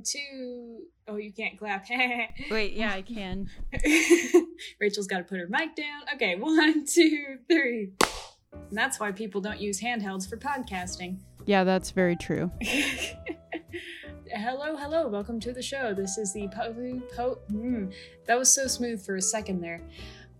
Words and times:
One, 0.00 0.04
two. 0.06 0.78
Oh, 1.08 1.16
you 1.16 1.30
can't 1.30 1.58
clap. 1.58 1.86
Wait, 2.50 2.72
yeah, 2.72 2.94
I 2.94 3.02
can. 3.02 3.50
Rachel's 4.80 5.06
got 5.06 5.18
to 5.18 5.24
put 5.24 5.38
her 5.38 5.46
mic 5.46 5.76
down. 5.76 6.04
Okay, 6.14 6.36
one, 6.38 6.86
two, 6.86 7.36
three. 7.50 7.92
And 8.52 8.72
that's 8.72 8.98
why 8.98 9.12
people 9.12 9.42
don't 9.42 9.60
use 9.60 9.78
handhelds 9.78 10.26
for 10.26 10.38
podcasting. 10.38 11.18
Yeah, 11.44 11.64
that's 11.64 11.90
very 11.90 12.16
true. 12.16 12.50
hello, 14.32 14.74
hello. 14.74 15.06
Welcome 15.08 15.38
to 15.40 15.52
the 15.52 15.60
show. 15.60 15.92
This 15.92 16.16
is 16.16 16.32
the 16.32 16.48
po. 16.48 16.72
po 17.14 17.38
mm, 17.52 17.92
that 18.26 18.38
was 18.38 18.54
so 18.54 18.68
smooth 18.68 19.04
for 19.04 19.16
a 19.16 19.22
second 19.22 19.60
there. 19.60 19.82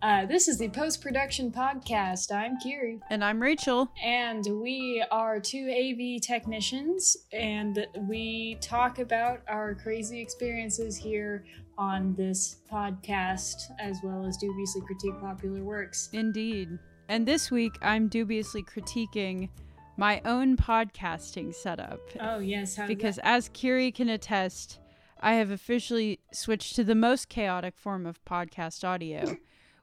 Uh, 0.02 0.24
this 0.24 0.48
is 0.48 0.56
the 0.56 0.68
post 0.70 1.02
production 1.02 1.50
podcast. 1.50 2.34
I'm 2.34 2.56
Kyri. 2.58 3.00
And 3.10 3.22
I'm 3.22 3.40
Rachel. 3.40 3.90
And 4.02 4.46
we 4.62 5.04
are 5.10 5.38
two 5.38 5.68
AV 5.70 6.22
technicians, 6.22 7.18
and 7.34 7.86
we 8.08 8.56
talk 8.62 8.98
about 8.98 9.42
our 9.46 9.74
crazy 9.74 10.18
experiences 10.18 10.96
here 10.96 11.44
on 11.76 12.14
this 12.14 12.56
podcast, 12.72 13.56
as 13.78 13.98
well 14.02 14.24
as 14.24 14.38
dubiously 14.38 14.80
critique 14.86 15.20
popular 15.20 15.62
works. 15.62 16.08
Indeed. 16.14 16.78
And 17.10 17.26
this 17.26 17.50
week, 17.50 17.72
I'm 17.82 18.08
dubiously 18.08 18.62
critiquing 18.62 19.50
my 19.98 20.22
own 20.24 20.56
podcasting 20.56 21.54
setup. 21.54 22.00
Oh, 22.20 22.38
yes. 22.38 22.78
because 22.86 23.18
as 23.22 23.50
Kyri 23.50 23.94
can 23.94 24.08
attest, 24.08 24.78
I 25.20 25.34
have 25.34 25.50
officially 25.50 26.20
switched 26.32 26.74
to 26.76 26.84
the 26.84 26.94
most 26.94 27.28
chaotic 27.28 27.76
form 27.76 28.06
of 28.06 28.24
podcast 28.24 28.82
audio 28.82 29.36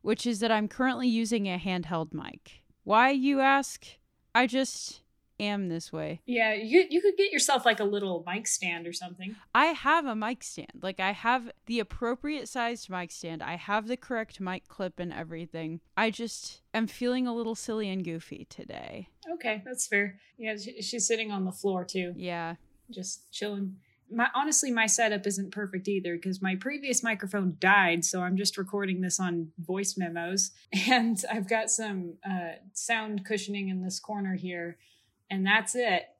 which 0.07 0.25
is 0.25 0.39
that 0.39 0.53
I'm 0.53 0.69
currently 0.69 1.09
using 1.09 1.47
a 1.47 1.59
handheld 1.59 2.13
mic. 2.13 2.63
Why, 2.85 3.09
you 3.09 3.41
ask? 3.41 3.85
I 4.33 4.47
just 4.47 5.01
am 5.37 5.67
this 5.67 5.91
way. 5.91 6.21
Yeah, 6.25 6.53
you 6.53 6.85
you 6.89 7.01
could 7.01 7.17
get 7.17 7.33
yourself 7.33 7.65
like 7.65 7.81
a 7.81 7.83
little 7.83 8.23
mic 8.25 8.47
stand 8.47 8.87
or 8.87 8.93
something. 8.93 9.35
I 9.53 9.65
have 9.65 10.05
a 10.05 10.15
mic 10.15 10.43
stand. 10.43 10.79
Like 10.81 11.01
I 11.01 11.11
have 11.11 11.51
the 11.65 11.81
appropriate 11.81 12.47
sized 12.47 12.89
mic 12.89 13.11
stand. 13.11 13.43
I 13.43 13.57
have 13.57 13.89
the 13.89 13.97
correct 13.97 14.39
mic 14.39 14.69
clip 14.69 14.97
and 14.97 15.11
everything. 15.11 15.81
I 15.97 16.09
just 16.09 16.61
am 16.73 16.87
feeling 16.87 17.27
a 17.27 17.35
little 17.35 17.53
silly 17.53 17.89
and 17.89 18.05
goofy 18.05 18.47
today. 18.49 19.09
Okay, 19.33 19.61
that's 19.65 19.87
fair. 19.87 20.21
Yeah, 20.37 20.55
she's 20.55 21.05
sitting 21.05 21.33
on 21.33 21.43
the 21.43 21.51
floor 21.51 21.83
too. 21.83 22.13
Yeah. 22.15 22.55
Just 22.89 23.33
chilling 23.33 23.75
my 24.11 24.29
honestly 24.33 24.71
my 24.71 24.85
setup 24.85 25.25
isn't 25.27 25.51
perfect 25.51 25.87
either 25.87 26.15
because 26.15 26.41
my 26.41 26.55
previous 26.55 27.03
microphone 27.03 27.57
died 27.59 28.05
so 28.05 28.21
i'm 28.21 28.37
just 28.37 28.57
recording 28.57 29.01
this 29.01 29.19
on 29.19 29.49
voice 29.59 29.95
memos. 29.97 30.51
And 30.89 31.21
i've 31.31 31.49
got 31.49 31.69
some 31.69 32.15
uh, 32.27 32.55
sound 32.73 33.25
cushioning 33.25 33.69
in 33.69 33.81
this 33.81 33.99
corner 33.99 34.35
here 34.35 34.77
and 35.29 35.45
that's 35.45 35.75
it. 35.75 36.03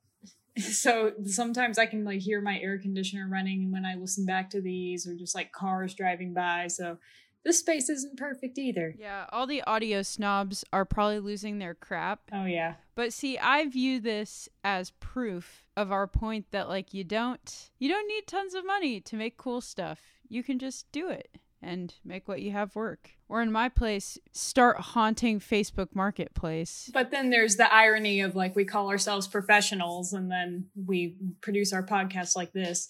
So 0.60 1.12
sometimes 1.26 1.78
i 1.78 1.86
can 1.86 2.04
like 2.04 2.22
hear 2.22 2.42
my 2.42 2.58
air 2.60 2.80
conditioner 2.80 3.28
running 3.30 3.72
when 3.72 3.86
i 3.86 3.94
listen 3.94 4.26
back 4.26 4.50
to 4.52 4.62
these 4.62 5.08
or 5.08 5.14
just 5.16 5.36
like 5.36 5.52
cars 5.52 5.94
driving 5.94 6.34
by 6.34 6.68
so 6.68 6.98
this 7.48 7.60
space 7.60 7.88
isn't 7.88 8.18
perfect 8.18 8.58
either. 8.58 8.94
Yeah, 9.00 9.26
all 9.32 9.48
the 9.48 9.64
audio 9.64 10.02
snobs 10.02 10.66
are 10.74 10.84
probably 10.84 11.20
losing 11.20 11.60
their 11.60 11.74
crap. 11.74 12.20
Oh 12.34 12.44
yeah. 12.44 12.74
But 12.94 13.14
see, 13.14 13.38
I 13.38 13.66
view 13.68 14.02
this 14.02 14.50
as 14.66 14.92
proof 15.00 15.64
of 15.78 15.90
our 15.90 16.08
point 16.08 16.48
that 16.52 16.68
like 16.68 16.94
you 16.94 17.06
don't 17.06 17.70
you 17.80 17.88
don't 17.88 18.06
need 18.06 18.28
tons 18.28 18.54
of 18.54 18.66
money 18.66 19.00
to 19.00 19.16
make 19.16 19.38
cool 19.38 19.62
stuff. 19.62 20.02
You 20.28 20.44
can 20.44 20.60
just 20.60 20.92
do 20.92 21.08
it 21.08 21.38
and 21.62 21.94
make 22.04 22.28
what 22.28 22.42
you 22.42 22.52
have 22.52 22.76
work. 22.76 23.12
Or 23.30 23.42
in 23.42 23.50
my 23.50 23.70
place, 23.70 24.18
start 24.34 24.80
haunting 24.80 25.40
Facebook 25.40 25.96
Marketplace. 25.96 26.90
But 26.94 27.12
then 27.12 27.30
there's 27.30 27.56
the 27.56 27.74
irony 27.74 28.20
of 28.20 28.36
like 28.36 28.58
we 28.58 28.66
call 28.66 28.90
ourselves 28.90 29.26
professionals 29.26 30.12
and 30.12 30.30
then 30.30 30.66
we 30.86 31.16
produce 31.40 31.72
our 31.72 31.84
podcast 31.84 32.36
like 32.36 32.52
this 32.52 32.90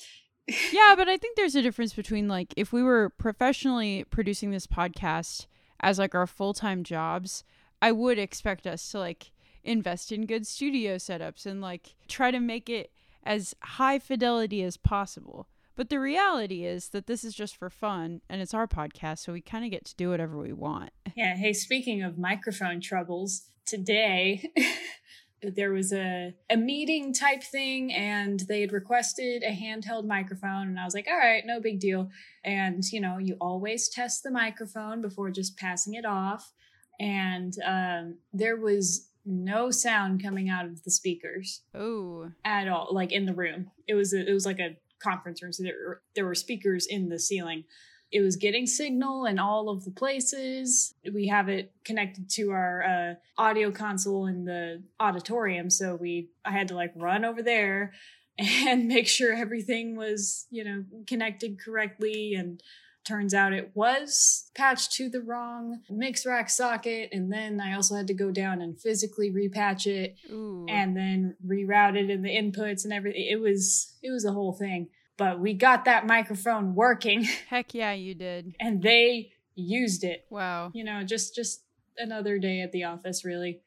yeah, 0.71 0.95
but 0.95 1.07
I 1.07 1.17
think 1.17 1.35
there's 1.35 1.55
a 1.55 1.61
difference 1.61 1.93
between 1.93 2.27
like 2.27 2.53
if 2.55 2.71
we 2.71 2.83
were 2.83 3.09
professionally 3.09 4.05
producing 4.09 4.51
this 4.51 4.67
podcast 4.67 5.47
as 5.79 5.99
like 5.99 6.15
our 6.15 6.27
full-time 6.27 6.83
jobs, 6.83 7.43
I 7.81 7.91
would 7.91 8.17
expect 8.17 8.65
us 8.65 8.89
to 8.91 8.99
like 8.99 9.31
invest 9.63 10.11
in 10.11 10.25
good 10.25 10.47
studio 10.47 10.95
setups 10.95 11.45
and 11.45 11.61
like 11.61 11.95
try 12.07 12.31
to 12.31 12.39
make 12.39 12.69
it 12.69 12.91
as 13.23 13.53
high 13.61 13.99
fidelity 13.99 14.63
as 14.63 14.77
possible. 14.77 15.47
But 15.75 15.89
the 15.89 15.99
reality 15.99 16.65
is 16.65 16.89
that 16.89 17.05
this 17.05 17.23
is 17.23 17.35
just 17.35 17.55
for 17.55 17.69
fun 17.69 18.21
and 18.29 18.41
it's 18.41 18.53
our 18.53 18.67
podcast, 18.67 19.19
so 19.19 19.33
we 19.33 19.41
kind 19.41 19.63
of 19.63 19.69
get 19.69 19.85
to 19.85 19.95
do 19.95 20.09
whatever 20.09 20.37
we 20.37 20.53
want. 20.53 20.89
Yeah. 21.15 21.35
Hey, 21.35 21.53
speaking 21.53 22.01
of 22.01 22.17
microphone 22.17 22.81
troubles, 22.81 23.43
today 23.65 24.49
there 25.41 25.71
was 25.71 25.93
a, 25.93 26.33
a 26.49 26.57
meeting 26.57 27.13
type 27.13 27.43
thing 27.43 27.93
and 27.93 28.39
they 28.47 28.61
had 28.61 28.71
requested 28.71 29.43
a 29.43 29.51
handheld 29.51 30.05
microphone 30.05 30.67
and 30.67 30.79
i 30.79 30.83
was 30.83 30.95
like 30.95 31.07
all 31.09 31.17
right 31.17 31.43
no 31.45 31.59
big 31.59 31.79
deal. 31.79 32.09
And 32.43 32.83
you 32.91 33.01
know 33.01 33.17
you 33.17 33.37
always 33.41 33.89
test 33.89 34.23
the 34.23 34.31
microphone 34.31 35.01
before 35.01 35.31
just 35.31 35.57
passing 35.57 35.95
it 35.95 36.05
off. 36.05 36.53
And 36.99 37.53
um, 37.65 38.17
there 38.33 38.57
was 38.57 39.09
no 39.25 39.69
sound 39.69 40.23
coming 40.23 40.49
out 40.49 40.65
of 40.65 40.83
the 40.83 40.91
speakers 40.91 41.61
oh 41.75 42.31
at 42.45 42.67
all 42.67 42.89
like 42.91 43.11
in 43.11 43.25
the 43.25 43.33
room. 43.33 43.71
It 43.87 43.95
was 43.95 44.13
a, 44.13 44.27
it 44.27 44.33
was 44.33 44.45
like 44.45 44.59
a 44.59 44.77
conference 44.99 45.43
room 45.43 45.53
so 45.53 45.63
there 45.63 46.01
there 46.15 46.25
were 46.25 46.33
speakers 46.33 46.87
in 46.87 47.09
the 47.09 47.19
ceiling 47.19 47.63
it 48.11 48.21
was 48.21 48.35
getting 48.35 48.65
signal 48.65 49.25
in 49.25 49.37
all 49.37 49.69
of 49.69 49.83
the 49.83 49.91
places. 49.91 50.93
We 51.13 51.27
have 51.27 51.49
it 51.49 51.73
connected 51.83 52.29
to 52.31 52.51
our 52.51 52.83
uh, 52.83 53.41
audio 53.41 53.71
console 53.71 54.27
in 54.27 54.45
the 54.45 54.83
auditorium, 54.99 55.69
so 55.69 55.95
we 55.95 56.29
I 56.45 56.51
had 56.51 56.69
to 56.69 56.75
like 56.75 56.93
run 56.95 57.25
over 57.25 57.41
there 57.41 57.93
and 58.37 58.87
make 58.87 59.07
sure 59.07 59.33
everything 59.33 59.95
was 59.95 60.47
you 60.49 60.63
know 60.63 60.83
connected 61.05 61.59
correctly 61.59 62.33
and 62.35 62.61
turns 63.03 63.33
out 63.33 63.53
it 63.53 63.71
was 63.73 64.51
patched 64.53 64.91
to 64.91 65.09
the 65.09 65.21
wrong 65.21 65.79
mix 65.89 66.25
rack 66.25 66.49
socket 66.49 67.07
and 67.13 67.31
then 67.31 67.61
i 67.61 67.73
also 67.73 67.95
had 67.95 68.05
to 68.05 68.13
go 68.13 68.31
down 68.31 68.61
and 68.61 68.81
physically 68.81 69.31
repatch 69.31 69.87
it 69.87 70.17
Ooh. 70.29 70.65
and 70.67 70.95
then 70.95 71.33
reroute 71.45 71.95
it 71.95 72.09
in 72.09 72.21
the 72.21 72.29
inputs 72.29 72.83
and 72.83 72.91
everything 72.91 73.25
it 73.29 73.39
was 73.39 73.95
it 74.03 74.11
was 74.11 74.25
a 74.25 74.33
whole 74.33 74.53
thing 74.53 74.89
but 75.17 75.39
we 75.39 75.53
got 75.53 75.85
that 75.85 76.05
microphone 76.05 76.75
working. 76.75 77.23
Heck 77.49 77.73
yeah, 77.73 77.93
you 77.93 78.13
did. 78.13 78.55
And 78.59 78.81
they 78.81 79.31
used 79.55 80.03
it. 80.03 80.25
Wow. 80.29 80.71
You 80.73 80.83
know, 80.83 81.03
just 81.03 81.35
just 81.35 81.63
another 81.97 82.37
day 82.37 82.61
at 82.61 82.71
the 82.71 82.85
office 82.85 83.25
really. 83.25 83.61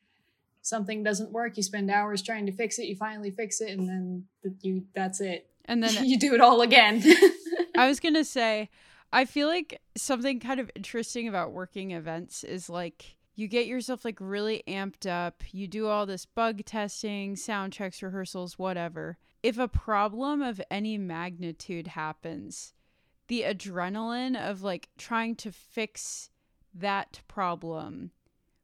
Something 0.63 1.03
doesn't 1.03 1.33
work, 1.33 1.57
you 1.57 1.63
spend 1.63 1.91
hours 1.91 2.23
trying 2.23 2.47
to 2.47 2.53
fix 2.53 2.79
it, 2.79 2.85
you 2.85 2.95
finally 2.95 3.31
fix 3.31 3.61
it 3.61 3.77
and 3.79 3.89
then 3.89 4.25
you 4.61 4.85
that's 4.95 5.21
it. 5.21 5.49
And 5.65 5.83
then 5.83 6.05
you 6.05 6.19
do 6.19 6.35
it 6.35 6.41
all 6.41 6.61
again. 6.61 7.03
I 7.77 7.89
was 7.89 7.99
going 7.99 8.15
to 8.15 8.25
say 8.25 8.69
I 9.13 9.25
feel 9.25 9.49
like 9.49 9.81
something 9.97 10.39
kind 10.39 10.61
of 10.61 10.71
interesting 10.77 11.27
about 11.27 11.53
working 11.53 11.91
events 11.91 12.45
is 12.45 12.71
like 12.71 13.17
you 13.35 13.49
get 13.49 13.67
yourself 13.67 14.05
like 14.05 14.19
really 14.21 14.63
amped 14.69 15.11
up, 15.11 15.43
you 15.51 15.67
do 15.67 15.89
all 15.89 16.05
this 16.05 16.27
bug 16.27 16.65
testing, 16.65 17.37
sound 17.37 17.73
checks, 17.73 18.03
rehearsals, 18.03 18.59
whatever 18.59 19.17
if 19.43 19.59
a 19.59 19.69
problem 19.69 20.43
of 20.43 20.61
any 20.71 20.99
magnitude 20.99 21.89
happens, 21.89 22.75
the 23.29 23.43
adrenaline 23.43 24.37
of 24.37 24.63
like 24.63 24.89
trying 24.99 25.37
to 25.37 25.53
fix 25.53 26.31
that 26.75 27.21
problem 27.29 28.11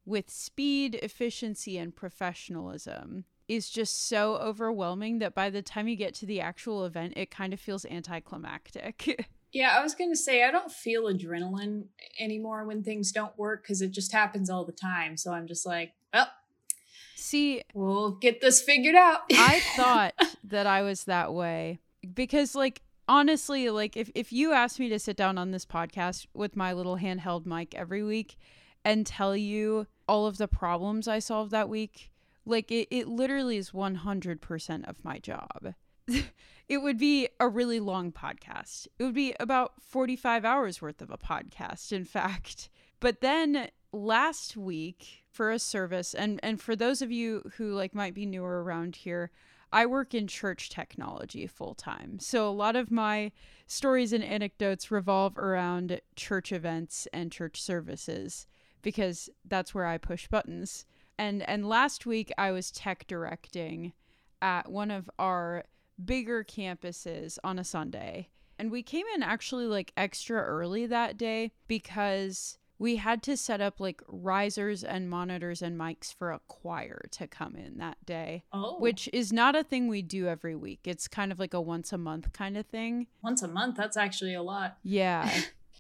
with 0.05 0.31
speed, 0.31 0.95
efficiency, 1.03 1.79
and 1.79 1.95
professionalism 1.95 3.25
is 3.49 3.71
just 3.71 4.09
so 4.09 4.37
overwhelming 4.37 5.19
that 5.19 5.35
by 5.35 5.51
the 5.51 5.63
time 5.63 5.89
you 5.89 5.97
get 5.97 6.15
to 6.15 6.27
the 6.27 6.41
actual 6.41 6.85
event, 6.85 7.15
it 7.17 7.31
kind 7.31 7.53
of 7.53 7.61
feels 7.61 7.85
anticlimactic. 7.87 9.29
yeah, 9.53 9.77
I 9.79 9.83
was 9.83 9.95
going 9.95 10.11
to 10.11 10.17
say, 10.17 10.45
I 10.45 10.51
don't 10.51 10.71
feel 10.71 11.05
adrenaline 11.05 11.87
anymore 12.19 12.65
when 12.65 12.83
things 12.83 13.13
don't 13.13 13.37
work 13.39 13.63
because 13.63 13.83
it 13.83 13.93
just 13.93 14.13
happens 14.13 14.51
all 14.51 14.65
the 14.65 14.73
time. 14.73 15.17
So 15.17 15.33
I'm 15.33 15.47
just 15.47 15.65
like, 15.65 15.93
well, 16.13 16.29
See, 17.19 17.62
we'll 17.72 18.10
get 18.10 18.43
this 18.43 18.60
figured 18.60 18.94
out. 18.94 19.22
I 19.32 19.60
thought 19.75 20.12
that 20.44 20.66
I 20.66 20.82
was 20.82 21.04
that 21.04 21.32
way 21.32 21.81
because, 22.15 22.54
like, 22.54 22.82
honestly, 23.09 23.71
like, 23.71 23.97
if, 23.97 24.10
if 24.15 24.33
you 24.33 24.53
asked 24.53 24.78
me 24.78 24.91
to 24.91 24.98
sit 24.98 25.16
down 25.16 25.39
on 25.39 25.51
this 25.51 25.65
podcast 25.65 26.27
with 26.34 26.57
my 26.57 26.74
little 26.74 26.98
handheld 26.98 27.47
mic 27.47 27.74
every 27.74 28.03
week 28.03 28.36
and 28.84 29.07
tell 29.07 29.34
you 29.34 29.86
all 30.07 30.27
of 30.27 30.36
the 30.36 30.47
problems 30.47 31.09
I 31.09 31.18
solved 31.18 31.53
that 31.53 31.71
week, 31.71 32.13
like, 32.45 32.71
it, 32.71 32.86
it 32.91 33.09
literally 33.09 33.57
is 33.57 33.71
100% 33.71 34.89
of 34.89 35.03
my 35.03 35.19
job. 35.19 35.74
it 36.69 36.83
would 36.83 36.98
be 36.98 37.28
a 37.41 37.48
really 37.48 37.80
long 37.80 38.12
podcast. 38.12 38.89
It 38.98 39.04
would 39.04 39.15
be 39.15 39.34
about 39.41 39.72
45 39.80 40.45
hours 40.45 40.83
worth 40.83 41.01
of 41.01 41.10
a 41.10 41.19
podcast, 41.19 41.92
in 41.92 42.04
fact. 42.04 42.69
But 43.01 43.22
then 43.22 43.69
last 43.92 44.56
week 44.56 45.24
for 45.30 45.50
a 45.50 45.59
service 45.59 46.15
and 46.15 46.41
and 46.42 46.60
for 46.60 46.74
those 46.74 47.03
of 47.03 47.10
you 47.10 47.50
who 47.56 47.72
like 47.72 47.94
might 47.94 48.15
be 48.15 48.27
newer 48.27 48.62
around 48.62 48.97
here 48.97 49.30
I 49.72 49.86
work 49.86 50.15
in 50.15 50.27
church 50.27 50.71
technology 50.71 51.47
full 51.47 51.74
time. 51.74 52.18
So 52.21 52.48
a 52.48 52.50
lot 52.50 52.77
of 52.77 52.91
my 52.91 53.33
stories 53.66 54.12
and 54.12 54.22
anecdotes 54.22 54.91
revolve 54.91 55.36
around 55.36 56.00
church 56.15 56.53
events 56.53 57.09
and 57.12 57.33
church 57.33 57.60
services 57.60 58.47
because 58.83 59.28
that's 59.44 59.74
where 59.74 59.86
I 59.86 59.98
push 59.98 60.28
buttons. 60.28 60.86
And 61.18 61.42
and 61.48 61.68
last 61.68 62.06
week 62.06 62.33
I 62.38 62.53
was 62.53 62.71
tech 62.71 63.06
directing 63.06 63.92
at 64.41 64.71
one 64.71 64.91
of 64.91 65.10
our 65.18 65.65
bigger 66.03 66.44
campuses 66.44 67.38
on 67.42 67.59
a 67.59 67.65
Sunday. 67.65 68.30
And 68.59 68.71
we 68.71 68.83
came 68.83 69.06
in 69.15 69.22
actually 69.22 69.66
like 69.66 69.92
extra 69.97 70.41
early 70.41 70.86
that 70.86 71.18
day 71.18 71.53
because 71.66 72.59
we 72.78 72.97
had 72.97 73.23
to 73.25 73.37
set 73.37 73.61
up 73.61 73.81
like 73.81 74.03
risers 74.07 74.84
and 74.84 75.09
monitors 75.09 75.63
and 75.63 75.78
mics 75.78 76.13
for 76.15 76.31
a 76.33 76.41
choir 76.49 77.03
to 77.13 77.27
come 77.27 77.57
in 77.57 77.78
that 77.78 77.97
day, 78.05 78.45
Oh, 78.53 78.78
which 78.78 79.09
is 79.13 79.33
not 79.33 79.55
a 79.57 79.65
thing 79.65 79.89
we 79.89 80.03
do 80.03 80.27
every 80.28 80.55
week. 80.55 80.81
It's 80.84 81.09
kind 81.09 81.33
of 81.33 81.39
like 81.39 81.55
a 81.55 81.61
once 81.61 81.93
a 81.93 81.99
month 81.99 82.33
kind 82.33 82.57
of 82.57 82.67
thing. 82.67 83.07
once 83.23 83.43
a 83.43 83.49
month, 83.49 83.77
that's 83.77 83.97
actually 83.97 84.34
a 84.34 84.43
lot. 84.43 84.77
Yeah. 84.83 85.31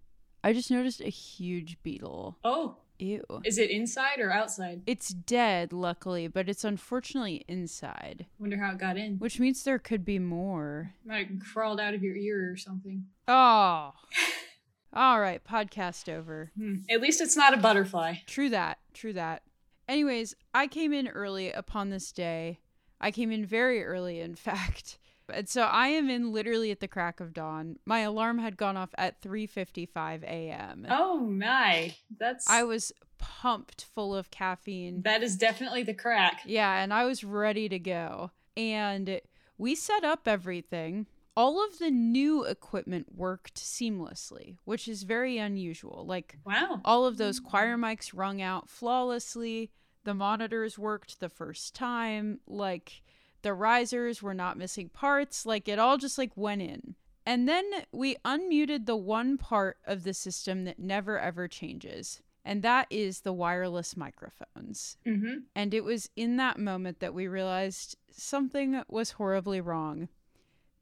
I 0.44 0.52
just 0.52 0.70
noticed 0.70 1.00
a 1.00 1.08
huge 1.08 1.76
beetle. 1.82 2.38
Oh, 2.44 2.76
Ew. 2.98 3.24
is 3.44 3.58
it 3.58 3.68
inside 3.70 4.20
or 4.20 4.32
outside? 4.32 4.80
It's 4.86 5.08
dead, 5.10 5.72
luckily, 5.72 6.28
but 6.28 6.48
it's 6.48 6.64
unfortunately 6.64 7.44
inside, 7.48 8.24
Wonder 8.38 8.56
how 8.58 8.70
it 8.72 8.78
got 8.78 8.96
in. 8.96 9.18
which 9.18 9.38
means 9.40 9.64
there 9.64 9.78
could 9.78 10.04
be 10.04 10.18
more. 10.18 10.94
Might 11.04 11.28
have 11.28 11.40
crawled 11.52 11.78
out 11.80 11.94
of 11.94 12.02
your 12.02 12.16
ear 12.16 12.50
or 12.52 12.56
something. 12.56 13.06
Oh. 13.28 13.92
All 14.92 15.20
right, 15.20 15.42
podcast 15.44 16.12
over. 16.12 16.50
Hmm. 16.56 16.76
At 16.90 17.00
least 17.00 17.20
it's 17.20 17.36
not 17.36 17.52
a 17.54 17.58
butterfly. 17.58 18.16
True 18.26 18.48
that. 18.50 18.78
True 18.94 19.12
that. 19.12 19.42
Anyways, 19.88 20.34
I 20.54 20.66
came 20.66 20.92
in 20.92 21.08
early 21.08 21.52
upon 21.52 21.90
this 21.90 22.12
day. 22.12 22.60
I 23.00 23.10
came 23.10 23.30
in 23.30 23.44
very 23.44 23.84
early, 23.84 24.20
in 24.20 24.34
fact. 24.36 24.98
And 25.32 25.48
so 25.48 25.62
I 25.62 25.88
am 25.88 26.08
in 26.08 26.32
literally 26.32 26.70
at 26.70 26.80
the 26.80 26.88
crack 26.88 27.18
of 27.20 27.34
dawn. 27.34 27.78
My 27.84 28.00
alarm 28.00 28.38
had 28.38 28.56
gone 28.56 28.76
off 28.76 28.90
at 28.96 29.20
3:55 29.20 30.22
a.m. 30.22 30.86
Oh 30.88 31.18
my, 31.18 31.94
that's 32.16 32.48
I 32.48 32.62
was 32.62 32.92
pumped 33.18 33.86
full 33.94 34.14
of 34.14 34.30
caffeine. 34.30 35.02
that 35.02 35.22
is 35.24 35.36
definitely 35.36 35.82
the 35.82 35.94
crack. 35.94 36.42
Yeah, 36.46 36.80
and 36.80 36.94
I 36.94 37.04
was 37.06 37.24
ready 37.24 37.68
to 37.68 37.78
go. 37.78 38.30
And 38.56 39.20
we 39.58 39.74
set 39.74 40.04
up 40.04 40.28
everything. 40.28 41.06
All 41.36 41.62
of 41.64 41.78
the 41.78 41.90
new 41.90 42.44
equipment 42.44 43.08
worked 43.14 43.56
seamlessly, 43.56 44.56
which 44.64 44.88
is 44.88 45.02
very 45.02 45.36
unusual. 45.38 46.04
Like 46.06 46.38
Wow. 46.44 46.80
all 46.84 47.04
of 47.04 47.18
those 47.18 47.40
choir 47.40 47.76
mics 47.76 48.12
rung 48.14 48.40
out 48.40 48.70
flawlessly. 48.70 49.70
The 50.04 50.14
monitors 50.14 50.78
worked 50.78 51.20
the 51.20 51.28
first 51.28 51.74
time. 51.74 52.40
Like 52.46 53.02
the 53.42 53.52
risers 53.52 54.22
were 54.22 54.34
not 54.34 54.56
missing 54.56 54.88
parts. 54.88 55.44
Like 55.44 55.68
it 55.68 55.78
all 55.78 55.98
just 55.98 56.16
like 56.16 56.32
went 56.36 56.62
in. 56.62 56.94
And 57.26 57.48
then 57.48 57.64
we 57.92 58.16
unmuted 58.24 58.86
the 58.86 58.96
one 58.96 59.36
part 59.36 59.78
of 59.84 60.04
the 60.04 60.14
system 60.14 60.64
that 60.64 60.78
never 60.78 61.18
ever 61.18 61.48
changes. 61.48 62.22
And 62.44 62.62
that 62.62 62.86
is 62.88 63.20
the 63.22 63.32
wireless 63.32 63.96
microphones. 63.96 64.96
Mm-hmm. 65.04 65.38
And 65.56 65.74
it 65.74 65.82
was 65.82 66.08
in 66.14 66.36
that 66.36 66.58
moment 66.58 67.00
that 67.00 67.12
we 67.12 67.26
realized 67.26 67.96
something 68.12 68.80
was 68.88 69.10
horribly 69.12 69.60
wrong. 69.60 70.08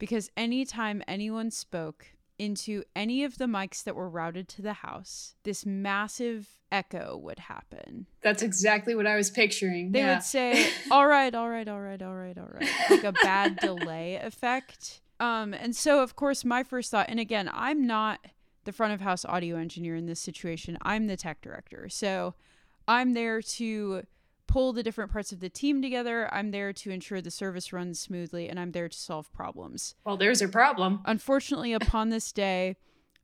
Because 0.04 0.28
anytime 0.36 1.02
anyone 1.08 1.50
spoke 1.50 2.08
into 2.38 2.82
any 2.94 3.24
of 3.24 3.38
the 3.38 3.46
mics 3.46 3.82
that 3.84 3.96
were 3.96 4.06
routed 4.06 4.48
to 4.48 4.60
the 4.60 4.74
house, 4.74 5.34
this 5.44 5.64
massive 5.64 6.60
echo 6.70 7.16
would 7.16 7.38
happen. 7.38 8.04
That's 8.20 8.42
exactly 8.42 8.94
what 8.94 9.06
I 9.06 9.16
was 9.16 9.30
picturing. 9.30 9.92
They 9.92 10.00
yeah. 10.00 10.16
would 10.16 10.22
say, 10.22 10.68
All 10.90 11.06
right, 11.06 11.34
all 11.34 11.48
right, 11.48 11.66
all 11.66 11.80
right, 11.80 12.02
all 12.02 12.14
right, 12.14 12.36
all 12.36 12.50
right. 12.52 12.68
Like 12.90 13.04
a 13.04 13.12
bad 13.12 13.56
delay 13.60 14.16
effect. 14.16 15.00
Um, 15.20 15.54
and 15.54 15.74
so 15.74 16.02
of 16.02 16.16
course 16.16 16.44
my 16.44 16.64
first 16.64 16.90
thought, 16.90 17.06
and 17.08 17.18
again, 17.18 17.48
I'm 17.50 17.86
not 17.86 18.20
the 18.64 18.72
front 18.72 18.92
of 18.92 19.00
house 19.00 19.24
audio 19.24 19.56
engineer 19.56 19.96
in 19.96 20.04
this 20.04 20.20
situation. 20.20 20.76
I'm 20.82 21.06
the 21.06 21.16
tech 21.16 21.40
director. 21.40 21.88
So 21.88 22.34
I'm 22.86 23.14
there 23.14 23.40
to 23.40 24.02
pull 24.46 24.73
the 24.73 24.82
different 24.82 25.12
parts 25.12 25.32
of 25.32 25.41
the 25.41 25.49
team 25.49 25.82
together. 25.82 26.32
I'm 26.32 26.50
there 26.50 26.73
to 26.73 26.91
ensure 26.91 27.20
the 27.20 27.31
service 27.31 27.73
runs 27.73 28.00
smoothly 28.00 28.49
and 28.49 28.58
I'm 28.58 28.73
there 28.73 28.88
to 28.88 28.96
solve 28.96 29.32
problems. 29.32 29.94
well, 30.05 30.17
there's 30.17 30.43
a 30.43 30.49
problem. 30.49 31.00
Unfortunately, 31.05 31.73
upon 31.82 32.11
this 32.11 32.32
day, 32.32 32.76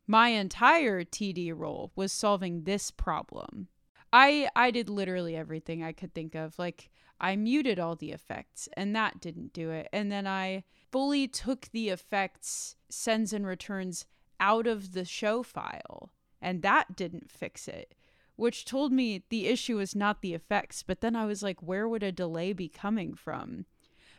my 0.07 0.29
entire 0.29 1.05
TD 1.05 1.53
role 1.57 1.93
was 1.95 2.13
solving 2.13 2.65
this 2.65 2.91
problem. 2.91 3.69
I 4.13 4.49
I 4.57 4.71
did 4.71 4.89
literally 4.89 5.37
everything 5.37 5.83
I 5.83 5.93
could 5.93 6.15
think 6.15 6.35
of. 6.35 6.59
Like 6.59 6.91
I 7.21 7.37
muted 7.37 7.79
all 7.79 7.95
the 7.95 8.11
effects 8.13 8.69
and 8.77 8.97
that 8.97 9.21
didn't 9.21 9.53
do 9.53 9.71
it. 9.71 9.89
And 9.93 10.11
then 10.11 10.27
I 10.27 10.65
fully 10.91 11.29
took 11.29 11.69
the 11.71 11.91
effects 11.91 12.75
sends 12.89 13.33
and 13.33 13.47
returns 13.47 14.07
out 14.41 14.67
of 14.67 14.93
the 14.93 15.05
show 15.05 15.43
file 15.43 16.11
and 16.43 16.63
that 16.63 16.97
didn't 16.97 17.31
fix 17.31 17.69
it. 17.69 17.95
Which 18.41 18.65
told 18.65 18.91
me 18.91 19.23
the 19.29 19.49
issue 19.49 19.77
was 19.77 19.95
not 19.95 20.23
the 20.23 20.33
effects, 20.33 20.83
but 20.83 21.03
then 21.03 21.15
I 21.15 21.27
was 21.27 21.43
like, 21.43 21.63
where 21.63 21.87
would 21.87 22.03
a 22.03 22.11
delay 22.11 22.55
be 22.55 22.71
coming 22.71 23.13
from? 23.13 23.67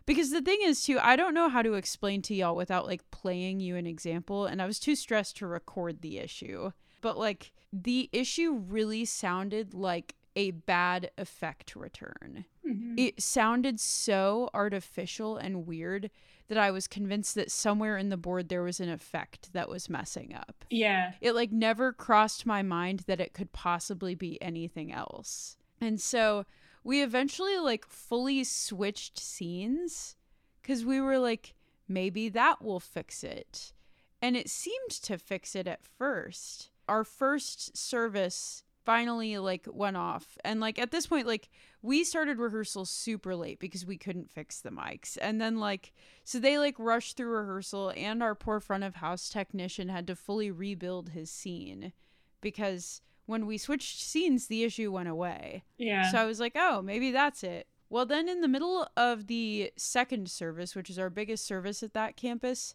Because 0.05 0.29
the 0.29 0.43
thing 0.43 0.59
is, 0.61 0.83
too, 0.83 0.99
I 1.01 1.15
don't 1.15 1.33
know 1.33 1.49
how 1.49 1.63
to 1.63 1.73
explain 1.73 2.21
to 2.23 2.35
y'all 2.35 2.55
without 2.55 2.85
like 2.85 3.09
playing 3.09 3.61
you 3.61 3.75
an 3.77 3.87
example, 3.87 4.45
and 4.45 4.61
I 4.61 4.67
was 4.67 4.79
too 4.79 4.95
stressed 4.95 5.37
to 5.37 5.47
record 5.47 6.03
the 6.03 6.19
issue. 6.19 6.71
But 7.01 7.17
like, 7.17 7.51
the 7.73 8.11
issue 8.11 8.53
really 8.53 9.05
sounded 9.05 9.73
like 9.73 10.13
a 10.35 10.51
bad 10.51 11.09
effect 11.17 11.75
return. 11.75 12.45
Mhm. 12.71 12.95
It 12.97 13.21
sounded 13.21 13.79
so 13.79 14.49
artificial 14.53 15.37
and 15.37 15.65
weird 15.65 16.09
that 16.47 16.57
I 16.57 16.71
was 16.71 16.87
convinced 16.87 17.35
that 17.35 17.49
somewhere 17.51 17.97
in 17.97 18.09
the 18.09 18.17
board 18.17 18.49
there 18.49 18.63
was 18.63 18.79
an 18.79 18.89
effect 18.89 19.53
that 19.53 19.69
was 19.69 19.89
messing 19.89 20.33
up. 20.33 20.65
Yeah. 20.69 21.13
It 21.21 21.33
like 21.33 21.51
never 21.51 21.93
crossed 21.93 22.45
my 22.45 22.61
mind 22.61 23.01
that 23.07 23.21
it 23.21 23.33
could 23.33 23.51
possibly 23.53 24.15
be 24.15 24.41
anything 24.41 24.91
else. 24.91 25.55
And 25.79 25.99
so 25.99 26.45
we 26.83 27.01
eventually 27.01 27.57
like 27.57 27.85
fully 27.85 28.43
switched 28.43 29.17
scenes 29.17 30.15
cuz 30.63 30.83
we 30.83 30.99
were 30.99 31.19
like 31.19 31.55
maybe 31.87 32.29
that 32.29 32.61
will 32.61 32.79
fix 32.79 33.23
it. 33.23 33.73
And 34.21 34.35
it 34.35 34.49
seemed 34.49 34.91
to 35.03 35.17
fix 35.17 35.55
it 35.55 35.67
at 35.67 35.83
first. 35.85 36.69
Our 36.87 37.03
first 37.03 37.75
service 37.77 38.63
finally 38.83 39.37
like 39.37 39.67
went 39.71 39.95
off 39.95 40.37
and 40.43 40.59
like 40.59 40.79
at 40.79 40.89
this 40.91 41.05
point 41.07 41.27
like 41.27 41.49
we 41.83 42.03
started 42.03 42.39
rehearsal 42.39 42.83
super 42.85 43.35
late 43.35 43.59
because 43.59 43.85
we 43.85 43.97
couldn't 43.97 44.29
fix 44.31 44.59
the 44.61 44.69
mics 44.71 45.17
and 45.21 45.39
then 45.39 45.57
like 45.59 45.93
so 46.23 46.39
they 46.39 46.57
like 46.57 46.75
rushed 46.79 47.15
through 47.15 47.29
rehearsal 47.29 47.93
and 47.95 48.23
our 48.23 48.33
poor 48.33 48.59
front 48.59 48.83
of 48.83 48.95
house 48.95 49.29
technician 49.29 49.87
had 49.89 50.07
to 50.07 50.15
fully 50.15 50.49
rebuild 50.49 51.09
his 51.09 51.29
scene 51.29 51.93
because 52.41 53.01
when 53.27 53.45
we 53.45 53.57
switched 53.57 54.01
scenes 54.01 54.47
the 54.47 54.63
issue 54.63 54.91
went 54.91 55.07
away 55.09 55.63
Yeah. 55.77 56.09
so 56.11 56.17
I 56.17 56.25
was 56.25 56.39
like, 56.39 56.53
oh, 56.55 56.81
maybe 56.81 57.11
that's 57.11 57.43
it. 57.43 57.67
Well, 57.89 58.05
then 58.05 58.27
in 58.29 58.39
the 58.41 58.47
middle 58.47 58.87
of 58.95 59.27
the 59.27 59.71
second 59.75 60.29
service, 60.31 60.75
which 60.75 60.89
is 60.89 60.97
our 60.97 61.09
biggest 61.09 61.45
service 61.45 61.83
at 61.83 61.93
that 61.93 62.15
campus, 62.15 62.73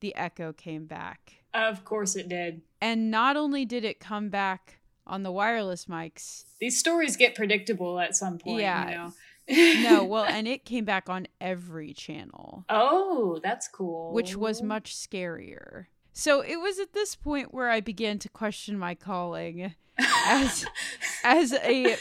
the 0.00 0.14
echo 0.14 0.52
came 0.52 0.86
back. 0.86 1.42
of 1.52 1.84
course 1.84 2.16
it 2.16 2.28
did. 2.28 2.62
And 2.80 3.10
not 3.10 3.36
only 3.36 3.64
did 3.64 3.84
it 3.84 4.00
come 4.00 4.28
back 4.30 4.78
on 5.06 5.22
the 5.22 5.32
wireless 5.32 5.86
mics, 5.86 6.44
These 6.60 6.78
stories 6.78 7.16
get 7.16 7.34
predictable 7.34 7.98
at 7.98 8.16
some 8.16 8.38
point. 8.38 8.60
Yeah. 8.60 8.88
You 8.88 8.96
know? 8.96 9.90
no, 9.90 10.04
well, 10.08 10.24
and 10.24 10.46
it 10.46 10.64
came 10.64 10.84
back 10.84 11.08
on 11.08 11.26
every 11.40 11.92
channel, 11.92 12.64
oh, 12.68 13.40
that's 13.42 13.68
cool. 13.68 14.12
which 14.12 14.36
was 14.36 14.62
much 14.62 14.94
scarier. 14.94 15.86
So 16.12 16.42
it 16.42 16.56
was 16.56 16.78
at 16.78 16.92
this 16.92 17.16
point 17.16 17.54
where 17.54 17.70
I 17.70 17.80
began 17.80 18.18
to 18.20 18.28
question 18.28 18.78
my 18.78 18.94
calling 18.94 19.74
as 19.98 20.66
as 21.24 21.52
a 21.54 21.96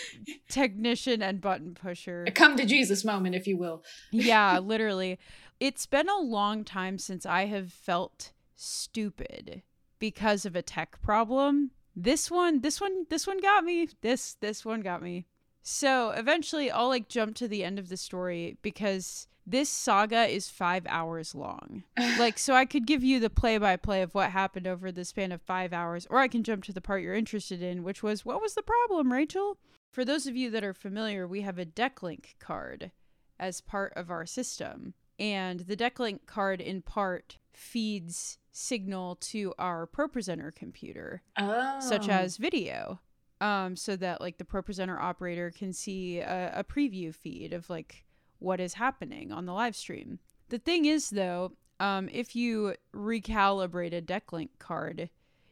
technician 0.50 1.22
and 1.22 1.40
button 1.42 1.74
pusher. 1.74 2.26
a 2.28 2.32
come 2.32 2.58
to 2.58 2.66
Jesus 2.66 3.06
moment, 3.06 3.36
if 3.36 3.48
you 3.48 3.58
will. 3.58 3.84
yeah, 4.12 4.60
literally. 4.64 5.18
It's 5.60 5.86
been 5.86 6.10
a 6.10 6.20
long 6.20 6.64
time 6.64 6.98
since 6.98 7.26
I 7.26 7.46
have 7.46 7.72
felt 7.72 8.32
stupid 8.56 9.62
because 10.00 10.46
of 10.46 10.56
a 10.56 10.64
tech 10.64 11.02
problem. 11.02 11.72
This 11.96 12.32
one, 12.32 12.62
this 12.62 12.80
one, 12.80 13.06
this 13.10 13.28
one 13.28 13.40
got 13.40 13.64
me. 13.64 13.90
This 14.02 14.36
this 14.36 14.64
one 14.66 14.82
got 14.82 15.02
me. 15.02 15.26
So, 15.64 16.10
eventually 16.12 16.72
I'll 16.72 16.88
like 16.88 17.08
jump 17.08 17.36
to 17.36 17.48
the 17.48 17.64
end 17.64 17.78
of 17.78 17.90
the 17.90 17.98
story 17.98 18.58
because 18.62 19.28
this 19.46 19.70
saga 19.70 20.26
is 20.26 20.50
5 20.50 20.86
hours 20.88 21.36
long. 21.36 21.84
Like 22.18 22.38
so 22.38 22.54
I 22.54 22.66
could 22.66 22.86
give 22.86 23.04
you 23.04 23.20
the 23.20 23.30
play-by-play 23.30 24.02
of 24.02 24.14
what 24.14 24.32
happened 24.32 24.68
over 24.68 24.92
the 24.92 25.06
span 25.06 25.32
of 25.32 25.42
5 25.42 25.74
hours 25.74 26.08
or 26.10 26.20
I 26.20 26.28
can 26.28 26.44
jump 26.44 26.64
to 26.66 26.74
the 26.74 26.82
part 26.82 27.02
you're 27.02 27.16
interested 27.16 27.62
in, 27.62 27.84
which 27.84 28.04
was 28.04 28.26
what 28.26 28.42
was 28.42 28.54
the 28.54 28.64
problem, 28.64 29.12
Rachel? 29.12 29.58
For 29.92 30.06
those 30.06 30.26
of 30.26 30.36
you 30.36 30.50
that 30.52 30.64
are 30.64 30.74
familiar, 30.74 31.28
we 31.28 31.42
have 31.42 31.60
a 31.60 31.66
DeckLink 31.66 32.38
card 32.40 32.92
as 33.40 33.60
part 33.60 33.92
of 33.96 34.10
our 34.10 34.26
system. 34.26 34.94
And 35.20 35.62
the 35.62 35.76
DeckLink 35.76 36.26
card, 36.26 36.62
in 36.62 36.82
part, 36.82 37.38
feeds 37.54 38.38
signal 38.52 39.16
to 39.16 39.54
our 39.58 39.88
ProPresenter 39.88 40.54
computer, 40.54 41.22
Oh. 41.38 41.80
such 41.80 42.10
as 42.10 42.38
video, 42.38 43.00
um, 43.40 43.76
so 43.76 43.96
that 43.96 44.22
like 44.22 44.38
the 44.38 44.44
ProPresenter 44.46 45.00
operator 45.00 45.52
can 45.52 45.74
see 45.74 46.20
a, 46.20 46.52
a 46.56 46.64
preview 46.64 47.14
feed 47.14 47.54
of 47.54 47.70
like 47.70 48.06
what 48.40 48.60
is 48.60 48.74
happening 48.76 49.32
on 49.32 49.46
the 49.46 49.54
live 49.54 49.76
stream. 49.76 50.20
The 50.50 50.60
thing 50.60 50.86
is, 50.86 51.10
though, 51.12 51.54
um, 51.80 52.10
if 52.12 52.36
you 52.36 52.76
recalibrate 52.94 53.94
a 53.96 54.02
DeckLink 54.02 54.50
card, 54.60 55.10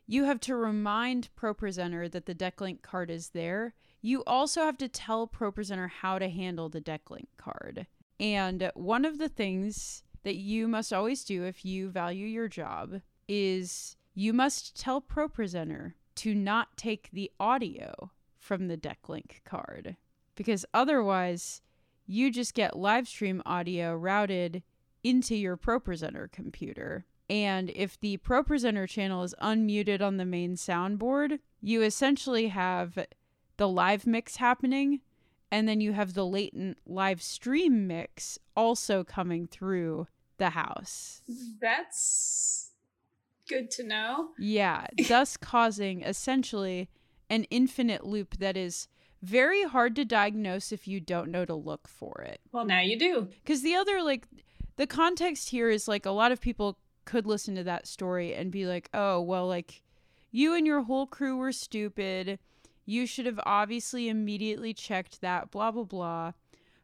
you 0.08 0.24
have 0.26 0.40
to 0.42 0.56
remind 0.56 1.30
ProPresenter 1.40 2.12
that 2.12 2.26
the 2.26 2.36
DeckLink 2.36 2.82
card 2.82 3.10
is 3.12 3.30
there. 3.30 3.76
You 4.02 4.24
also 4.26 4.62
have 4.62 4.78
to 4.80 4.88
tell 4.88 5.28
ProPresenter 5.28 5.90
how 5.90 6.20
to 6.20 6.30
handle 6.30 6.70
the 6.70 6.82
DeckLink 6.82 7.28
card. 7.38 7.86
And 8.20 8.72
one 8.74 9.06
of 9.06 9.18
the 9.18 9.30
things 9.30 10.04
that 10.24 10.36
you 10.36 10.68
must 10.68 10.94
always 10.94 11.24
do 11.24 11.44
if 11.44 11.64
you 11.66 11.90
value 11.90 12.26
your 12.26 12.48
job 12.48 13.02
is 13.28 13.96
you 14.14 14.34
must 14.34 14.80
tell 14.80 15.02
ProPresenter 15.02 15.94
to 16.16 16.34
not 16.34 16.76
take 16.76 17.10
the 17.12 17.32
audio 17.40 18.12
from 18.38 18.68
the 18.68 18.78
DeckLink 18.78 19.44
card 19.46 19.96
because 20.36 20.66
otherwise 20.74 21.62
you 22.06 22.32
just 22.32 22.54
get 22.54 22.78
live 22.78 23.08
stream 23.08 23.42
audio 23.46 23.94
routed 23.94 24.64
into 25.04 25.36
your 25.36 25.56
ProPresenter 25.56 26.32
computer. 26.32 27.06
And 27.30 27.72
if 27.76 28.00
the 28.00 28.18
ProPresenter 28.18 28.90
channel 28.90 29.24
is 29.24 29.36
unmuted 29.42 30.02
on 30.02 30.18
the 30.18 30.26
main 30.26 30.56
soundboard, 30.56 31.40
you 31.62 31.84
essentially 31.84 32.48
have 32.48 32.98
the 33.58 33.68
live 33.68 34.08
mix 34.08 34.38
happening 34.38 35.02
and 35.52 35.68
then 35.68 35.82
you 35.82 35.94
have 35.94 36.14
the 36.14 36.26
latent 36.26 36.78
live 36.86 37.22
stream 37.22 37.88
mix 37.88 38.38
also 38.56 39.04
coming 39.04 39.48
through 39.48 40.08
the 40.38 40.52
house. 40.52 41.22
That's 41.60 42.72
good 43.48 43.72
to 43.72 43.84
know. 43.84 44.30
Yeah, 44.38 44.88
thus 45.08 45.38
causing 45.38 46.02
essentially 46.02 46.90
an 47.30 47.44
infinite 47.46 48.06
loop 48.06 48.38
that 48.38 48.56
is 48.58 48.88
very 49.22 49.64
hard 49.64 49.96
to 49.98 50.06
diagnose 50.06 50.72
if 50.72 50.88
you 50.88 51.00
don't 51.00 51.30
know 51.30 51.46
to 51.46 51.54
look 51.54 51.88
for 51.88 52.22
it. 52.22 52.40
Well, 52.52 52.66
now 52.66 52.80
you 52.80 52.98
do. 52.98 53.28
Because 53.44 53.62
the 53.62 53.76
other, 53.76 54.02
like, 54.02 54.26
the 54.78 54.88
context 54.88 55.50
here 55.50 55.70
is 55.70 55.88
like 55.88 56.06
a 56.06 56.12
lot 56.12 56.32
of 56.32 56.40
people 56.40 56.78
could 57.06 57.26
listen 57.26 57.56
to 57.56 57.64
that 57.64 57.88
story 57.88 58.34
and 58.34 58.52
be 58.52 58.66
like, 58.66 58.90
oh, 58.94 59.20
well, 59.20 59.48
like, 59.48 59.84
you 60.32 60.54
and 60.54 60.66
your 60.66 60.84
whole 60.84 61.08
crew 61.08 61.36
were 61.36 61.52
stupid. 61.52 62.40
You 62.90 63.06
should 63.06 63.28
have 63.28 63.40
obviously 63.46 64.10
immediately 64.10 64.74
checked 64.74 65.22
that, 65.22 65.52
blah, 65.52 65.70
blah, 65.70 65.84
blah. 65.84 66.32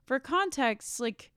For 0.06 0.20
context, 0.20 1.00
like, 1.00 1.32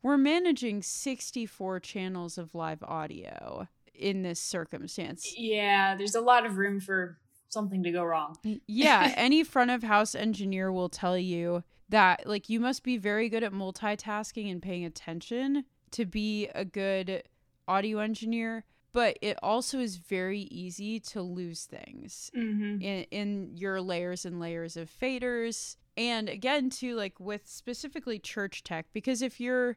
we're 0.00 0.16
managing 0.16 0.82
64 0.82 1.80
channels 1.80 2.38
of 2.38 2.54
live 2.54 2.84
audio 2.84 3.66
in 3.92 4.22
this 4.22 4.40
circumstance. 4.40 5.34
Yeah, 5.36 5.96
there's 5.96 6.14
a 6.14 6.20
lot 6.20 6.46
of 6.46 6.56
room 6.56 6.78
for 6.78 7.18
something 7.48 7.82
to 7.82 7.90
go 7.90 8.04
wrong. 8.04 8.36
yeah, 8.68 9.12
any 9.16 9.42
front 9.42 9.72
of 9.72 9.82
house 9.82 10.14
engineer 10.14 10.70
will 10.70 10.88
tell 10.88 11.18
you 11.18 11.64
that 11.88 12.24
like 12.24 12.48
you 12.48 12.60
must 12.60 12.84
be 12.84 12.98
very 12.98 13.28
good 13.28 13.42
at 13.42 13.52
multitasking 13.52 14.50
and 14.50 14.62
paying 14.62 14.84
attention 14.84 15.64
to 15.90 16.06
be 16.06 16.46
a 16.54 16.64
good 16.64 17.24
audio 17.66 17.98
engineer, 17.98 18.64
but 18.92 19.18
it 19.22 19.38
also 19.42 19.78
is 19.78 19.96
very 19.96 20.40
easy 20.42 21.00
to 21.00 21.22
lose 21.22 21.64
things 21.64 22.30
Mm-hmm. 22.36 22.80
in 22.82 23.04
in 23.10 23.56
your 23.56 23.80
layers 23.80 24.24
and 24.24 24.38
layers 24.40 24.76
of 24.76 24.90
faders. 24.90 25.76
And 25.96 26.28
again, 26.28 26.70
too, 26.70 26.94
like 26.94 27.20
with 27.20 27.46
specifically 27.46 28.18
church 28.18 28.62
tech, 28.64 28.86
because 28.92 29.22
if 29.22 29.40
you're 29.40 29.76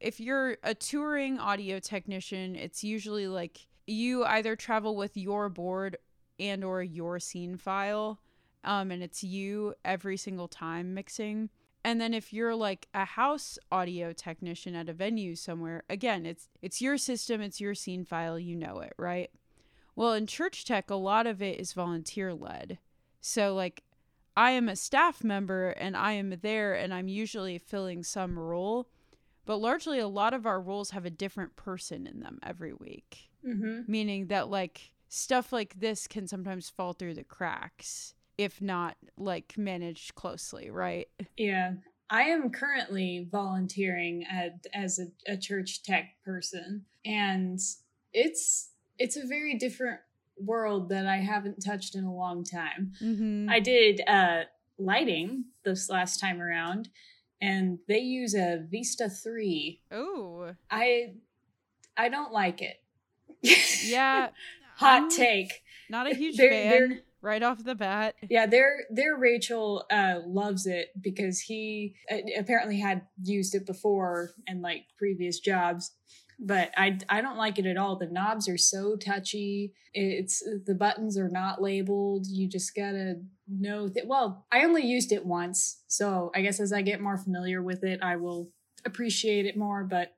if 0.00 0.20
you're 0.20 0.58
a 0.62 0.74
touring 0.74 1.38
audio 1.38 1.78
technician, 1.78 2.54
it's 2.56 2.84
usually 2.84 3.28
like 3.28 3.66
you 3.86 4.24
either 4.24 4.56
travel 4.56 4.96
with 4.96 5.16
your 5.16 5.48
board 5.48 5.96
and 6.38 6.62
or 6.64 6.82
your 6.82 7.18
scene 7.18 7.56
file 7.56 8.20
um, 8.64 8.90
and 8.90 9.02
it's 9.02 9.22
you 9.24 9.72
every 9.84 10.16
single 10.18 10.48
time 10.48 10.92
mixing 10.92 11.48
and 11.86 12.00
then 12.00 12.12
if 12.12 12.32
you're 12.32 12.54
like 12.56 12.88
a 12.92 13.04
house 13.04 13.58
audio 13.70 14.12
technician 14.12 14.74
at 14.74 14.88
a 14.88 14.92
venue 14.92 15.36
somewhere 15.36 15.84
again 15.88 16.26
it's 16.26 16.48
it's 16.60 16.82
your 16.82 16.98
system 16.98 17.40
it's 17.40 17.60
your 17.60 17.74
scene 17.74 18.04
file 18.04 18.38
you 18.38 18.56
know 18.56 18.80
it 18.80 18.92
right? 18.98 19.30
Well 19.94 20.12
in 20.12 20.26
church 20.26 20.64
tech 20.64 20.90
a 20.90 20.96
lot 20.96 21.26
of 21.26 21.40
it 21.40 21.58
is 21.60 21.72
volunteer 21.72 22.34
led. 22.34 22.78
So 23.20 23.54
like 23.54 23.84
i 24.36 24.50
am 24.50 24.68
a 24.68 24.76
staff 24.76 25.24
member 25.24 25.68
and 25.70 25.96
i 25.96 26.12
am 26.12 26.34
there 26.42 26.74
and 26.74 26.92
i'm 26.92 27.08
usually 27.08 27.56
filling 27.56 28.02
some 28.02 28.38
role 28.38 28.88
but 29.46 29.58
largely 29.58 30.00
a 30.00 30.08
lot 30.08 30.34
of 30.34 30.44
our 30.44 30.60
roles 30.60 30.90
have 30.90 31.06
a 31.06 31.10
different 31.10 31.54
person 31.54 32.06
in 32.06 32.18
them 32.20 32.38
every 32.42 32.72
week. 32.74 33.30
Mm-hmm. 33.46 33.82
meaning 33.86 34.26
that 34.26 34.50
like 34.50 34.90
stuff 35.08 35.52
like 35.52 35.78
this 35.78 36.08
can 36.08 36.26
sometimes 36.26 36.68
fall 36.68 36.94
through 36.94 37.14
the 37.14 37.22
cracks 37.22 38.15
if 38.38 38.60
not 38.60 38.96
like 39.16 39.54
managed 39.56 40.14
closely 40.14 40.70
right 40.70 41.08
Yeah. 41.36 41.74
I 42.08 42.22
am 42.24 42.50
currently 42.50 43.26
volunteering 43.32 44.24
at, 44.30 44.64
as 44.72 45.00
a, 45.00 45.32
a 45.32 45.36
church 45.36 45.82
tech 45.82 46.14
person, 46.24 46.84
and 47.04 47.58
it's 48.12 48.70
it's 48.96 49.16
a 49.16 49.26
very 49.26 49.58
different 49.58 49.98
world 50.38 50.88
that 50.90 51.04
I 51.08 51.16
haven't 51.16 51.64
touched 51.64 51.96
in 51.96 52.04
a 52.04 52.14
long 52.14 52.44
time. 52.44 52.92
mm-hmm. 53.02 53.48
I 53.50 53.58
did 53.58 54.02
uh, 54.06 54.42
lighting 54.78 55.46
this 55.64 55.90
last 55.90 56.20
time 56.20 56.40
around, 56.40 56.90
and 57.40 57.80
they 57.88 57.98
use 57.98 58.34
a 58.36 58.64
Vista 58.70 59.08
three. 59.10 59.80
oh 59.90 60.52
I 60.70 61.14
I 61.96 62.08
don't 62.08 62.32
like 62.32 62.62
it. 62.62 62.80
yeah 63.84 64.28
Hot 64.76 65.02
I'm 65.02 65.10
take. 65.10 65.62
not 65.90 66.06
a 66.06 66.14
huge 66.14 66.36
They're- 66.36 66.50
fan 66.50 66.70
they're- 66.70 67.00
right 67.26 67.42
off 67.42 67.62
the 67.64 67.74
bat 67.74 68.14
Yeah, 68.30 68.46
their 68.46 68.84
their 68.90 69.16
Rachel 69.16 69.84
uh, 69.90 70.20
loves 70.24 70.66
it 70.66 70.90
because 71.00 71.40
he 71.40 71.94
uh, 72.10 72.18
apparently 72.38 72.78
had 72.78 73.02
used 73.22 73.54
it 73.54 73.66
before 73.66 74.30
in 74.46 74.62
like 74.62 74.84
previous 74.96 75.40
jobs, 75.40 75.92
but 76.38 76.70
I 76.76 76.98
I 77.08 77.20
don't 77.20 77.36
like 77.36 77.58
it 77.58 77.66
at 77.66 77.76
all. 77.76 77.96
The 77.96 78.06
knobs 78.06 78.48
are 78.48 78.56
so 78.56 78.96
touchy. 78.96 79.74
It's 79.92 80.42
the 80.64 80.74
buttons 80.74 81.18
are 81.18 81.28
not 81.28 81.60
labeled. 81.60 82.26
You 82.28 82.48
just 82.48 82.74
gotta 82.74 83.22
know 83.48 83.88
that. 83.88 84.06
Well, 84.06 84.46
I 84.52 84.64
only 84.64 84.82
used 84.86 85.12
it 85.12 85.26
once, 85.26 85.82
so 85.88 86.30
I 86.34 86.42
guess 86.42 86.60
as 86.60 86.72
I 86.72 86.82
get 86.82 87.00
more 87.00 87.18
familiar 87.18 87.62
with 87.62 87.82
it, 87.82 88.00
I 88.02 88.16
will 88.16 88.50
appreciate 88.84 89.46
it 89.46 89.56
more. 89.56 89.82
But 89.84 90.14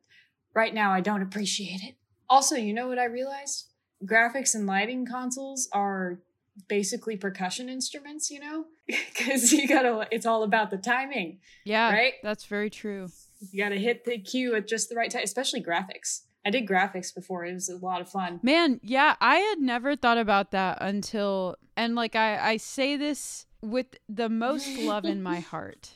right 0.55 0.75
now, 0.75 0.93
I 0.93 1.01
don't 1.01 1.23
appreciate 1.23 1.81
it. 1.83 1.95
Also, 2.29 2.57
you 2.57 2.75
know 2.75 2.89
what 2.89 2.99
I 2.99 3.07
realized? 3.07 3.65
Graphics 4.05 4.55
and 4.55 4.67
lighting 4.67 5.07
consoles 5.07 5.69
are 5.73 6.21
basically 6.69 7.17
percussion 7.17 7.69
instruments, 7.69 8.31
you 8.31 8.41
know? 8.41 8.65
Because 9.15 9.53
you 9.53 9.69
gotta, 9.69 10.09
it's 10.11 10.25
all 10.27 10.43
about 10.43 10.71
the 10.71 10.79
timing. 10.79 11.39
yeah 11.65 11.93
Right? 11.93 12.15
that's 12.23 12.47
very 12.47 12.71
true 12.71 13.09
You 13.51 13.63
gotta 13.63 13.77
hit 13.77 14.05
the 14.05 14.19
cue 14.19 14.55
at 14.55 14.67
just 14.67 14.89
the 14.89 14.95
right 14.97 15.11
time, 15.11 15.23
especially 15.25 15.63
graphics. 15.63 16.23
I 16.47 16.51
did 16.51 16.67
graphics 16.67 17.15
before, 17.15 17.45
it 17.45 17.53
was 17.53 17.69
a 17.69 17.77
lot 17.77 18.01
of 18.01 18.09
fun. 18.09 18.41
Man, 18.43 18.81
yeah, 18.83 19.17
I 19.21 19.37
had 19.39 19.59
never 19.59 19.97
thought 19.97 20.19
about 20.19 20.53
that 20.53 20.79
until 20.81 21.57
and 21.77 21.95
like 21.95 22.17
I 22.17 22.39
I 22.53 22.57
say 22.57 22.97
this 22.97 23.47
with 23.61 23.97
the 24.09 24.29
most 24.29 24.79
love 24.79 25.05
in 25.05 25.23
my 25.23 25.41
heart. 25.53 25.91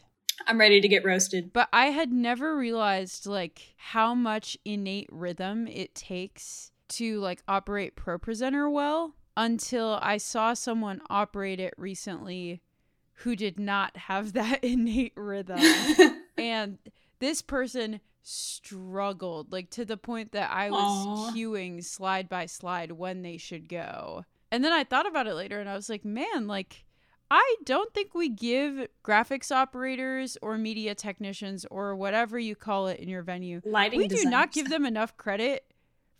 I'm 0.46 0.58
ready 0.58 0.80
to 0.80 0.88
get 0.88 1.04
roasted. 1.04 1.52
But 1.52 1.68
I 1.72 1.86
had 1.86 2.12
never 2.12 2.56
realized 2.56 3.26
like 3.26 3.74
how 3.76 4.14
much 4.14 4.58
innate 4.64 5.08
rhythm 5.12 5.66
it 5.68 5.94
takes 5.94 6.72
to 6.88 7.20
like 7.20 7.42
operate 7.48 7.96
ProPresenter 7.96 8.70
well 8.70 9.14
until 9.36 9.98
I 10.02 10.18
saw 10.18 10.54
someone 10.54 11.00
operate 11.08 11.60
it 11.60 11.74
recently 11.76 12.62
who 13.14 13.36
did 13.36 13.58
not 13.58 13.96
have 13.96 14.32
that 14.34 14.62
innate 14.64 15.14
rhythm. 15.16 15.60
and 16.38 16.78
this 17.18 17.42
person 17.42 18.00
struggled 18.24 19.50
like 19.52 19.68
to 19.70 19.84
the 19.84 19.96
point 19.96 20.32
that 20.32 20.50
I 20.50 20.70
was 20.70 20.80
Aw. 20.80 21.32
queuing 21.32 21.82
slide 21.82 22.28
by 22.28 22.46
slide 22.46 22.92
when 22.92 23.22
they 23.22 23.36
should 23.36 23.68
go. 23.68 24.24
And 24.50 24.62
then 24.62 24.72
I 24.72 24.84
thought 24.84 25.06
about 25.06 25.26
it 25.26 25.34
later 25.34 25.58
and 25.60 25.68
I 25.68 25.74
was 25.74 25.88
like, 25.88 26.04
man, 26.04 26.46
like 26.46 26.84
I 27.30 27.56
don't 27.64 27.92
think 27.94 28.14
we 28.14 28.28
give 28.28 28.86
graphics 29.02 29.50
operators 29.50 30.36
or 30.42 30.58
media 30.58 30.94
technicians 30.94 31.64
or 31.70 31.96
whatever 31.96 32.38
you 32.38 32.54
call 32.54 32.88
it 32.88 33.00
in 33.00 33.08
your 33.08 33.22
venue. 33.22 33.62
Lighting 33.64 33.98
We 33.98 34.08
do 34.08 34.24
not 34.24 34.52
give 34.52 34.68
them 34.68 34.84
enough 34.84 35.16
credit 35.16 35.64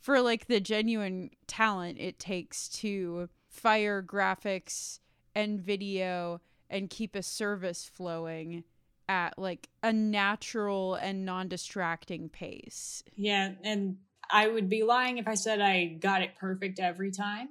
for 0.03 0.21
like 0.21 0.49
the 0.49 0.61
genuine 0.61 1.31
talent 1.47 1.97
it 1.99 2.19
takes 2.19 2.69
to 2.69 3.29
fire 3.49 4.03
graphics 4.03 4.99
and 5.35 5.61
video 5.61 6.41
and 6.69 6.91
keep 6.91 7.15
a 7.15 7.23
service 7.23 7.85
flowing 7.85 8.65
at 9.09 9.39
like 9.39 9.69
a 9.83 9.93
natural 9.93 10.95
and 10.95 11.25
non-distracting 11.25 12.29
pace. 12.29 13.03
Yeah, 13.17 13.53
and 13.63 13.97
I 14.31 14.49
would 14.49 14.69
be 14.69 14.83
lying 14.83 15.19
if 15.19 15.29
I 15.29 15.35
said 15.35 15.61
I 15.61 15.99
got 16.01 16.23
it 16.23 16.37
perfect 16.39 16.81
every 16.81 17.13
time. 17.13 17.51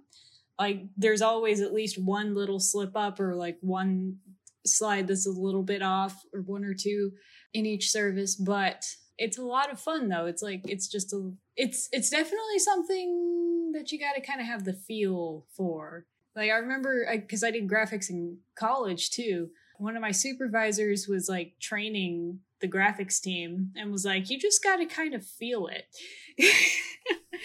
Like, 0.60 0.84
there's 0.98 1.22
always 1.22 1.62
at 1.62 1.74
least 1.74 1.98
one 1.98 2.36
little 2.36 2.60
slip 2.60 2.96
up 2.96 3.20
or 3.20 3.36
like 3.36 3.58
one 3.62 4.18
slide 4.66 5.08
that's 5.08 5.28
a 5.28 5.32
little 5.32 5.64
bit 5.64 5.82
off 5.82 6.24
or 6.34 6.42
one 6.42 6.66
or 6.66 6.74
two 6.74 7.12
in 7.54 7.66
each 7.66 7.90
service, 7.90 8.36
but 8.36 8.86
it's 9.22 9.38
a 9.38 9.44
lot 9.44 9.72
of 9.72 9.80
fun 9.80 10.10
though. 10.10 10.26
It's 10.26 10.42
like 10.42 10.62
it's 10.68 10.88
just 10.88 11.14
a 11.14 11.32
it's 11.56 11.88
it's 11.92 12.10
definitely 12.10 12.58
something 12.58 13.72
that 13.74 13.92
you 13.92 14.00
got 14.00 14.14
to 14.16 14.22
kind 14.22 14.42
of 14.42 14.48
have 14.48 14.66
the 14.66 14.74
feel 14.74 15.46
for. 15.56 16.06
Like 16.36 16.50
I 16.50 16.56
remember 16.56 17.06
because 17.12 17.44
I 17.44 17.52
did 17.52 17.68
graphics 17.70 18.10
in 18.10 18.38
college 18.56 19.12
too. 19.12 19.50
One 19.78 19.96
of 19.96 20.02
my 20.02 20.12
supervisors 20.12 21.08
was 21.08 21.30
like 21.30 21.54
training 21.60 22.40
the 22.62 22.68
graphics 22.68 23.22
team 23.22 23.72
and 23.76 23.92
was 23.92 24.06
like, 24.06 24.30
"You 24.30 24.40
just 24.40 24.64
got 24.64 24.78
to 24.78 24.86
kind 24.86 25.14
of 25.14 25.26
feel 25.26 25.68
it," 25.68 25.86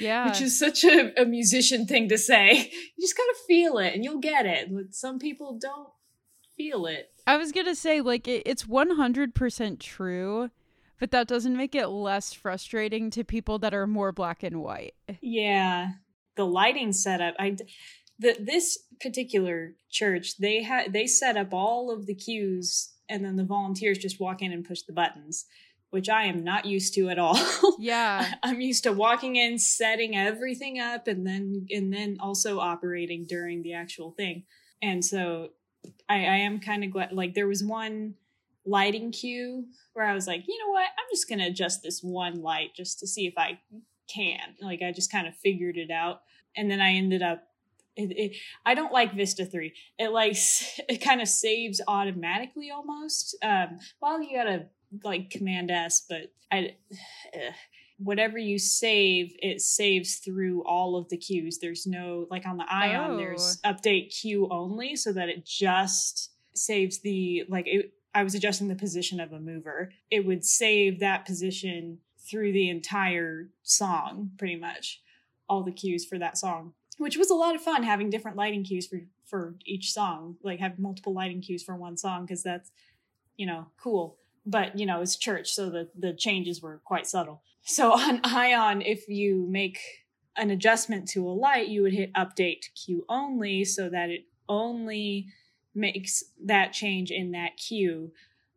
Yeah. 0.00 0.26
which 0.28 0.40
is 0.40 0.59
such 0.59 0.85
a, 0.85 1.21
a 1.21 1.25
musician 1.25 1.87
thing 1.87 2.09
to 2.09 2.18
say. 2.18 2.71
You 2.97 3.00
just 3.00 3.16
got 3.16 3.25
to 3.25 3.37
feel 3.47 3.78
it, 3.78 3.95
and 3.95 4.04
you'll 4.04 4.21
get 4.21 4.47
it. 4.47 4.75
But 4.75 4.95
some 4.95 5.18
people 5.18 5.59
don't 5.61 5.88
feel 6.56 6.87
it. 6.87 7.11
I 7.26 7.37
was 7.37 7.52
going 7.52 7.66
to 7.66 7.75
say 7.75 8.00
like 8.00 8.28
it, 8.28 8.42
it's 8.47 8.64
100% 8.64 9.80
true, 9.80 10.50
but 10.99 11.11
that 11.11 11.29
doesn't 11.29 11.57
make 11.57 11.75
it 11.75 11.88
less 11.88 12.33
frustrating 12.33 13.11
to 13.11 13.25
people 13.25 13.59
that 13.61 13.75
are 13.75 13.87
more 13.87 14.12
black 14.12 14.43
and 14.43 14.62
white. 14.62 14.95
Yeah. 15.21 15.93
The 16.37 16.47
lighting 16.47 16.93
setup, 16.93 17.35
I 17.38 17.57
the 18.19 18.37
this 18.38 18.79
particular 19.00 19.75
church, 19.91 20.38
they 20.38 20.62
had 20.62 20.93
they 20.93 21.07
set 21.07 21.37
up 21.37 21.53
all 21.53 21.91
of 21.91 22.07
the 22.07 22.15
cues 22.15 22.93
and 23.09 23.25
then 23.25 23.37
the 23.37 23.45
volunteers 23.45 23.99
just 23.99 24.21
walk 24.21 24.43
in 24.43 24.53
and 24.53 24.65
push 24.65 24.83
the 24.83 24.93
buttons 24.93 25.47
which 25.91 26.09
I 26.09 26.25
am 26.25 26.45
not 26.45 26.67
used 26.67 26.95
to 26.95 27.09
at 27.09 27.19
all. 27.19 27.38
Yeah. 27.79 28.35
I'm 28.43 28.61
used 28.61 28.85
to 28.85 28.93
walking 28.93 29.37
in, 29.37 29.59
setting 29.59 30.17
everything 30.17 30.79
up 30.79 31.09
and 31.09 31.26
then 31.26 31.67
and 31.71 31.93
then 31.93 32.17
also 32.21 32.59
operating 32.59 33.26
during 33.26 33.62
the 33.62 33.75
actual 33.75 34.11
thing. 34.11 34.45
And 34.83 35.05
so 35.05 35.50
I, 36.09 36.17
I 36.17 36.37
am 36.38 36.61
kind 36.61 36.85
of 36.85 36.91
glad 36.91 37.12
like 37.12 37.35
there 37.35 37.47
was 37.47 37.62
one 37.62 38.15
lighting 38.66 39.12
cue 39.12 39.64
where 39.92 40.06
I 40.06 40.14
was 40.14 40.26
like, 40.26 40.44
you 40.46 40.58
know 40.58 40.73
what, 40.73 40.87
I'm 40.87 41.06
just 41.11 41.28
gonna 41.28 41.46
adjust 41.46 41.82
this 41.82 42.00
one 42.02 42.42
light 42.42 42.75
just 42.76 42.99
to 43.00 43.06
see 43.06 43.26
if 43.26 43.35
I 43.37 43.58
can. 44.12 44.38
Like 44.61 44.82
I 44.82 44.92
just 44.92 45.11
kind 45.11 45.26
of 45.26 45.35
figured 45.37 45.76
it 45.76 45.90
out. 45.90 46.23
And 46.56 46.70
then 46.70 46.80
I 46.80 46.92
ended 46.92 47.23
up 47.23 47.42
it, 47.96 48.12
it, 48.16 48.37
I 48.64 48.75
don't 48.75 48.92
like 48.92 49.14
Vista 49.14 49.46
3. 49.46 49.73
It 49.99 50.08
like 50.08 50.32
it 50.88 50.99
kind 51.02 51.20
of 51.23 51.28
saves 51.28 51.80
automatically 51.88 52.70
almost. 52.70 53.37
Um, 53.42 53.78
well, 54.00 54.20
you 54.23 54.37
gotta 54.37 54.66
like 55.02 55.30
Command 55.30 55.70
S, 55.70 56.04
but 56.08 56.32
I, 56.52 56.76
uh, 57.35 57.38
whatever 57.99 58.37
you 58.37 58.58
save, 58.58 59.35
it 59.38 59.62
saves 59.62 60.16
through 60.16 60.62
all 60.66 60.96
of 60.96 61.08
the 61.08 61.16
cues. 61.16 61.58
There's 61.58 61.87
no 61.87 62.26
like 62.30 62.46
on 62.46 62.58
the 62.58 62.66
Ion, 62.70 63.12
Oh. 63.12 63.16
there's 63.16 63.58
update 63.64 64.14
cue 64.20 64.46
only, 64.50 64.96
so 64.96 65.12
that 65.14 65.30
it 65.30 65.46
just 65.46 66.32
saves 66.54 66.99
the 67.00 67.44
like. 67.49 67.66
It, 67.66 67.92
I 68.16 68.23
was 68.23 68.35
adjusting 68.35 68.68
the 68.68 68.75
position 68.75 69.20
of 69.20 69.32
a 69.32 69.38
mover. 69.38 69.92
It 70.11 70.25
would 70.25 70.42
save 70.42 71.00
that 71.00 71.26
position 71.26 71.99
through 72.18 72.52
the 72.52 72.70
entire 72.70 73.50
song, 73.62 74.30
pretty 74.38 74.56
much, 74.56 75.02
all 75.50 75.62
the 75.62 75.70
cues 75.70 76.06
for 76.06 76.18
that 76.18 76.38
song, 76.38 76.73
which 76.96 77.18
was 77.18 77.30
a 77.30 77.35
lot 77.35 77.54
of 77.54 77.61
fun 77.61 77.82
having 77.82 78.08
different 78.08 78.38
lighting 78.38 78.64
cues 78.64 78.87
for 78.87 79.00
for 79.26 79.56
each 79.66 79.92
song, 79.92 80.37
like 80.42 80.61
have 80.61 80.78
multiple 80.78 81.12
lighting 81.12 81.42
cues 81.42 81.62
for 81.62 81.76
one 81.76 81.99
song 81.99 82.25
because 82.25 82.42
that's 82.42 82.70
you 83.37 83.46
know 83.46 83.66
cool 83.78 84.16
but 84.46 84.78
you 84.78 84.87
know 84.87 85.02
it's 85.02 85.16
church 85.16 85.50
so 85.50 85.68
the 85.68 85.88
the 85.99 86.14
changes 86.14 86.62
were 86.62 86.80
quite 86.85 87.06
subtle 87.06 87.42
so 87.62 87.92
on 87.99 88.20
ion 88.25 88.80
if 88.80 89.08
you 89.08 89.46
make 89.50 89.78
an 90.37 90.50
adjustment 90.50 91.08
to 91.08 91.26
a 91.26 91.30
light 91.30 91.68
you 91.68 91.82
would 91.82 91.92
hit 91.92 92.12
update 92.14 92.64
cue 92.75 93.04
only 93.08 93.64
so 93.64 93.88
that 93.88 94.08
it 94.08 94.25
only 94.49 95.26
makes 95.76 96.25
that 96.45 96.73
change 96.73 97.11
in 97.11 97.33
that 97.33 97.56
cue 97.56 98.12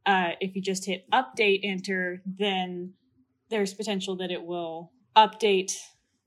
uh, 0.06 0.30
if 0.40 0.56
you 0.56 0.62
just 0.62 0.86
hit 0.86 1.06
update 1.12 1.60
enter 1.64 2.22
then 2.26 2.94
there's 3.50 3.74
potential 3.74 4.16
that 4.16 4.32
it 4.32 4.44
will 4.44 4.92
update 5.16 5.74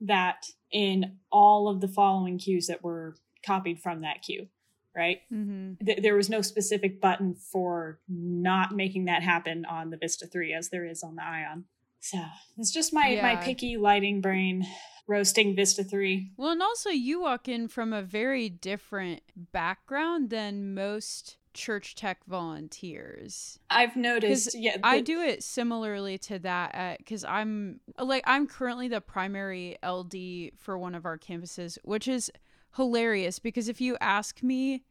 that 0.01 0.47
in 0.71 1.17
all 1.31 1.69
of 1.69 1.81
the 1.81 1.89
following 1.89 2.39
cues 2.39 2.67
that 2.67 2.83
were 2.85 3.17
copied 3.45 3.81
from 3.81 4.03
that 4.03 4.23
cue 4.23 4.47
right 4.95 5.21
Mm-hmm. 5.33 5.85
th- 5.85 6.03
there 6.03 6.15
was 6.15 6.29
no 6.29 6.43
specific 6.43 7.01
button 7.01 7.35
for 7.35 7.99
not 8.09 8.75
making 8.77 9.07
that 9.07 9.23
happen 9.23 9.65
on 9.65 9.89
the 9.91 9.97
Vista 9.97 10.27
3 10.27 10.53
as 10.53 10.69
there 10.69 10.85
is 10.85 11.03
on 11.03 11.17
the 11.17 11.25
Ion. 11.25 11.65
So 12.03 12.19
it's 12.59 12.73
just 12.73 12.93
my 12.93 13.19
my 13.23 13.37
picky 13.37 13.77
lighting 13.77 14.21
brain 14.21 14.67
roasting 15.07 15.55
Vista 15.55 15.85
3. 15.85 16.33
Well, 16.37 16.51
and 16.51 16.63
also 16.63 16.91
you 16.91 17.21
walk 17.21 17.49
in 17.49 17.69
from 17.69 17.93
a 17.93 18.03
very 18.03 18.49
different 18.49 19.23
background 19.37 20.31
than 20.31 20.75
most 20.75 21.37
church 21.55 21.95
tech 21.95 22.25
volunteers. 22.27 23.59
I've 23.71 23.95
noticed. 23.95 24.59
yeah, 24.59 24.79
I 24.83 25.01
do 25.01 25.21
it 25.21 25.45
similarly 25.45 26.19
to 26.19 26.39
that 26.41 26.99
because 26.99 27.25
I'm 27.25 27.81
like 27.99 28.25
I'm 28.27 28.49
currently 28.49 28.89
the 28.89 29.01
primary 29.01 29.77
LD 29.87 30.59
for 30.59 30.77
one 30.77 30.97
of 30.97 31.07
our 31.07 31.19
campuses, 31.19 31.79
which 31.85 32.09
is 32.09 32.33
hilarious 32.77 33.39
because 33.39 33.69
if 33.69 33.81
you 33.81 33.97
ask 34.01 34.43
me 34.43 34.83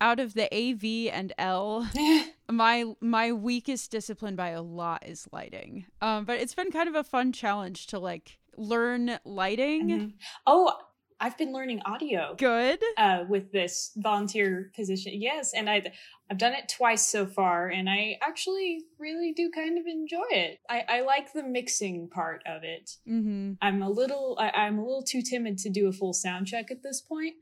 out 0.00 0.20
of 0.20 0.34
the 0.34 0.52
AV 0.54 1.12
and 1.12 1.32
L, 1.38 1.88
my 2.50 2.84
my 3.00 3.32
weakest 3.32 3.90
discipline 3.90 4.36
by 4.36 4.50
a 4.50 4.62
lot 4.62 5.06
is 5.06 5.28
lighting. 5.32 5.86
Um, 6.00 6.24
but 6.24 6.40
it's 6.40 6.54
been 6.54 6.70
kind 6.70 6.88
of 6.88 6.94
a 6.94 7.04
fun 7.04 7.32
challenge 7.32 7.86
to 7.88 7.98
like 7.98 8.38
learn 8.56 9.18
lighting. 9.24 9.88
Mhm. 9.88 10.12
Oh, 10.46 10.72
I've 11.22 11.36
been 11.36 11.52
learning 11.52 11.82
audio 11.84 12.34
Good. 12.38 12.80
uh, 12.96 13.24
with 13.28 13.52
this 13.52 13.92
volunteer 13.96 14.72
position. 14.74 15.12
Yes, 15.20 15.52
and 15.54 15.68
I 15.68 15.92
I've 16.30 16.38
done 16.38 16.54
it 16.54 16.72
twice 16.74 17.06
so 17.06 17.26
far, 17.26 17.68
and 17.68 17.90
I 17.90 18.16
actually 18.22 18.84
really 18.98 19.32
do 19.34 19.50
kind 19.54 19.78
of 19.78 19.84
enjoy 19.86 20.24
it. 20.30 20.60
I, 20.70 20.84
I 20.88 21.00
like 21.02 21.32
the 21.32 21.42
mixing 21.42 22.08
part 22.08 22.42
of 22.46 22.62
it. 22.64 22.92
Mm-hmm. 23.06 23.52
I'm 23.60 23.82
a 23.82 23.90
little 23.90 24.38
I, 24.40 24.48
I'm 24.50 24.78
a 24.78 24.82
little 24.82 25.02
too 25.02 25.20
timid 25.20 25.58
to 25.58 25.68
do 25.68 25.88
a 25.88 25.92
full 25.92 26.14
sound 26.14 26.46
check 26.46 26.70
at 26.70 26.82
this 26.82 27.02
point, 27.02 27.34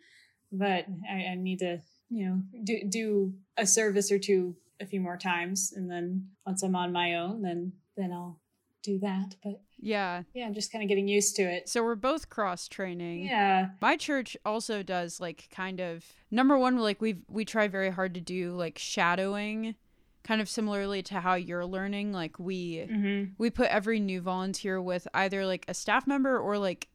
but 0.50 0.86
I, 1.08 1.26
I 1.30 1.34
need 1.36 1.60
to 1.60 1.78
you 2.10 2.26
know 2.26 2.42
do 2.64 2.80
do 2.88 3.34
a 3.56 3.66
service 3.66 4.10
or 4.10 4.18
two 4.18 4.56
a 4.80 4.86
few 4.86 5.00
more 5.00 5.16
times, 5.16 5.72
and 5.74 5.90
then 5.90 6.28
once 6.46 6.62
I'm 6.62 6.76
on 6.76 6.92
my 6.92 7.14
own, 7.14 7.42
then 7.42 7.72
then 7.96 8.12
I'll 8.12 8.40
do 8.82 8.98
that. 9.00 9.34
But 9.42 9.60
Yeah. 9.78 10.22
yeah, 10.34 10.46
I'm 10.46 10.54
just 10.54 10.72
kind 10.72 10.82
of 10.82 10.88
getting 10.88 11.08
used 11.08 11.36
to 11.36 11.42
it. 11.42 11.68
So 11.68 11.82
we're 11.82 11.94
both 11.96 12.28
cross 12.28 12.68
training. 12.68 13.24
Yeah, 13.24 13.70
My 13.80 13.96
church 13.96 14.36
also 14.44 14.82
does 14.82 15.20
like 15.20 15.48
kind 15.50 15.80
of 15.80 16.04
number 16.30 16.56
one, 16.58 16.78
like 16.78 17.00
we 17.00 17.18
we 17.28 17.44
try 17.44 17.68
very 17.68 17.90
hard 17.90 18.14
to 18.14 18.20
do 18.20 18.52
like 18.52 18.78
shadowing, 18.78 19.74
kind 20.22 20.40
of 20.40 20.48
similarly 20.48 21.02
to 21.04 21.20
how 21.20 21.34
you're 21.34 21.66
learning. 21.66 22.12
Like 22.12 22.38
we 22.38 22.86
mm-hmm. 22.88 23.32
we 23.36 23.50
put 23.50 23.68
every 23.68 24.00
new 24.00 24.20
volunteer 24.20 24.80
with 24.80 25.08
either 25.12 25.44
like 25.44 25.64
a 25.68 25.74
staff 25.74 26.06
member 26.06 26.38
or 26.38 26.58
like 26.58 26.88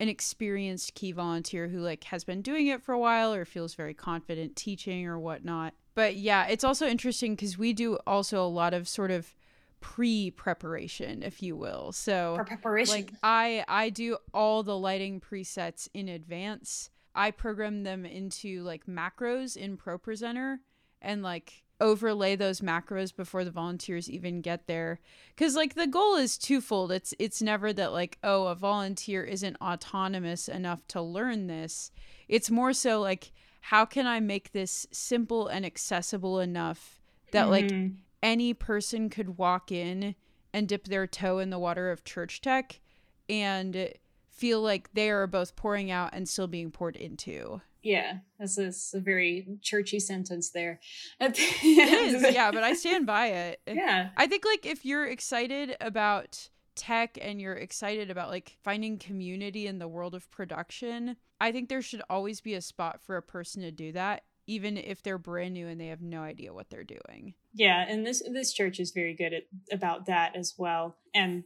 an 0.00 0.08
experienced 0.08 0.94
key 0.94 1.12
volunteer 1.12 1.68
who 1.68 1.80
like 1.80 2.04
has 2.04 2.24
been 2.24 2.42
doing 2.42 2.68
it 2.68 2.82
for 2.82 2.92
a 2.92 2.98
while 2.98 3.34
or 3.34 3.44
feels 3.44 3.74
very 3.74 3.94
confident 3.94 4.56
teaching 4.56 5.06
or 5.06 5.18
whatnot. 5.18 5.74
But 5.94 6.16
yeah, 6.16 6.46
it's 6.46 6.64
also 6.64 6.86
interesting 6.86 7.34
because 7.34 7.58
we 7.58 7.72
do 7.72 7.96
also 8.06 8.44
a 8.44 8.46
lot 8.46 8.74
of 8.74 8.86
sort 8.88 9.10
of 9.10 9.34
pre 9.80 10.30
preparation, 10.30 11.22
if 11.22 11.42
you 11.42 11.56
will. 11.56 11.92
So 11.92 12.34
for 12.36 12.44
preparation. 12.44 12.94
like 12.94 13.12
i 13.22 13.64
i 13.68 13.90
do 13.90 14.16
all 14.32 14.62
the 14.62 14.76
lighting 14.76 15.20
presets 15.20 15.88
in 15.94 16.08
advance 16.08 16.90
i 17.14 17.30
program 17.30 17.82
them 17.82 18.04
into 18.04 18.62
like 18.62 18.86
macros 18.86 19.56
in 19.56 19.76
ProPresenter 19.76 20.58
and 21.02 21.22
like 21.22 21.64
overlay 21.80 22.34
those 22.34 22.60
macros 22.60 23.14
before 23.14 23.44
the 23.44 23.50
volunteers 23.50 24.10
even 24.10 24.40
get 24.40 24.66
there 24.66 24.98
because 25.34 25.54
like 25.54 25.74
the 25.74 25.86
goal 25.86 26.16
is 26.16 26.36
twofold 26.36 26.90
it's 26.90 27.14
it's 27.18 27.40
never 27.40 27.72
that 27.72 27.92
like 27.92 28.18
oh 28.24 28.46
a 28.48 28.54
volunteer 28.54 29.22
isn't 29.22 29.56
autonomous 29.60 30.48
enough 30.48 30.86
to 30.88 31.00
learn 31.00 31.46
this 31.46 31.92
it's 32.26 32.50
more 32.50 32.72
so 32.72 33.00
like 33.00 33.30
how 33.60 33.84
can 33.84 34.06
i 34.06 34.18
make 34.18 34.50
this 34.52 34.86
simple 34.90 35.46
and 35.46 35.64
accessible 35.64 36.40
enough 36.40 37.00
that 37.30 37.48
like 37.48 37.66
Mhm. 37.70 37.96
any 38.22 38.52
person 38.54 39.08
could 39.08 39.38
walk 39.38 39.70
in 39.70 40.16
and 40.52 40.66
dip 40.66 40.84
their 40.88 41.06
toe 41.06 41.38
in 41.38 41.50
the 41.50 41.58
water 41.58 41.90
of 41.92 42.02
church 42.02 42.40
tech 42.40 42.80
and 43.28 43.92
feel 44.30 44.60
like 44.60 44.92
they 44.94 45.10
are 45.10 45.26
both 45.26 45.54
pouring 45.54 45.90
out 45.90 46.10
and 46.12 46.28
still 46.28 46.46
being 46.46 46.70
poured 46.70 46.96
into. 46.96 47.60
Yeah, 47.82 48.18
this 48.38 48.58
is 48.58 48.92
a 48.94 49.00
very 49.00 49.46
churchy 49.62 50.00
sentence 50.00 50.50
there. 50.50 50.80
It 51.20 51.38
is, 51.38 52.22
yeah, 52.34 52.50
but 52.50 52.62
I 52.62 52.74
stand 52.74 53.06
by 53.06 53.26
it. 53.28 53.60
yeah. 53.66 54.10
I 54.16 54.26
think 54.26 54.44
like 54.44 54.66
if 54.66 54.84
you're 54.84 55.06
excited 55.06 55.76
about 55.80 56.48
tech 56.74 57.18
and 57.20 57.40
you're 57.40 57.54
excited 57.54 58.10
about 58.10 58.30
like 58.30 58.56
finding 58.62 58.98
community 58.98 59.66
in 59.66 59.78
the 59.78 59.88
world 59.88 60.14
of 60.14 60.30
production, 60.30 61.16
I 61.40 61.52
think 61.52 61.68
there 61.68 61.82
should 61.82 62.02
always 62.08 62.40
be 62.40 62.54
a 62.54 62.60
spot 62.60 63.00
for 63.02 63.16
a 63.16 63.22
person 63.22 63.62
to 63.62 63.70
do 63.70 63.92
that 63.92 64.22
even 64.48 64.78
if 64.78 65.02
they're 65.02 65.18
brand 65.18 65.52
new 65.52 65.68
and 65.68 65.78
they 65.78 65.88
have 65.88 66.00
no 66.00 66.22
idea 66.22 66.54
what 66.54 66.70
they're 66.70 66.82
doing. 66.82 67.34
Yeah, 67.52 67.84
and 67.86 68.04
this 68.04 68.22
this 68.32 68.52
church 68.52 68.80
is 68.80 68.92
very 68.92 69.14
good 69.14 69.34
at 69.34 69.42
about 69.70 70.06
that 70.06 70.34
as 70.34 70.54
well. 70.56 70.96
And 71.14 71.44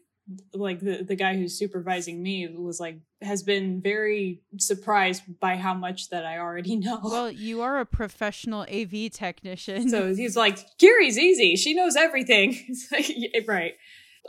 like 0.54 0.80
the 0.80 1.02
the 1.02 1.16
guy 1.16 1.36
who's 1.36 1.58
supervising 1.58 2.22
me 2.22 2.46
was 2.48 2.78
like 2.78 2.98
has 3.20 3.42
been 3.42 3.80
very 3.82 4.40
surprised 4.58 5.22
by 5.40 5.56
how 5.56 5.74
much 5.74 6.10
that 6.10 6.24
I 6.24 6.38
already 6.38 6.76
know. 6.84 7.00
Well, 7.02 7.30
you 7.30 7.60
are 7.62 7.80
a 7.80 7.86
professional 7.86 8.62
AV 8.62 9.10
technician. 9.12 9.88
so 9.90 10.14
he's 10.14 10.36
like, 10.36 10.58
Kyri's 10.78 11.18
easy. 11.18 11.56
She 11.56 11.74
knows 11.74 11.96
everything. 11.96 12.50
It's 12.68 12.90
like, 12.92 13.06
yeah, 13.08 13.40
right. 13.48 13.74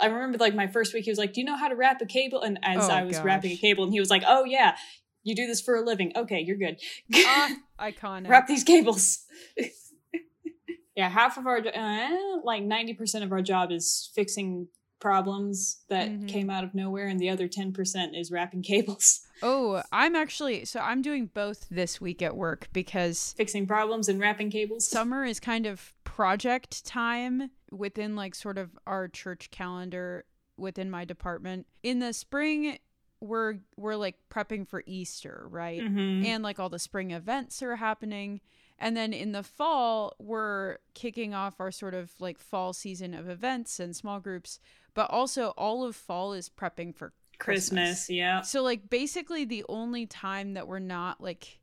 I 0.01 0.07
remember 0.07 0.39
like 0.39 0.55
my 0.55 0.65
first 0.67 0.93
week, 0.93 1.03
he 1.05 1.11
was 1.11 1.19
like, 1.19 1.33
Do 1.33 1.41
you 1.41 1.45
know 1.45 1.55
how 1.57 1.67
to 1.67 1.75
wrap 1.75 2.01
a 2.01 2.05
cable? 2.07 2.41
And 2.41 2.57
as 2.63 2.89
Oh, 2.89 2.91
I 2.91 3.03
was 3.03 3.19
wrapping 3.21 3.51
a 3.51 3.57
cable, 3.57 3.83
and 3.83 3.93
he 3.93 3.99
was 3.99 4.09
like, 4.09 4.23
Oh, 4.25 4.43
yeah, 4.43 4.75
you 5.21 5.35
do 5.35 5.45
this 5.45 5.61
for 5.61 5.75
a 5.75 5.81
living. 5.85 6.11
Okay, 6.15 6.39
you're 6.41 6.57
good. 6.57 6.79
ah, 7.13 7.51
iconic. 7.79 8.27
wrap 8.29 8.47
these 8.47 8.63
cables. 8.63 9.19
yeah, 10.95 11.09
half 11.09 11.37
of 11.37 11.45
our, 11.47 11.57
uh, 11.59 12.37
like 12.43 12.63
90% 12.63 13.23
of 13.23 13.31
our 13.31 13.41
job 13.41 13.71
is 13.71 14.11
fixing 14.15 14.67
problems 15.03 15.83
that 15.89 16.09
Mhm. 16.09 16.27
came 16.29 16.49
out 16.49 16.63
of 16.63 16.73
nowhere, 16.73 17.07
and 17.07 17.19
the 17.19 17.29
other 17.29 17.47
10% 17.49 18.15
is 18.15 18.31
wrapping 18.31 18.61
cables. 18.73 19.27
Oh, 19.41 19.83
I'm 19.91 20.15
actually 20.15 20.63
so 20.65 20.79
I'm 20.79 21.01
doing 21.01 21.25
both 21.27 21.67
this 21.69 21.99
week 21.99 22.21
at 22.21 22.35
work 22.37 22.69
because 22.71 23.33
Fixing 23.37 23.67
problems 23.67 24.07
and 24.07 24.19
wrapping 24.19 24.49
cables. 24.49 24.87
summer 24.97 25.25
is 25.25 25.39
kind 25.41 25.65
of 25.65 25.93
project 26.05 26.85
time 26.85 27.51
within 27.69 28.15
like 28.15 28.33
sort 28.35 28.57
of 28.57 28.77
our 28.87 29.07
church 29.09 29.51
calendar 29.51 30.23
within 30.57 30.89
my 30.89 31.03
department. 31.03 31.67
In 31.83 31.99
the 31.99 32.13
spring, 32.13 32.77
we're 33.19 33.55
we're 33.75 33.95
like 33.97 34.15
prepping 34.29 34.67
for 34.67 34.83
Easter, 34.85 35.45
right? 35.49 35.81
Mhm. 35.81 36.25
And 36.25 36.43
like 36.43 36.59
all 36.59 36.69
the 36.69 36.79
spring 36.79 37.11
events 37.11 37.61
are 37.61 37.75
happening. 37.75 38.39
And 38.79 38.97
then 38.97 39.13
in 39.13 39.31
the 39.33 39.43
fall, 39.43 40.15
we're 40.19 40.77
kicking 40.93 41.33
off 41.33 41.59
our 41.59 41.71
sort 41.71 41.93
of 41.93 42.11
like 42.19 42.39
fall 42.39 42.73
season 42.73 43.13
of 43.13 43.29
events 43.29 43.79
and 43.79 43.95
small 43.95 44.19
groups, 44.19 44.59
but 44.93 45.09
also 45.09 45.49
all 45.57 45.83
of 45.83 45.95
fall 45.95 46.33
is 46.33 46.49
prepping 46.49 46.95
for 46.95 47.13
Christmas. 47.39 47.79
Christmas. 47.79 48.09
Yeah. 48.09 48.41
So 48.41 48.61
like 48.61 48.89
basically 48.89 49.45
the 49.45 49.65
only 49.69 50.05
time 50.05 50.53
that 50.53 50.67
we're 50.67 50.79
not 50.79 51.21
like 51.21 51.59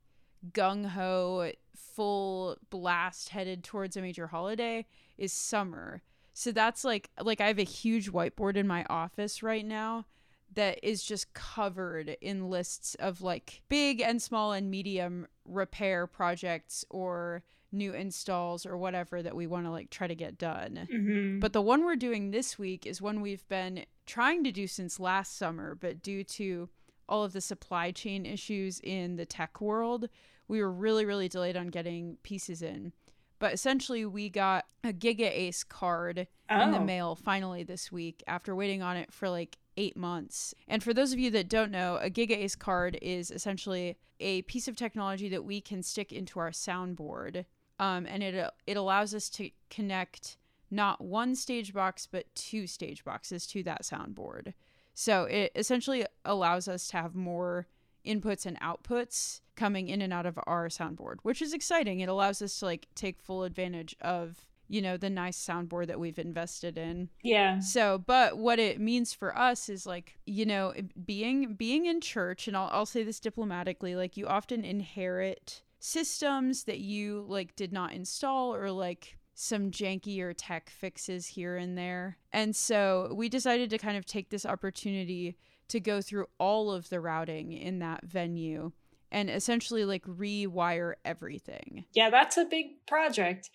gung 0.51 0.85
ho 0.85 1.51
full 1.75 2.57
blast 2.69 3.29
headed 3.29 3.63
towards 3.63 3.97
a 3.97 4.01
major 4.01 4.27
holiday 4.27 4.85
is 5.17 5.33
summer. 5.33 6.01
So 6.33 6.51
that's 6.51 6.83
like 6.83 7.09
like 7.21 7.41
I 7.41 7.47
have 7.47 7.59
a 7.59 7.63
huge 7.63 8.11
whiteboard 8.11 8.55
in 8.55 8.67
my 8.67 8.85
office 8.89 9.43
right 9.43 9.65
now 9.65 10.05
that 10.53 10.79
is 10.83 11.03
just 11.03 11.33
covered 11.33 12.17
in 12.21 12.49
lists 12.49 12.95
of 12.95 13.21
like 13.21 13.61
big 13.69 14.01
and 14.01 14.21
small 14.21 14.51
and 14.51 14.69
medium 14.69 15.27
repair 15.45 16.07
projects 16.07 16.83
or 16.89 17.43
new 17.71 17.93
installs 17.93 18.65
or 18.65 18.77
whatever 18.77 19.21
that 19.23 19.35
we 19.35 19.47
want 19.47 19.65
to 19.65 19.71
like 19.71 19.89
try 19.89 20.07
to 20.07 20.15
get 20.15 20.37
done. 20.37 20.87
hmm 20.91 21.39
But 21.39 21.53
the 21.53 21.61
one 21.61 21.85
we're 21.85 21.95
doing 21.95 22.31
this 22.31 22.59
week 22.59 22.85
is 22.85 23.01
one 23.01 23.21
we've 23.21 23.47
been 23.47 23.85
trying 24.05 24.43
to 24.43 24.51
do 24.51 24.67
since 24.67 24.99
last 24.99 25.37
summer, 25.37 25.75
but 25.75 26.01
due 26.01 26.23
to 26.25 26.69
all 27.07 27.23
of 27.23 27.33
the 27.33 27.41
supply 27.41 27.91
chain 27.91 28.25
issues 28.25 28.79
in 28.83 29.15
the 29.15 29.25
tech 29.25 29.61
world, 29.61 30.07
we 30.47 30.61
were 30.61 30.71
really, 30.71 31.05
really 31.05 31.29
delayed 31.29 31.55
on 31.57 31.67
getting 31.67 32.17
pieces 32.23 32.61
in. 32.61 32.91
But 33.39 33.53
essentially, 33.53 34.05
we 34.05 34.29
got 34.29 34.65
a 34.83 34.93
Giga 34.93 35.29
Ace 35.31 35.63
card 35.63 36.27
in 36.49 36.71
the 36.71 36.77
Oh. 36.79 36.83
mail 36.85 37.15
finally 37.15 37.63
this 37.63 37.91
week 37.91 38.21
after 38.27 38.53
waiting 38.55 38.81
on 38.83 38.97
it 38.97 39.11
for 39.11 39.29
like 39.29 39.57
eight 39.77 39.95
months. 39.97 40.53
And 40.67 40.83
for 40.83 40.93
those 40.93 41.11
of 41.13 41.19
you 41.19 41.31
that 41.31 41.49
don't 41.49 41.71
know, 41.71 41.97
a 42.01 42.09
Giga 42.09 42.37
Ace 42.37 42.55
card 42.55 42.99
is 43.01 43.31
essentially 43.31 43.97
a 44.19 44.43
piece 44.43 44.67
of 44.67 44.75
technology 44.75 45.27
that 45.29 45.43
we 45.43 45.59
can 45.61 45.81
stick 45.81 46.11
into 46.13 46.39
our 46.39 46.51
soundboard. 46.51 47.45
Um, 47.81 48.05
and 48.05 48.21
it 48.21 48.49
it 48.67 48.77
allows 48.77 49.13
us 49.13 49.27
to 49.31 49.49
connect 49.69 50.37
not 50.69 51.01
one 51.01 51.35
stage 51.35 51.73
box 51.73 52.07
but 52.09 52.33
two 52.35 52.67
stage 52.67 53.03
boxes 53.03 53.45
to 53.47 53.63
that 53.63 53.81
soundboard. 53.81 54.53
So 54.93 55.23
it 55.23 55.51
essentially 55.55 56.05
allows 56.23 56.67
us 56.67 56.87
to 56.89 56.97
have 56.97 57.15
more 57.15 57.67
inputs 58.05 58.45
and 58.45 58.59
outputs 58.61 59.41
coming 59.55 59.89
in 59.89 60.01
and 60.01 60.13
out 60.13 60.25
of 60.25 60.39
our 60.45 60.67
soundboard, 60.69 61.17
which 61.23 61.41
is 61.41 61.53
exciting. 61.53 61.99
It 61.99 62.09
allows 62.09 62.41
us 62.41 62.59
to 62.59 62.65
like 62.65 62.87
take 62.93 63.19
full 63.19 63.43
advantage 63.43 63.95
of, 64.01 64.47
you 64.67 64.81
know, 64.81 64.97
the 64.97 65.09
nice 65.09 65.43
soundboard 65.43 65.87
that 65.87 65.99
we've 65.99 66.19
invested 66.19 66.77
in. 66.77 67.09
Yeah. 67.23 67.59
So, 67.59 67.97
but 67.97 68.37
what 68.37 68.59
it 68.59 68.79
means 68.79 69.13
for 69.13 69.35
us 69.37 69.69
is 69.69 69.87
like, 69.87 70.19
you 70.25 70.45
know, 70.45 70.73
being 71.03 71.55
being 71.55 71.87
in 71.87 71.99
church 71.99 72.47
and 72.47 72.55
I'll 72.55 72.69
I'll 72.71 72.85
say 72.85 73.03
this 73.03 73.19
diplomatically, 73.19 73.95
like 73.95 74.17
you 74.17 74.27
often 74.27 74.63
inherit 74.63 75.63
systems 75.81 76.65
that 76.65 76.79
you 76.79 77.25
like 77.27 77.55
did 77.55 77.73
not 77.73 77.91
install 77.91 78.53
or 78.53 78.71
like 78.71 79.17
some 79.33 79.71
jankier 79.71 80.33
tech 80.37 80.69
fixes 80.69 81.25
here 81.25 81.57
and 81.57 81.75
there. 81.77 82.17
And 82.31 82.55
so 82.55 83.11
we 83.15 83.27
decided 83.27 83.71
to 83.71 83.77
kind 83.79 83.97
of 83.97 84.05
take 84.05 84.29
this 84.29 84.45
opportunity 84.45 85.37
to 85.69 85.79
go 85.79 85.99
through 85.99 86.27
all 86.37 86.71
of 86.71 86.89
the 86.89 86.99
routing 86.99 87.51
in 87.51 87.79
that 87.79 88.03
venue 88.05 88.71
and 89.11 89.29
essentially 89.29 89.83
like 89.83 90.05
rewire 90.05 90.93
everything. 91.03 91.85
Yeah, 91.93 92.11
that's 92.11 92.37
a 92.37 92.45
big 92.45 92.85
project. 92.87 93.49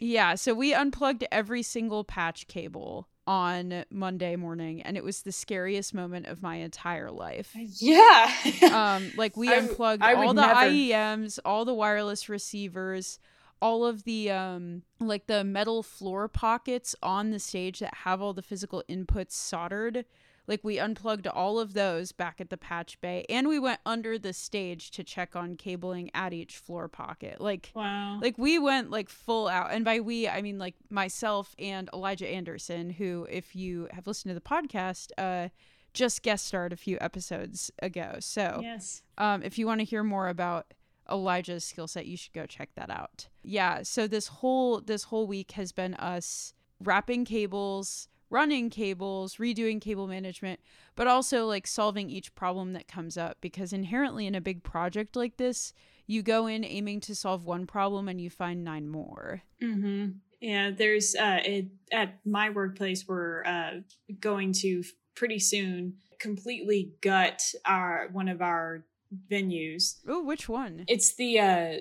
Yeah, 0.00 0.34
so 0.34 0.54
we 0.54 0.72
unplugged 0.72 1.24
every 1.30 1.62
single 1.62 2.04
patch 2.04 2.48
cable 2.48 3.08
on 3.26 3.84
Monday 3.90 4.36
morning 4.36 4.82
and 4.82 4.96
it 4.96 5.02
was 5.04 5.22
the 5.22 5.32
scariest 5.32 5.92
moment 5.94 6.26
of 6.26 6.42
my 6.42 6.56
entire 6.56 7.10
life. 7.10 7.52
Yeah. 7.80 8.30
Um 8.72 9.12
like 9.16 9.36
we 9.36 9.48
I 9.48 9.56
unplugged 9.56 10.02
I 10.02 10.14
all 10.14 10.34
the 10.34 10.42
never. 10.46 10.54
IEMs, 10.70 11.38
all 11.44 11.64
the 11.64 11.74
wireless 11.74 12.28
receivers, 12.28 13.18
all 13.60 13.84
of 13.84 14.04
the 14.04 14.30
um 14.30 14.82
like 15.00 15.26
the 15.26 15.42
metal 15.44 15.82
floor 15.82 16.28
pockets 16.28 16.94
on 17.02 17.30
the 17.30 17.38
stage 17.38 17.80
that 17.80 17.94
have 18.04 18.20
all 18.22 18.32
the 18.32 18.42
physical 18.42 18.82
inputs 18.88 19.32
soldered. 19.32 20.04
Like 20.46 20.60
we 20.62 20.78
unplugged 20.78 21.26
all 21.26 21.58
of 21.58 21.74
those 21.74 22.12
back 22.12 22.40
at 22.40 22.50
the 22.50 22.56
patch 22.56 23.00
bay 23.00 23.24
and 23.28 23.48
we 23.48 23.58
went 23.58 23.80
under 23.84 24.18
the 24.18 24.32
stage 24.32 24.90
to 24.92 25.04
check 25.04 25.34
on 25.36 25.56
cabling 25.56 26.10
at 26.14 26.32
each 26.32 26.56
floor 26.56 26.88
pocket. 26.88 27.40
Like 27.40 27.72
wow. 27.74 28.18
like 28.20 28.38
we 28.38 28.58
went 28.58 28.90
like 28.90 29.08
full 29.08 29.48
out 29.48 29.70
and 29.72 29.84
by 29.84 30.00
we 30.00 30.28
i 30.28 30.42
mean 30.42 30.58
like 30.58 30.74
myself 30.90 31.54
and 31.58 31.88
elijah 31.92 32.28
anderson 32.28 32.90
who 32.90 33.26
if 33.30 33.54
you 33.54 33.88
have 33.92 34.06
listened 34.06 34.30
to 34.30 34.34
the 34.34 34.40
podcast 34.40 35.10
uh 35.18 35.48
just 35.92 36.22
guest 36.22 36.46
starred 36.46 36.72
a 36.72 36.76
few 36.76 36.98
episodes 37.00 37.70
ago 37.80 38.16
so 38.20 38.60
yes. 38.62 39.02
um 39.18 39.42
if 39.42 39.58
you 39.58 39.66
want 39.66 39.80
to 39.80 39.84
hear 39.84 40.02
more 40.02 40.28
about 40.28 40.74
elijah's 41.10 41.64
skill 41.64 41.86
set 41.86 42.06
you 42.06 42.16
should 42.16 42.32
go 42.32 42.46
check 42.46 42.70
that 42.74 42.90
out 42.90 43.28
yeah 43.42 43.82
so 43.82 44.06
this 44.06 44.28
whole 44.28 44.80
this 44.80 45.04
whole 45.04 45.26
week 45.26 45.52
has 45.52 45.72
been 45.72 45.94
us 45.94 46.52
wrapping 46.82 47.24
cables 47.24 48.08
running 48.30 48.70
cables 48.70 49.36
redoing 49.36 49.80
cable 49.80 50.06
management 50.06 50.60
but 50.94 51.06
also 51.06 51.46
like 51.46 51.66
solving 51.66 52.10
each 52.10 52.34
problem 52.34 52.72
that 52.72 52.88
comes 52.88 53.16
up 53.16 53.36
because 53.40 53.72
inherently 53.72 54.26
in 54.26 54.34
a 54.34 54.40
big 54.40 54.62
project 54.62 55.14
like 55.16 55.36
this 55.36 55.72
you 56.06 56.22
go 56.22 56.46
in 56.46 56.64
aiming 56.64 57.00
to 57.00 57.14
solve 57.14 57.44
one 57.44 57.66
problem 57.66 58.08
and 58.08 58.20
you 58.20 58.30
find 58.30 58.64
nine 58.64 58.88
more. 58.88 59.42
hmm 59.60 60.06
Yeah, 60.40 60.70
there's 60.70 61.14
uh 61.14 61.40
it, 61.44 61.66
at 61.92 62.18
my 62.24 62.50
workplace 62.50 63.06
we're 63.08 63.44
uh 63.44 63.80
going 64.20 64.52
to 64.54 64.84
pretty 65.14 65.38
soon 65.38 65.94
completely 66.20 66.92
gut 67.00 67.42
our 67.64 68.08
one 68.12 68.28
of 68.28 68.40
our 68.40 68.84
venues. 69.30 69.96
Oh, 70.08 70.22
which 70.22 70.48
one? 70.48 70.84
It's 70.88 71.14
the 71.16 71.40
uh 71.40 71.72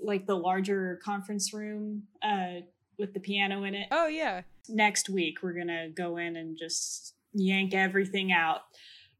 like 0.00 0.26
the 0.26 0.36
larger 0.36 1.00
conference 1.04 1.52
room 1.52 2.04
uh 2.22 2.60
with 2.98 3.14
the 3.14 3.20
piano 3.20 3.64
in 3.64 3.74
it. 3.74 3.88
Oh 3.90 4.06
yeah. 4.06 4.42
Next 4.68 5.08
week 5.08 5.42
we're 5.42 5.52
going 5.52 5.68
to 5.68 5.90
go 5.94 6.16
in 6.16 6.36
and 6.36 6.56
just 6.56 7.14
yank 7.32 7.74
everything 7.74 8.32
out 8.32 8.62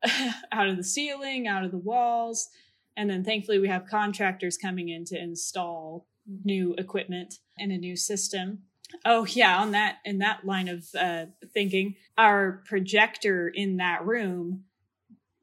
out 0.53 0.69
of 0.69 0.77
the 0.77 0.85
ceiling, 0.85 1.47
out 1.47 1.65
of 1.65 1.71
the 1.71 1.79
walls. 1.79 2.49
And 2.97 3.11
then 3.11 3.25
thankfully 3.25 3.59
we 3.59 3.69
have 3.69 3.87
contractors 3.87 4.57
coming 4.57 4.89
in 4.89 5.05
to 5.07 5.19
install 5.19 6.07
new 6.45 6.75
equipment 6.79 7.35
and 7.59 7.71
a 7.73 7.79
new 7.79 7.97
system. 7.97 8.61
Oh 9.05 9.27
yeah, 9.27 9.59
on 9.59 9.73
that 9.73 9.97
in 10.05 10.19
that 10.19 10.45
line 10.45 10.69
of 10.69 10.87
uh, 10.99 11.27
thinking, 11.53 11.97
our 12.17 12.63
projector 12.67 13.49
in 13.49 13.79
that 13.79 14.07
room 14.07 14.65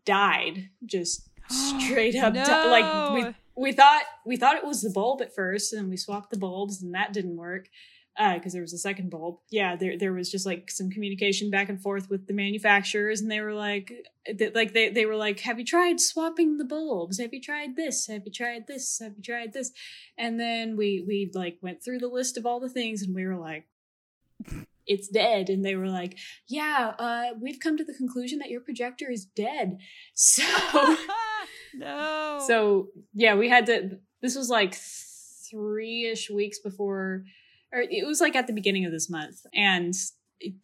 died 0.06 0.70
just 0.86 1.30
straight 1.50 2.16
up. 2.16 2.34
di- 2.34 2.72
like 2.72 3.14
we 3.14 3.36
we 3.56 3.72
thought 3.74 4.04
we 4.26 4.38
thought 4.38 4.56
it 4.56 4.66
was 4.66 4.82
the 4.82 4.90
bulb 4.90 5.22
at 5.22 5.36
first, 5.36 5.74
and 5.74 5.90
we 5.90 5.98
swapped 5.98 6.32
the 6.32 6.38
bulbs, 6.38 6.82
and 6.82 6.94
that 6.96 7.12
didn't 7.12 7.36
work 7.36 7.68
because 8.16 8.54
there 8.54 8.62
was 8.62 8.74
a 8.74 8.78
second 8.78 9.10
bulb. 9.10 9.40
Yeah, 9.50 9.76
there 9.76 9.98
there 9.98 10.14
was 10.14 10.30
just 10.30 10.46
like 10.46 10.70
some 10.70 10.90
communication 10.90 11.50
back 11.50 11.70
and 11.70 11.82
forth 11.82 12.10
with 12.10 12.28
the 12.28 12.34
manufacturers, 12.34 13.22
and 13.22 13.32
they 13.32 13.42
were 13.42 13.54
like, 13.54 13.92
they, 14.32 14.52
like 14.52 14.74
they 14.74 14.90
they 14.90 15.06
were 15.06 15.16
like, 15.16 15.40
"Have 15.42 15.60
you 15.60 15.66
tried 15.66 16.00
swapping 16.00 16.58
the 16.58 16.66
bulbs? 16.66 17.20
Have 17.20 17.34
you 17.34 17.42
tried 17.42 17.76
this? 17.76 18.08
Have 18.08 18.24
you 18.26 18.32
tried 18.32 18.68
this? 18.68 19.00
Have 19.02 19.14
you 19.18 19.24
tried 19.24 19.54
this?" 19.54 19.72
And 20.18 20.40
then 20.40 20.78
we 20.78 21.04
we 21.08 21.32
like 21.34 21.58
went 21.62 21.84
through 21.84 22.00
the 22.00 22.08
list 22.08 22.38
of 22.38 22.46
all 22.46 22.60
the 22.60 22.70
things, 22.70 23.02
and 23.02 23.16
we 23.16 23.26
were 23.26 23.38
like. 23.38 23.68
It's 24.86 25.08
dead, 25.08 25.50
and 25.50 25.64
they 25.64 25.78
were 25.78 25.88
like, 25.88 26.18
"Yeah, 26.46 26.92
uh, 27.00 27.36
we've 27.40 27.62
come 27.62 27.78
to 27.78 27.86
the 27.86 27.94
conclusion 27.94 28.40
that 28.40 28.50
your 28.50 28.60
projector 28.60 29.10
is 29.10 29.24
dead." 29.24 29.78
So, 30.14 30.44
no. 31.74 32.44
so 32.46 32.90
yeah, 33.14 33.36
we 33.36 33.48
had 33.48 33.66
to. 33.68 34.00
This 34.22 34.36
was 34.36 34.50
like 34.50 34.76
three 35.50 36.10
ish 36.12 36.30
weeks 36.30 36.60
before, 36.60 37.24
or 37.74 37.82
it 37.82 38.06
was 38.06 38.22
like 38.22 38.36
at 38.36 38.48
the 38.48 38.54
beginning 38.54 38.86
of 38.86 38.92
this 38.92 39.10
month, 39.10 39.46
and 39.54 39.94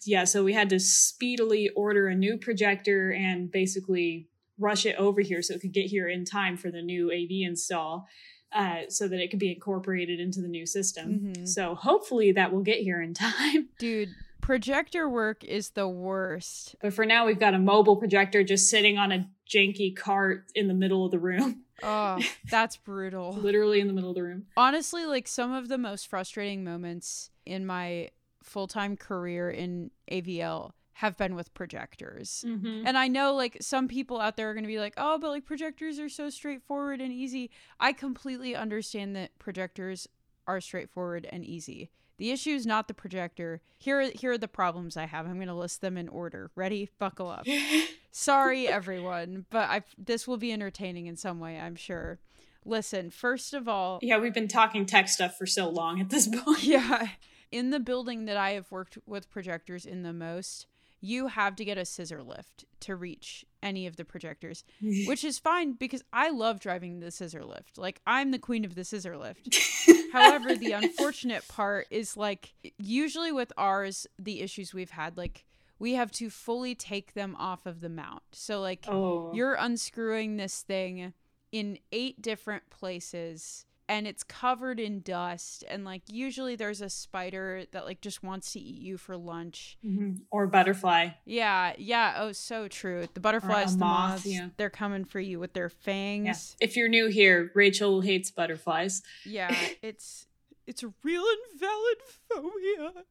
yeah, 0.06 0.24
so 0.26 0.44
we 0.44 0.54
had 0.54 0.70
to 0.70 0.80
speedily 0.80 1.70
order 1.76 2.08
a 2.08 2.16
new 2.16 2.38
projector 2.38 3.12
and 3.12 3.52
basically 3.52 4.28
rush 4.58 4.86
it 4.86 4.96
over 4.98 5.22
here 5.22 5.42
so 5.42 5.54
it 5.54 5.62
could 5.62 5.72
get 5.72 5.86
here 5.86 6.08
in 6.08 6.26
time 6.26 6.58
for 6.58 6.70
the 6.70 6.82
new 6.82 7.10
AV 7.12 7.48
install, 7.50 8.06
uh, 8.52 8.82
so 8.90 9.08
that 9.08 9.20
it 9.22 9.30
could 9.30 9.40
be 9.40 9.52
incorporated 9.54 10.20
into 10.20 10.42
the 10.42 10.48
new 10.50 10.66
system. 10.66 11.34
Mhm. 11.34 11.48
So 11.48 11.76
hopefully 11.76 12.32
that 12.34 12.52
will 12.54 12.64
get 12.64 12.80
here 12.80 13.02
in 13.02 13.14
time. 13.30 13.70
dude, 13.80 14.10
projector 14.42 15.08
work 15.08 15.44
is 15.46 15.70
the 15.72 15.88
worst. 15.88 16.76
But 16.82 16.94
for 16.94 17.06
now, 17.06 17.26
we've 17.26 17.40
got 17.40 17.54
a 17.54 17.60
mobile 17.60 17.96
projector 17.96 18.44
just 18.44 18.70
sitting 18.70 18.98
on 18.98 19.12
a 19.14 19.30
janky 19.50 19.96
cart 19.96 20.46
in 20.56 20.68
the 20.68 20.74
middle 20.74 21.06
of 21.06 21.12
the 21.12 21.20
room, 21.20 21.64
Oh, 21.84 22.20
that's 22.50 22.78
brutal. 22.78 23.34
literally 23.42 23.80
in 23.80 23.88
the 23.88 23.94
middle 23.94 24.10
of 24.10 24.16
the 24.16 24.24
room. 24.24 24.46
honestly 24.58 25.06
like 25.06 25.28
some 25.28 25.52
of 25.54 25.68
the 25.68 25.78
most 25.78 26.08
frustrating 26.08 26.64
moments 26.64 27.32
in 27.46 27.66
my 27.66 28.10
full-time 28.44 28.98
career 28.98 29.50
in 29.50 29.92
AVL 30.12 30.72
have 30.94 31.16
been 31.16 31.34
with 31.34 31.54
projectors. 31.54 32.44
Mm-hmm. 32.46 32.86
And 32.86 32.98
I 32.98 33.08
know 33.08 33.34
like 33.34 33.58
some 33.62 33.88
people 33.88 34.20
out 34.20 34.36
there 34.36 34.50
are 34.50 34.54
going 34.54 34.66
to 34.66 34.68
be 34.68 34.80
like, 34.80 34.96
"Oh, 34.98 35.18
but 35.18 35.30
like 35.30 35.46
projectors 35.46 35.98
are 35.98 36.10
so 36.10 36.30
straightforward 36.30 37.00
and 37.00 37.14
easy." 37.14 37.52
I 37.80 37.94
completely 37.94 38.54
understand 38.54 39.16
that 39.16 39.38
projectors 39.40 40.10
are 40.46 40.60
straightforward 40.60 41.26
and 41.32 41.46
easy. 41.46 41.90
The 42.20 42.32
issue 42.32 42.52
is 42.52 42.66
not 42.66 42.90
the 42.90 42.94
projector. 42.94 43.62
Here, 43.78 44.02
are, 44.02 44.12
here 44.14 44.34
are 44.34 44.38
the 44.38 44.50
problems 44.50 44.98
I 44.98 45.06
have. 45.06 45.26
I'm 45.26 45.36
going 45.36 45.48
to 45.48 45.54
list 45.54 45.80
them 45.80 45.98
in 45.98 46.10
order. 46.10 46.52
Ready? 46.54 46.90
Buckle 47.00 47.30
up. 47.30 47.48
Sorry, 48.12 48.68
everyone, 48.68 49.46
but 49.50 49.70
I 49.70 49.84
this 49.98 50.28
will 50.28 50.38
be 50.38 50.52
entertaining 50.52 51.06
in 51.06 51.16
some 51.16 51.40
way, 51.40 51.58
I'm 51.58 51.76
sure. 51.76 52.20
Listen, 52.66 53.10
first 53.10 53.54
of 53.54 53.70
all, 53.70 54.00
yeah, 54.02 54.18
we've 54.18 54.34
been 54.34 54.50
talking 54.50 54.86
tech 54.86 55.08
stuff 55.08 55.38
for 55.38 55.46
so 55.46 55.70
long 55.70 56.02
at 56.02 56.10
this 56.10 56.28
point. 56.44 56.64
Yeah. 56.64 57.08
In 57.52 57.70
the 57.70 57.80
building 57.80 58.26
that 58.26 58.36
I 58.36 58.52
have 58.52 58.70
worked 58.70 58.98
with 59.06 59.30
projectors 59.30 59.86
in 59.86 60.04
the 60.04 60.14
most, 60.14 60.66
you 61.02 61.28
have 61.28 61.56
to 61.58 61.66
get 61.66 61.78
a 61.78 61.86
scissor 61.86 62.22
lift 62.22 62.66
to 62.82 62.96
reach 62.96 63.46
any 63.62 63.88
of 63.88 63.96
the 63.96 64.06
projectors, 64.06 64.64
which 65.06 65.24
is 65.24 65.40
fine 65.40 65.74
because 65.74 66.04
I 66.12 66.30
love 66.30 66.60
driving 66.60 67.00
the 67.00 67.12
scissor 67.12 67.44
lift. 67.44 67.78
Like, 67.78 68.02
I'm 68.06 68.32
the 68.32 68.40
queen 68.40 68.66
of 68.66 68.76
the 68.76 68.84
scissor 68.84 69.18
lift. 69.18 69.58
However, 70.14 70.56
the 70.56 70.74
unfortunate 70.74 71.48
part 71.48 71.88
is 71.90 72.18
like, 72.18 72.54
usually 72.78 73.32
with 73.32 73.54
ours, 73.58 74.08
the 74.18 74.42
issues 74.42 74.74
we've 74.74 74.92
had, 74.92 75.18
like, 75.18 75.46
we 75.78 75.94
have 75.94 76.12
to 76.12 76.30
fully 76.30 76.76
take 76.76 77.14
them 77.14 77.36
off 77.40 77.66
of 77.66 77.80
the 77.80 77.90
mount. 77.90 78.24
So, 78.34 78.60
like, 78.60 78.86
oh. 78.88 79.32
you're 79.34 79.54
unscrewing 79.54 80.38
this 80.38 80.62
thing 80.62 81.14
in 81.52 81.80
eight 81.92 82.22
different 82.22 82.70
places 82.70 83.66
and 83.90 84.06
it's 84.06 84.24
covered 84.24 84.80
in 84.80 85.02
dust 85.02 85.64
and 85.68 85.84
like 85.84 86.04
usually 86.08 86.56
there's 86.56 86.80
a 86.80 86.90
spider 86.90 87.64
that 87.72 87.86
like 87.86 88.02
just 88.02 88.22
wants 88.22 88.54
to 88.54 88.60
eat 88.60 88.80
you 88.80 88.98
for 88.98 89.18
lunch. 89.18 89.78
Mm-hmm. 89.84 90.22
or 90.30 90.46
butterfly. 90.48 91.10
Yeah 91.26 91.74
yeah. 91.78 92.16
Oh 92.20 92.32
so 92.32 92.68
true. 92.68 93.08
The 93.14 93.20
butterflies 93.20 93.74
the 93.74 93.80
moth, 93.80 94.10
moths 94.12 94.26
yeah. 94.28 94.50
they're 94.58 94.70
coming 94.70 95.06
for 95.06 95.20
you 95.20 95.40
with 95.40 95.54
their 95.54 95.70
fangs. 95.70 96.56
Yeah. 96.62 96.68
if 96.68 96.78
you're 96.78 96.88
new 96.88 97.08
here 97.08 97.52
rachel 97.56 98.02
hates 98.02 98.30
butterflies. 98.30 99.02
Yeah 99.26 99.54
it's 99.82 100.28
it's 100.68 100.84
a 100.84 100.94
real 101.04 101.24
and 101.24 101.60
valid 101.60 101.98
phobia. 102.30 103.04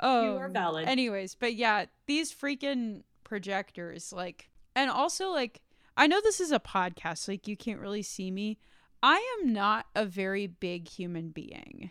Oh 0.00 0.24
you 0.24 0.38
are 0.38 0.48
valid. 0.48 0.88
anyways 0.88 1.34
but 1.34 1.54
yeah 1.54 1.84
these 2.06 2.32
freaking 2.32 3.02
projectors 3.24 4.12
like 4.12 4.48
and 4.74 4.90
also 4.90 5.30
like 5.30 5.60
i 5.96 6.06
know 6.06 6.20
this 6.22 6.40
is 6.40 6.50
a 6.50 6.58
podcast 6.58 7.28
like 7.28 7.46
you 7.46 7.56
can't 7.56 7.80
really 7.80 8.02
see 8.02 8.30
me 8.30 8.58
I 9.04 9.22
am 9.38 9.52
not 9.52 9.84
a 9.94 10.06
very 10.06 10.46
big 10.46 10.88
human 10.88 11.28
being. 11.28 11.90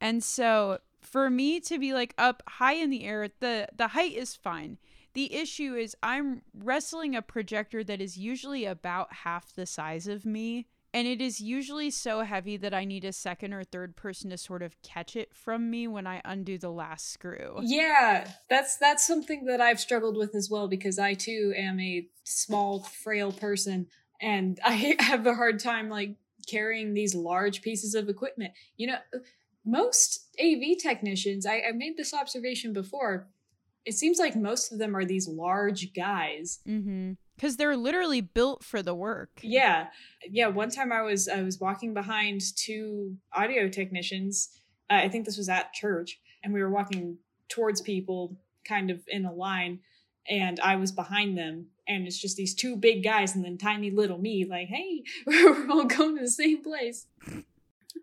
And 0.00 0.22
so 0.22 0.78
for 1.00 1.28
me 1.28 1.58
to 1.58 1.76
be 1.76 1.92
like 1.92 2.14
up 2.16 2.40
high 2.46 2.74
in 2.74 2.88
the 2.88 3.02
air, 3.02 3.28
the 3.40 3.66
the 3.74 3.88
height 3.88 4.12
is 4.12 4.36
fine. 4.36 4.78
The 5.14 5.34
issue 5.34 5.74
is 5.74 5.96
I'm 6.04 6.42
wrestling 6.54 7.16
a 7.16 7.22
projector 7.22 7.82
that 7.82 8.00
is 8.00 8.16
usually 8.16 8.64
about 8.64 9.12
half 9.12 9.54
the 9.56 9.66
size 9.66 10.06
of 10.06 10.24
me. 10.24 10.68
And 10.94 11.08
it 11.08 11.20
is 11.20 11.40
usually 11.40 11.90
so 11.90 12.20
heavy 12.20 12.56
that 12.58 12.72
I 12.72 12.84
need 12.84 13.04
a 13.04 13.12
second 13.12 13.52
or 13.52 13.64
third 13.64 13.96
person 13.96 14.30
to 14.30 14.38
sort 14.38 14.62
of 14.62 14.80
catch 14.82 15.16
it 15.16 15.34
from 15.34 15.68
me 15.68 15.88
when 15.88 16.06
I 16.06 16.22
undo 16.24 16.58
the 16.58 16.70
last 16.70 17.12
screw. 17.12 17.58
Yeah, 17.60 18.30
that's 18.48 18.76
that's 18.76 19.04
something 19.04 19.46
that 19.46 19.60
I've 19.60 19.80
struggled 19.80 20.16
with 20.16 20.36
as 20.36 20.48
well 20.48 20.68
because 20.68 21.00
I 21.00 21.14
too 21.14 21.52
am 21.56 21.80
a 21.80 22.06
small, 22.22 22.84
frail 22.84 23.32
person 23.32 23.88
and 24.20 24.60
I 24.64 24.96
have 25.00 25.26
a 25.26 25.34
hard 25.34 25.58
time 25.58 25.88
like 25.88 26.14
carrying 26.46 26.94
these 26.94 27.14
large 27.14 27.62
pieces 27.62 27.94
of 27.94 28.08
equipment. 28.08 28.52
You 28.76 28.88
know, 28.88 28.98
most 29.64 30.26
AV 30.40 30.78
technicians, 30.80 31.46
I, 31.46 31.62
I 31.68 31.72
made 31.72 31.96
this 31.96 32.14
observation 32.14 32.72
before. 32.72 33.28
It 33.84 33.94
seems 33.94 34.18
like 34.18 34.34
most 34.34 34.72
of 34.72 34.78
them 34.78 34.96
are 34.96 35.04
these 35.04 35.28
large 35.28 35.94
guys. 35.94 36.60
Mm-hmm 36.66 37.12
because 37.36 37.56
they're 37.56 37.76
literally 37.76 38.20
built 38.20 38.64
for 38.64 38.82
the 38.82 38.94
work 38.94 39.30
yeah 39.42 39.88
yeah 40.28 40.46
one 40.46 40.70
time 40.70 40.92
i 40.92 41.02
was 41.02 41.28
i 41.28 41.42
was 41.42 41.60
walking 41.60 41.94
behind 41.94 42.40
two 42.56 43.16
audio 43.32 43.68
technicians 43.68 44.50
uh, 44.90 44.94
i 44.94 45.08
think 45.08 45.24
this 45.24 45.36
was 45.36 45.48
at 45.48 45.72
church 45.72 46.20
and 46.42 46.52
we 46.52 46.62
were 46.62 46.70
walking 46.70 47.18
towards 47.48 47.80
people 47.80 48.36
kind 48.64 48.90
of 48.90 49.02
in 49.08 49.24
a 49.24 49.32
line 49.32 49.78
and 50.28 50.60
i 50.60 50.76
was 50.76 50.92
behind 50.92 51.36
them 51.36 51.66
and 51.88 52.06
it's 52.06 52.18
just 52.18 52.36
these 52.36 52.54
two 52.54 52.76
big 52.76 53.02
guys 53.02 53.34
and 53.34 53.44
then 53.44 53.58
tiny 53.58 53.90
little 53.90 54.18
me 54.18 54.44
like 54.44 54.68
hey 54.68 55.02
we're 55.26 55.70
all 55.70 55.84
going 55.84 56.16
to 56.16 56.22
the 56.22 56.30
same 56.30 56.62
place. 56.62 57.06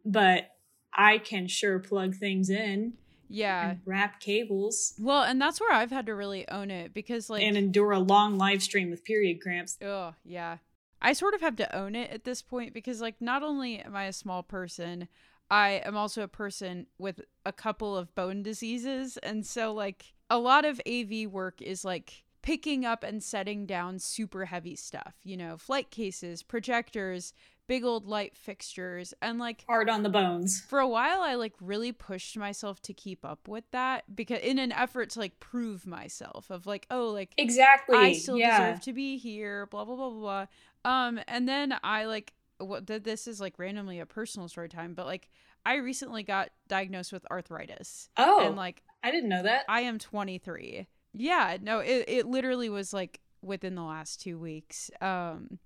But 0.06 0.50
i 0.94 1.18
can 1.18 1.48
sure 1.48 1.80
plug 1.80 2.16
things 2.16 2.50
in 2.50 2.94
yeah. 3.30 3.76
wrap 3.86 4.20
cables. 4.20 4.94
Well 5.00 5.24
and 5.24 5.42
that's 5.42 5.60
where 5.60 5.74
i've 5.74 5.92
had 5.92 6.06
to 6.06 6.16
really 6.16 6.48
own 6.50 6.72
it 6.72 6.94
because 6.94 7.30
like 7.30 7.44
and 7.44 7.58
endure 7.58 7.92
a 7.92 8.00
long 8.00 8.38
live 8.38 8.62
stream 8.62 8.90
with 8.90 9.04
period 9.04 9.42
cramps. 9.42 9.78
Oh 9.82 10.14
yeah. 10.24 10.58
I 11.02 11.12
sort 11.12 11.34
of 11.34 11.42
have 11.42 11.58
to 11.58 11.76
own 11.76 11.96
it 11.96 12.12
at 12.12 12.24
this 12.24 12.42
point 12.42 12.74
because 12.74 13.02
like 13.02 13.16
not 13.20 13.44
only 13.44 13.80
am 13.80 13.96
i 13.96 14.06
a 14.06 14.14
small 14.14 14.44
person 14.44 15.08
i 15.50 15.82
am 15.84 15.98
also 15.98 16.22
a 16.22 16.28
person 16.28 16.88
with 16.98 17.22
a 17.46 17.52
couple 17.52 17.98
of 17.98 18.14
bone 18.16 18.44
diseases. 18.44 19.18
And 19.18 19.46
so 19.46 19.74
like 19.74 20.14
a 20.30 20.38
lot 20.38 20.66
of 20.66 20.82
av 20.88 21.32
work 21.32 21.62
is 21.62 21.86
like 21.86 22.24
picking 22.42 22.86
up 22.86 23.04
and 23.04 23.24
setting 23.24 23.66
down 23.66 23.98
super 24.00 24.46
heavy 24.46 24.76
stuff, 24.76 25.16
you 25.24 25.38
know, 25.38 25.58
flight 25.58 25.90
cases, 25.90 26.44
projectors, 26.44 27.34
big 27.68 27.84
old 27.86 28.06
light 28.06 28.36
fixtures 28.36 29.14
and 29.22 29.40
like 29.40 29.64
hard 29.68 29.90
on 29.90 30.04
the 30.04 30.10
bones. 30.10 30.62
For 30.68 30.80
a 30.80 30.88
while 30.88 31.22
I 31.22 31.36
like 31.36 31.54
really 31.62 31.92
pushed 31.92 32.38
myself 32.38 32.82
to 32.84 32.94
keep 32.94 33.24
up 33.24 33.48
with 33.48 33.64
that 33.72 34.16
because 34.16 34.42
in 34.42 34.60
an 34.60 34.72
effort 34.72 35.12
to 35.12 35.20
like 35.20 35.40
prove 35.40 35.88
myself 35.88 36.50
of 36.50 36.68
like 36.68 36.86
oh 36.92 37.08
like 37.08 37.34
Exactly. 37.38 37.98
I 37.98 38.14
still 38.14 38.38
yeah. 38.38 38.72
deserve 38.72 38.84
to 38.84 38.94
be 38.94 39.18
here, 39.18 39.66
blah 39.68 39.86
blah 39.86 39.96
blah 39.96 40.10
blah. 40.10 40.46
Um 40.86 41.20
and 41.28 41.48
then 41.48 41.76
I 41.84 42.06
like 42.06 42.34
what 42.58 42.86
this 42.88 43.28
is 43.28 43.40
like 43.40 43.58
randomly 43.58 44.00
a 44.00 44.06
personal 44.06 44.48
story 44.48 44.70
time, 44.70 44.94
but 44.94 45.06
like 45.06 45.30
I 45.66 45.76
recently 45.76 46.24
got 46.24 46.50
diagnosed 46.68 47.14
with 47.14 47.26
arthritis. 47.32 48.10
Oh. 48.18 48.46
And 48.46 48.58
like 48.58 48.84
I 49.04 49.12
didn't 49.12 49.30
know 49.30 49.44
that. 49.44 49.66
I 49.68 49.82
am 49.82 50.00
23 50.00 50.88
yeah, 51.14 51.58
no, 51.62 51.80
it, 51.80 52.06
it 52.08 52.26
literally 52.26 52.70
was 52.70 52.94
like 52.94 53.22
within 53.42 53.76
the 53.76 53.84
last 53.84 54.22
two 54.22 54.40
weeks. 54.40 54.90
Um, 55.00 55.60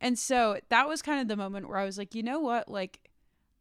and 0.00 0.18
so 0.18 0.58
that 0.68 0.88
was 0.88 1.02
kind 1.02 1.20
of 1.20 1.28
the 1.28 1.36
moment 1.36 1.68
where 1.68 1.78
I 1.78 1.84
was 1.84 1.96
like, 1.96 2.14
you 2.14 2.22
know 2.22 2.40
what? 2.40 2.68
Like, 2.68 3.00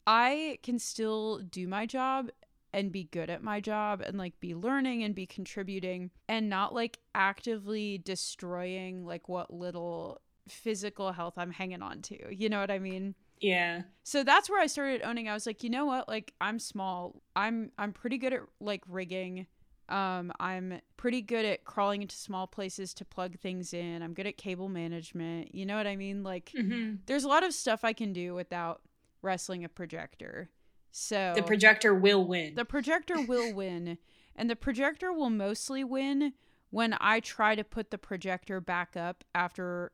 I 0.05 0.59
can 0.63 0.77
still 0.79 1.39
do 1.39 1.67
my 1.67 1.85
job 1.85 2.29
and 2.73 2.91
be 2.91 3.05
good 3.05 3.29
at 3.29 3.43
my 3.43 3.59
job 3.59 4.01
and 4.01 4.17
like 4.17 4.39
be 4.39 4.55
learning 4.55 5.03
and 5.03 5.13
be 5.13 5.25
contributing 5.25 6.09
and 6.27 6.49
not 6.49 6.73
like 6.73 6.99
actively 7.13 7.97
destroying 7.97 9.05
like 9.05 9.29
what 9.29 9.53
little 9.53 10.21
physical 10.47 11.11
health 11.11 11.35
I'm 11.37 11.51
hanging 11.51 11.81
on 11.81 12.01
to. 12.03 12.33
You 12.33 12.49
know 12.49 12.59
what 12.59 12.71
I 12.71 12.79
mean? 12.79 13.15
Yeah. 13.41 13.81
So 14.03 14.23
that's 14.23 14.49
where 14.49 14.61
I 14.61 14.67
started 14.67 15.01
owning. 15.03 15.27
I 15.27 15.33
was 15.33 15.45
like, 15.45 15.63
you 15.63 15.69
know 15.69 15.85
what? 15.85 16.07
Like 16.07 16.33
I'm 16.39 16.59
small. 16.59 17.21
I'm 17.35 17.71
I'm 17.77 17.91
pretty 17.91 18.17
good 18.17 18.33
at 18.33 18.41
like 18.59 18.83
rigging. 18.87 19.47
Um, 19.89 20.31
I'm 20.39 20.79
pretty 20.95 21.21
good 21.21 21.43
at 21.43 21.65
crawling 21.65 22.01
into 22.01 22.15
small 22.15 22.47
places 22.47 22.93
to 22.93 23.05
plug 23.05 23.37
things 23.39 23.73
in. 23.73 24.01
I'm 24.01 24.13
good 24.13 24.25
at 24.25 24.37
cable 24.37 24.69
management. 24.69 25.53
You 25.53 25.65
know 25.65 25.75
what 25.75 25.85
I 25.85 25.97
mean? 25.97 26.23
Like, 26.23 26.51
mm-hmm. 26.55 26.95
there's 27.07 27.25
a 27.25 27.27
lot 27.27 27.43
of 27.43 27.53
stuff 27.53 27.83
I 27.83 27.91
can 27.91 28.13
do 28.13 28.33
without 28.33 28.81
wrestling 29.21 29.65
a 29.65 29.69
projector. 29.69 30.49
So 30.91 31.33
the 31.35 31.43
projector 31.43 31.93
will 31.93 32.25
win. 32.25 32.55
The 32.55 32.63
projector 32.63 33.21
will 33.21 33.53
win, 33.55 33.97
and 34.35 34.49
the 34.49 34.55
projector 34.55 35.11
will 35.11 35.29
mostly 35.29 35.83
win 35.83 36.33
when 36.69 36.95
I 37.01 37.19
try 37.19 37.55
to 37.55 37.63
put 37.63 37.91
the 37.91 37.97
projector 37.97 38.61
back 38.61 38.95
up 38.95 39.25
after 39.35 39.91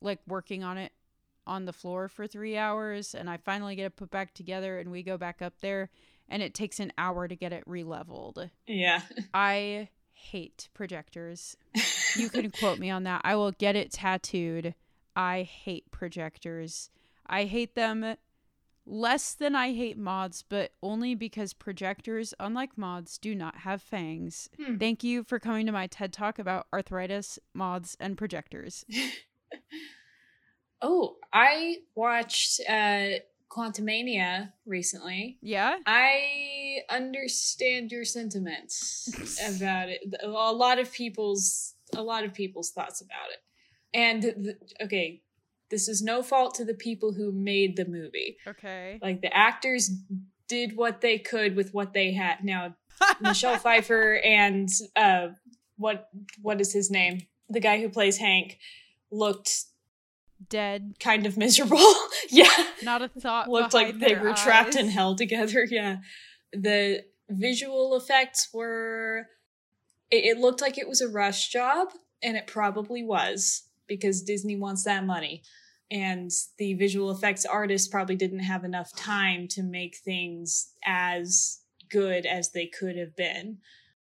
like 0.00 0.18
working 0.26 0.64
on 0.64 0.78
it 0.78 0.92
on 1.48 1.64
the 1.64 1.72
floor 1.72 2.08
for 2.08 2.26
three 2.26 2.56
hours, 2.56 3.14
and 3.14 3.28
I 3.28 3.38
finally 3.38 3.74
get 3.74 3.86
it 3.86 3.96
put 3.96 4.10
back 4.10 4.34
together, 4.34 4.78
and 4.78 4.90
we 4.90 5.02
go 5.02 5.18
back 5.18 5.42
up 5.42 5.54
there 5.60 5.90
and 6.28 6.42
it 6.42 6.54
takes 6.54 6.78
an 6.78 6.92
hour 6.98 7.26
to 7.26 7.34
get 7.34 7.52
it 7.52 7.64
re-leveled. 7.66 8.50
Yeah. 8.66 9.00
I 9.32 9.88
hate 10.12 10.68
projectors. 10.74 11.56
you 12.16 12.28
can 12.28 12.50
quote 12.58 12.78
me 12.78 12.90
on 12.90 13.04
that. 13.04 13.22
I 13.24 13.34
will 13.36 13.52
get 13.52 13.76
it 13.76 13.92
tattooed. 13.92 14.74
I 15.16 15.42
hate 15.42 15.90
projectors. 15.90 16.90
I 17.26 17.44
hate 17.44 17.74
them 17.74 18.16
less 18.86 19.34
than 19.34 19.54
I 19.54 19.72
hate 19.74 19.98
mods, 19.98 20.44
but 20.48 20.72
only 20.82 21.14
because 21.14 21.52
projectors, 21.52 22.32
unlike 22.40 22.78
mods, 22.78 23.18
do 23.18 23.34
not 23.34 23.58
have 23.58 23.82
fangs. 23.82 24.48
Hmm. 24.62 24.76
Thank 24.76 25.04
you 25.04 25.24
for 25.24 25.38
coming 25.38 25.66
to 25.66 25.72
my 25.72 25.86
TED 25.86 26.12
talk 26.12 26.38
about 26.38 26.66
arthritis, 26.72 27.38
mods, 27.54 27.96
and 28.00 28.16
projectors. 28.16 28.84
oh, 30.82 31.16
I 31.32 31.78
watched 31.94 32.60
uh 32.68 33.20
Quantumania 33.50 34.52
recently. 34.66 35.38
Yeah. 35.40 35.76
I 35.86 36.80
understand 36.90 37.90
your 37.90 38.04
sentiments 38.04 39.08
about 39.56 39.88
it. 39.88 40.00
A 40.22 40.28
lot 40.28 40.78
of 40.78 40.92
people's 40.92 41.74
a 41.96 42.02
lot 42.02 42.24
of 42.24 42.34
people's 42.34 42.70
thoughts 42.70 43.00
about 43.00 43.30
it. 43.32 43.38
And 43.94 44.22
the, 44.22 44.56
okay, 44.84 45.22
this 45.70 45.88
is 45.88 46.02
no 46.02 46.22
fault 46.22 46.54
to 46.56 46.64
the 46.64 46.74
people 46.74 47.12
who 47.14 47.32
made 47.32 47.76
the 47.76 47.86
movie. 47.86 48.36
Okay. 48.46 48.98
Like 49.00 49.22
the 49.22 49.34
actors 49.34 49.90
did 50.46 50.76
what 50.76 51.00
they 51.00 51.18
could 51.18 51.56
with 51.56 51.72
what 51.72 51.94
they 51.94 52.12
had. 52.12 52.44
Now, 52.44 52.76
Michelle 53.20 53.56
Pfeiffer 53.56 54.20
and 54.24 54.68
uh 54.94 55.28
what 55.76 56.08
what 56.42 56.60
is 56.60 56.72
his 56.72 56.90
name? 56.90 57.20
The 57.48 57.60
guy 57.60 57.80
who 57.80 57.88
plays 57.88 58.18
Hank 58.18 58.58
looked 59.10 59.64
dead, 60.48 60.94
kind 61.00 61.26
of 61.26 61.36
miserable. 61.36 61.94
yeah, 62.30 62.50
not 62.82 63.02
a 63.02 63.08
thought. 63.08 63.48
Looked 63.48 63.74
like 63.74 63.98
they 63.98 64.14
were 64.14 64.30
eyes. 64.30 64.42
trapped 64.42 64.76
in 64.76 64.88
hell 64.88 65.14
together. 65.14 65.66
Yeah, 65.70 65.98
the 66.52 67.04
visual 67.30 67.96
effects 67.96 68.48
were 68.52 69.26
it, 70.10 70.24
it 70.24 70.38
looked 70.38 70.60
like 70.60 70.78
it 70.78 70.88
was 70.88 71.00
a 71.00 71.08
rush 71.08 71.48
job 71.48 71.88
and 72.22 72.36
it 72.36 72.46
probably 72.46 73.02
was 73.02 73.64
because 73.86 74.22
disney 74.22 74.56
wants 74.56 74.84
that 74.84 75.04
money 75.04 75.42
and 75.90 76.30
the 76.58 76.74
visual 76.74 77.10
effects 77.10 77.44
artists 77.44 77.88
probably 77.88 78.16
didn't 78.16 78.40
have 78.40 78.64
enough 78.64 78.94
time 78.96 79.46
to 79.48 79.62
make 79.62 79.96
things 79.96 80.72
as 80.84 81.60
good 81.90 82.26
as 82.26 82.52
they 82.52 82.66
could 82.66 82.96
have 82.96 83.14
been 83.16 83.58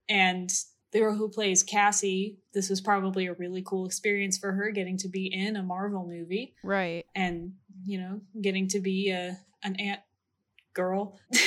and 0.09 0.51
the 0.92 1.01
girl 1.01 1.14
who 1.14 1.29
plays 1.29 1.62
cassie 1.62 2.38
this 2.55 2.70
was 2.70 2.81
probably 2.81 3.27
a 3.27 3.35
really 3.35 3.62
cool 3.62 3.85
experience 3.87 4.38
for 4.38 4.53
her 4.53 4.70
getting 4.70 4.96
to 4.98 5.09
be 5.09 5.27
in 5.27 5.57
a 5.57 5.62
marvel 5.62 6.07
movie. 6.07 6.55
Right. 6.64 7.05
and 7.14 7.53
you 7.85 8.01
know 8.01 8.20
getting 8.40 8.68
to 8.68 8.81
be 8.81 9.11
a 9.11 9.38
an 9.62 9.77
ant 9.77 10.01
girl. 10.74 11.18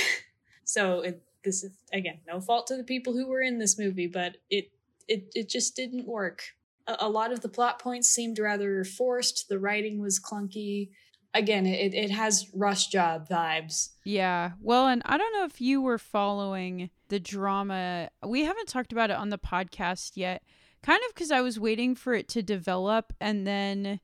So 0.64 1.02
it, 1.02 1.22
this 1.44 1.64
is 1.66 1.74
again 1.92 2.20
no 2.26 2.40
fault 2.40 2.68
to 2.68 2.78
the 2.78 2.84
people 2.84 3.12
who 3.12 3.28
were 3.28 3.42
in 3.42 3.58
this 3.58 3.78
movie 3.78 4.08
but 4.08 4.38
it 4.50 4.72
it 5.08 5.30
it 5.36 5.50
just 5.50 5.76
didn't 5.76 6.08
work. 6.08 6.44
A, 6.88 6.96
a 7.02 7.10
lot 7.10 7.34
of 7.34 7.42
the 7.42 7.50
plot 7.50 7.80
points 7.80 8.10
seemed 8.10 8.40
rather 8.40 8.86
forced. 8.86 9.50
The 9.50 9.60
writing 9.60 10.00
was 10.00 10.18
clunky. 10.18 10.92
Again 11.34 11.66
it, 11.66 11.94
it 11.94 12.12
has 12.12 12.48
rush 12.54 12.88
job 12.88 13.28
vibes. 13.28 13.90
Yeah. 14.06 14.52
Well, 14.62 14.88
and 14.88 15.02
I 15.06 15.18
don't 15.18 15.34
know 15.34 15.44
if 15.44 15.60
you 15.60 15.82
were 15.82 15.98
following 15.98 16.90
the 17.12 17.19
drama. 17.19 18.10
We 18.26 18.45
haven't 18.45 18.67
talked 18.69 18.91
about 18.91 19.12
it 19.12 19.17
on 19.17 19.30
the 19.30 19.38
podcast 19.38 20.13
yet, 20.15 20.41
kind 20.82 21.00
of 21.08 21.13
because 21.13 21.30
I 21.30 21.41
was 21.41 21.60
waiting 21.60 21.93
for 21.93 22.13
it 22.13 22.28
to 22.30 22.41
develop 22.41 23.13
and 23.19 23.45
then 23.45 24.00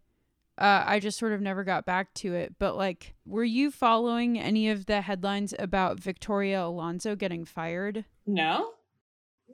uh, 0.60 0.84
I 0.86 1.00
just 1.00 1.18
sort 1.18 1.34
of 1.34 1.40
never 1.42 1.64
got 1.64 1.86
back 1.86 2.14
to 2.16 2.34
it. 2.34 2.56
But, 2.60 2.76
like, 2.76 3.16
were 3.26 3.44
you 3.44 3.72
following 3.72 4.40
any 4.40 4.70
of 4.70 4.88
the 4.88 5.02
headlines 5.02 5.54
about 5.58 6.00
Victoria 6.00 6.64
Alonso 6.64 7.16
getting 7.16 7.46
fired? 7.46 8.06
no 8.26 8.72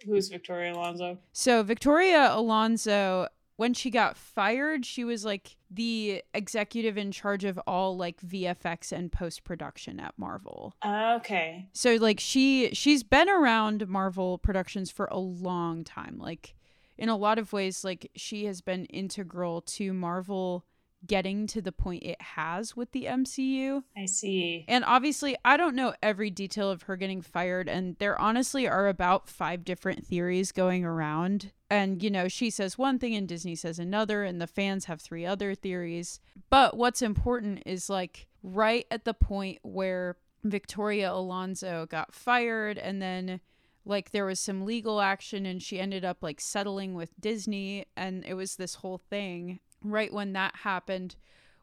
who's 0.05 0.27
victoria 0.29 0.73
alonso 0.73 1.19
So, 1.33 1.61
Victoria 1.61 2.31
Alonso, 2.33 3.27
when 3.63 3.73
she 3.73 3.89
got 3.89 4.17
fired, 4.17 4.85
she 4.85 5.05
was 5.05 5.23
like 5.23 5.55
the 5.71 6.21
executive 6.33 6.97
in 6.97 7.13
charge 7.13 7.45
of 7.45 7.57
all 7.65 7.95
like 7.95 8.19
VFX 8.19 8.91
and 8.91 9.09
post 9.09 9.45
production 9.45 10.01
at 10.01 10.13
Marvel. 10.17 10.75
okay 10.85 11.69
So 11.71 11.95
like 11.95 12.19
she 12.19 12.73
she's 12.73 13.03
been 13.03 13.29
around 13.29 13.87
Marvel 13.87 14.37
Productions 14.37 14.91
for 14.91 15.05
a 15.05 15.17
long 15.17 15.85
time. 15.85 16.17
Like 16.19 16.55
in 16.97 17.07
a 17.07 17.15
lot 17.15 17.39
of 17.39 17.53
ways 17.53 17.85
like 17.85 18.11
she 18.17 18.43
has 18.47 18.59
been 18.59 18.83
integral 18.87 19.61
to 19.61 19.93
Marvel 19.93 20.65
getting 21.05 21.47
to 21.47 21.61
the 21.61 21.71
point 21.71 22.03
it 22.03 22.21
has 22.21 22.75
with 22.75 22.91
the 22.91 23.05
MCU. 23.05 23.83
i 23.97 24.05
see 24.05 24.65
And 24.67 24.83
obviously, 24.85 25.35
I 25.43 25.57
don't 25.57 25.75
know 25.75 25.93
every 26.01 26.29
detail 26.29 26.69
of 26.69 26.83
her 26.83 26.95
getting 26.95 27.21
fired, 27.21 27.67
and 27.67 27.95
there 27.99 28.19
honestly 28.19 28.67
are 28.67 28.87
about 28.87 29.29
five 29.29 29.65
different 29.65 30.05
theories 30.05 30.51
going 30.51 30.85
around. 30.85 31.51
And, 31.69 32.03
you 32.03 32.11
know, 32.11 32.27
she 32.27 32.49
says 32.49 32.77
one 32.77 32.99
thing 32.99 33.15
and 33.15 33.27
Disney 33.27 33.55
says 33.55 33.79
another, 33.79 34.23
and 34.23 34.39
the 34.39 34.47
fans 34.47 34.85
have 34.85 35.01
three 35.01 35.25
other 35.25 35.55
theories. 35.55 36.19
But 36.49 36.77
what's 36.77 37.01
important 37.01 37.63
is 37.65 37.89
like 37.89 38.27
right 38.41 38.85
at 38.91 39.05
the 39.05 39.13
point 39.13 39.59
where 39.63 40.17
Victoria 40.43 41.11
Alonso 41.11 41.85
got 41.89 42.13
fired, 42.13 42.77
and 42.77 43.01
then 43.01 43.39
like 43.85 44.11
there 44.11 44.25
was 44.25 44.39
some 44.39 44.65
legal 44.65 45.01
action, 45.01 45.45
and 45.45 45.61
she 45.61 45.79
ended 45.79 46.05
up 46.05 46.17
like 46.21 46.39
settling 46.39 46.93
with 46.93 47.19
Disney, 47.19 47.85
and 47.97 48.23
it 48.25 48.35
was 48.35 48.55
this 48.55 48.75
whole 48.75 48.97
thing. 48.97 49.59
Right 49.83 50.11
when 50.13 50.33
that 50.33 50.55
happened, 50.57 51.15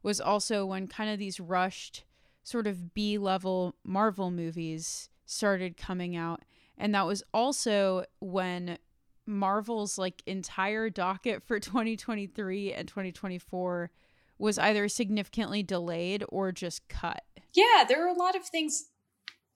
was 0.02 0.20
also 0.20 0.64
when 0.66 0.86
kind 0.86 1.10
of 1.10 1.18
these 1.18 1.40
rushed 1.40 2.04
sort 2.42 2.66
of 2.66 2.94
B 2.94 3.18
level 3.18 3.74
Marvel 3.84 4.30
movies 4.30 5.08
started 5.26 5.76
coming 5.76 6.16
out. 6.16 6.42
And 6.78 6.94
that 6.94 7.06
was 7.06 7.22
also 7.34 8.04
when 8.20 8.78
Marvel's 9.26 9.98
like 9.98 10.22
entire 10.26 10.90
docket 10.90 11.42
for 11.42 11.60
2023 11.60 12.72
and 12.72 12.88
2024 12.88 13.90
was 14.38 14.58
either 14.58 14.88
significantly 14.88 15.62
delayed 15.62 16.24
or 16.30 16.50
just 16.50 16.88
cut. 16.88 17.22
yeah 17.54 17.84
there 17.86 18.02
are 18.04 18.08
a 18.08 18.18
lot 18.18 18.34
of 18.34 18.44
things 18.46 18.86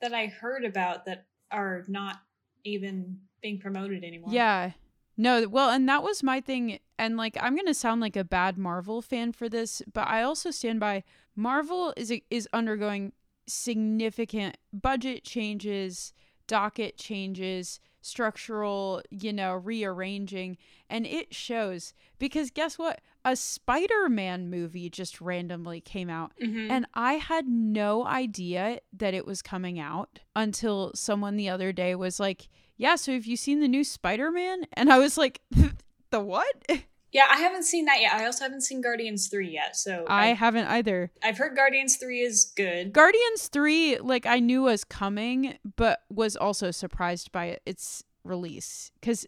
that 0.03 0.12
i 0.12 0.27
heard 0.27 0.64
about 0.64 1.07
that 1.07 1.27
are 1.50 1.85
not 1.88 2.16
even 2.64 3.18
being 3.40 3.59
promoted 3.59 4.05
anymore 4.05 4.29
Yeah. 4.33 4.72
No, 5.16 5.46
well, 5.48 5.70
and 5.70 5.88
that 5.88 6.03
was 6.03 6.22
my 6.22 6.40
thing. 6.40 6.79
And 6.98 7.16
like, 7.16 7.37
I'm 7.40 7.55
going 7.55 7.66
to 7.66 7.74
sound 7.74 8.00
like 8.00 8.16
a 8.16 8.24
bad 8.24 8.59
Marvel 8.59 9.00
fan 9.03 9.33
for 9.33 9.48
this, 9.48 9.83
but 9.92 10.07
I 10.09 10.22
also 10.22 10.50
stand 10.50 10.81
by 10.81 11.05
Marvel 11.37 11.92
is 11.96 12.12
is 12.31 12.48
undergoing 12.53 13.12
significant 13.46 14.57
budget 14.72 15.24
changes, 15.24 16.12
docket 16.46 16.96
changes, 16.96 17.81
structural, 18.00 19.03
you 19.11 19.33
know, 19.33 19.55
rearranging, 19.55 20.57
and 20.90 21.07
it 21.07 21.35
shows 21.35 21.94
because 22.18 22.50
guess 22.50 22.79
what? 22.79 23.00
A 23.24 23.35
Spider-Man 23.37 24.50
movie 24.50 24.90
just 24.90 25.20
randomly 25.20 25.81
came 25.81 26.11
out 26.11 26.33
Mhm. 26.40 26.70
and 26.70 26.87
I 26.94 27.14
had 27.14 27.48
no 27.48 28.07
idea 28.07 28.81
that 28.92 29.14
it 29.14 29.27
was 29.27 29.40
coming 29.42 29.79
out 29.81 30.20
until 30.37 30.92
someone 30.94 31.37
the 31.37 31.48
other 31.48 31.72
day 31.72 31.94
was 31.94 32.20
like, 32.20 32.48
Yeah, 32.76 32.96
so 32.96 33.12
have 33.12 33.26
you 33.26 33.37
seen 33.37 33.60
the 33.60 33.68
new 33.68 33.84
Spider 33.84 34.30
Man? 34.30 34.66
And 34.74 34.92
I 34.92 34.98
was 34.98 35.16
like, 35.16 35.40
The 36.10 36.20
what? 36.20 36.54
Yeah, 37.12 37.26
I 37.30 37.37
haven't 37.37 37.62
seen 37.62 37.84
that 37.84 38.00
yet. 38.00 38.12
I 38.12 38.26
also 38.26 38.42
haven't 38.42 38.62
seen 38.62 38.80
Guardians 38.80 39.28
3 39.28 39.48
yet. 39.48 39.76
So 39.76 40.04
I 40.08 40.30
I, 40.30 40.32
haven't 40.32 40.66
either. 40.66 41.12
I've 41.22 41.38
heard 41.38 41.54
Guardians 41.54 41.96
3 41.96 42.20
is 42.20 42.52
good. 42.56 42.92
Guardians 42.92 43.46
3, 43.46 43.98
like, 43.98 44.26
I 44.26 44.40
knew 44.40 44.62
was 44.62 44.82
coming, 44.82 45.56
but 45.76 46.00
was 46.10 46.34
also 46.34 46.72
surprised 46.72 47.30
by 47.30 47.58
its 47.64 48.02
release 48.24 48.90
because 49.00 49.26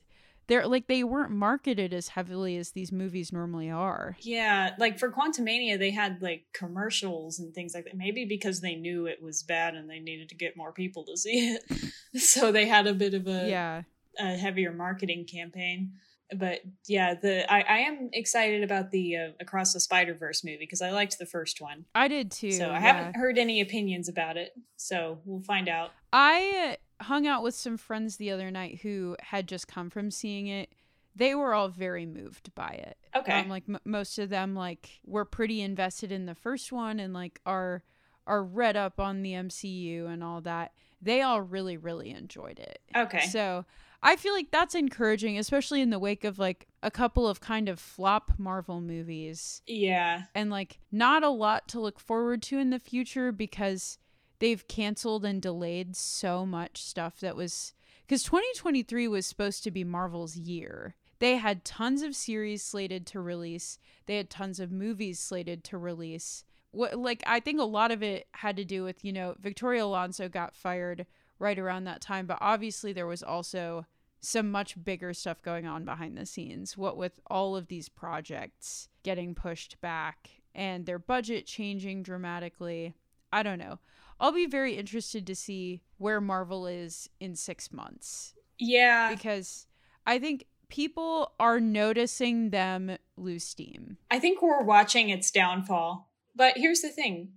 they're 0.48 0.66
like, 0.66 0.86
they 0.86 1.02
weren't 1.04 1.30
marketed 1.30 1.92
as 1.92 2.08
heavily 2.08 2.56
as 2.56 2.70
these 2.72 2.92
movies 2.92 3.32
normally 3.32 3.70
are. 3.70 4.16
yeah, 4.20 4.74
like 4.78 4.98
for 4.98 5.10
Quantumania, 5.10 5.78
they 5.78 5.90
had 5.90 6.22
like 6.22 6.44
commercials 6.52 7.38
and 7.38 7.54
things 7.54 7.74
like 7.74 7.84
that. 7.84 7.96
Maybe 7.96 8.24
because 8.24 8.60
they 8.60 8.74
knew 8.74 9.06
it 9.06 9.22
was 9.22 9.42
bad 9.42 9.74
and 9.74 9.88
they 9.90 9.98
needed 9.98 10.28
to 10.28 10.34
get 10.34 10.56
more 10.56 10.72
people 10.72 11.04
to 11.04 11.16
see 11.16 11.56
it. 11.56 11.64
so 12.20 12.52
they 12.52 12.66
had 12.66 12.86
a 12.86 12.94
bit 12.94 13.14
of 13.14 13.26
a, 13.26 13.48
Yeah. 13.48 13.82
a 14.18 14.36
heavier 14.36 14.72
marketing 14.72 15.24
campaign. 15.24 15.92
But 16.36 16.60
yeah, 16.88 17.14
the 17.14 17.50
I, 17.52 17.60
I 17.60 17.78
am 17.82 18.10
excited 18.12 18.64
about 18.64 18.90
the 18.90 19.16
uh, 19.16 19.28
Across 19.38 19.74
the 19.74 19.80
Spider 19.80 20.12
Verse 20.12 20.42
movie 20.42 20.56
because 20.58 20.82
I 20.82 20.90
liked 20.90 21.20
the 21.20 21.26
first 21.26 21.60
one. 21.60 21.84
I 21.94 22.08
did 22.08 22.32
too. 22.32 22.50
so 22.50 22.66
I 22.70 22.72
yeah. 22.72 22.80
haven't 22.80 23.14
heard 23.16 23.38
any 23.38 23.60
opinions 23.60 24.08
about 24.08 24.36
it. 24.36 24.50
So 24.76 25.20
we'll 25.24 25.42
find 25.42 25.68
out. 25.68 25.92
I 26.12 26.78
hung 27.00 27.26
out 27.26 27.42
with 27.42 27.54
some 27.54 27.76
friends 27.76 28.16
the 28.16 28.30
other 28.30 28.50
night 28.50 28.80
who 28.82 29.16
had 29.20 29.46
just 29.46 29.68
come 29.68 29.90
from 29.90 30.10
seeing 30.10 30.46
it. 30.46 30.70
They 31.14 31.34
were 31.34 31.54
all 31.54 31.68
very 31.68 32.06
moved 32.06 32.54
by 32.54 32.68
it. 32.68 32.98
Okay. 33.14 33.40
Um, 33.40 33.48
like 33.48 33.64
m- 33.68 33.80
most 33.84 34.18
of 34.18 34.28
them, 34.28 34.54
like 34.54 35.00
were 35.04 35.24
pretty 35.24 35.62
invested 35.62 36.12
in 36.12 36.26
the 36.26 36.34
first 36.34 36.72
one 36.72 37.00
and 37.00 37.14
like 37.14 37.40
are 37.46 37.82
are 38.26 38.42
read 38.42 38.76
up 38.76 38.98
on 38.98 39.22
the 39.22 39.32
MCU 39.32 40.06
and 40.06 40.22
all 40.22 40.40
that. 40.42 40.72
They 41.00 41.22
all 41.22 41.40
really 41.40 41.76
really 41.76 42.10
enjoyed 42.10 42.58
it. 42.58 42.80
Okay. 42.94 43.26
So 43.28 43.64
I 44.02 44.16
feel 44.16 44.34
like 44.34 44.50
that's 44.50 44.74
encouraging, 44.74 45.38
especially 45.38 45.80
in 45.80 45.90
the 45.90 45.98
wake 45.98 46.24
of 46.24 46.38
like 46.38 46.66
a 46.82 46.90
couple 46.90 47.26
of 47.26 47.40
kind 47.40 47.68
of 47.68 47.80
flop 47.80 48.32
Marvel 48.38 48.80
movies 48.80 49.62
yeah. 49.66 50.24
and 50.34 50.50
like 50.50 50.78
not 50.92 51.22
a 51.22 51.28
lot 51.28 51.66
to 51.68 51.80
look 51.80 51.98
forward 51.98 52.42
to 52.42 52.58
in 52.58 52.70
the 52.70 52.78
future 52.78 53.32
because 53.32 53.98
they've 54.38 54.66
canceled 54.68 55.24
and 55.24 55.40
delayed 55.40 55.96
so 55.96 56.44
much 56.44 56.82
stuff 56.82 57.20
that 57.20 57.36
was 57.36 57.72
because 58.06 58.22
2023 58.22 59.08
was 59.08 59.26
supposed 59.26 59.64
to 59.64 59.70
be 59.70 59.84
Marvel's 59.84 60.36
year. 60.36 60.94
They 61.18 61.36
had 61.36 61.64
tons 61.64 62.02
of 62.02 62.14
series 62.14 62.62
slated 62.62 63.06
to 63.08 63.20
release. 63.20 63.78
They 64.06 64.16
had 64.16 64.30
tons 64.30 64.60
of 64.60 64.70
movies 64.70 65.18
slated 65.18 65.64
to 65.64 65.78
release. 65.78 66.44
What 66.70 66.98
like 66.98 67.22
I 67.26 67.40
think 67.40 67.60
a 67.60 67.64
lot 67.64 67.90
of 67.90 68.02
it 68.02 68.26
had 68.32 68.56
to 68.56 68.64
do 68.64 68.84
with, 68.84 69.04
you 69.04 69.12
know, 69.12 69.34
Victoria 69.40 69.84
Alonso 69.84 70.28
got 70.28 70.54
fired 70.54 71.06
right 71.38 71.58
around 71.58 71.84
that 71.84 72.00
time, 72.00 72.26
but 72.26 72.38
obviously 72.40 72.92
there 72.92 73.06
was 73.06 73.22
also 73.22 73.86
some 74.20 74.50
much 74.50 74.82
bigger 74.82 75.14
stuff 75.14 75.40
going 75.42 75.66
on 75.66 75.84
behind 75.84 76.16
the 76.16 76.26
scenes. 76.26 76.76
What 76.76 76.96
with 76.96 77.20
all 77.28 77.56
of 77.56 77.68
these 77.68 77.88
projects 77.88 78.88
getting 79.02 79.34
pushed 79.34 79.80
back 79.80 80.30
and 80.54 80.86
their 80.86 80.98
budget 80.98 81.46
changing 81.46 82.02
dramatically. 82.02 82.94
I 83.32 83.42
don't 83.42 83.58
know. 83.58 83.78
I'll 84.20 84.32
be 84.32 84.46
very 84.46 84.74
interested 84.76 85.26
to 85.26 85.34
see 85.34 85.82
where 85.98 86.20
Marvel 86.20 86.66
is 86.66 87.08
in 87.20 87.34
six 87.36 87.72
months 87.72 88.34
Yeah. 88.58 89.10
because 89.14 89.66
I 90.06 90.18
think 90.18 90.46
people 90.68 91.32
are 91.38 91.60
noticing 91.60 92.50
them 92.50 92.96
lose 93.16 93.44
steam. 93.44 93.98
I 94.10 94.18
think 94.18 94.40
we're 94.42 94.62
watching 94.64 95.10
its 95.10 95.30
downfall. 95.30 96.10
But 96.34 96.56
here's 96.56 96.80
the 96.82 96.90
thing 96.90 97.32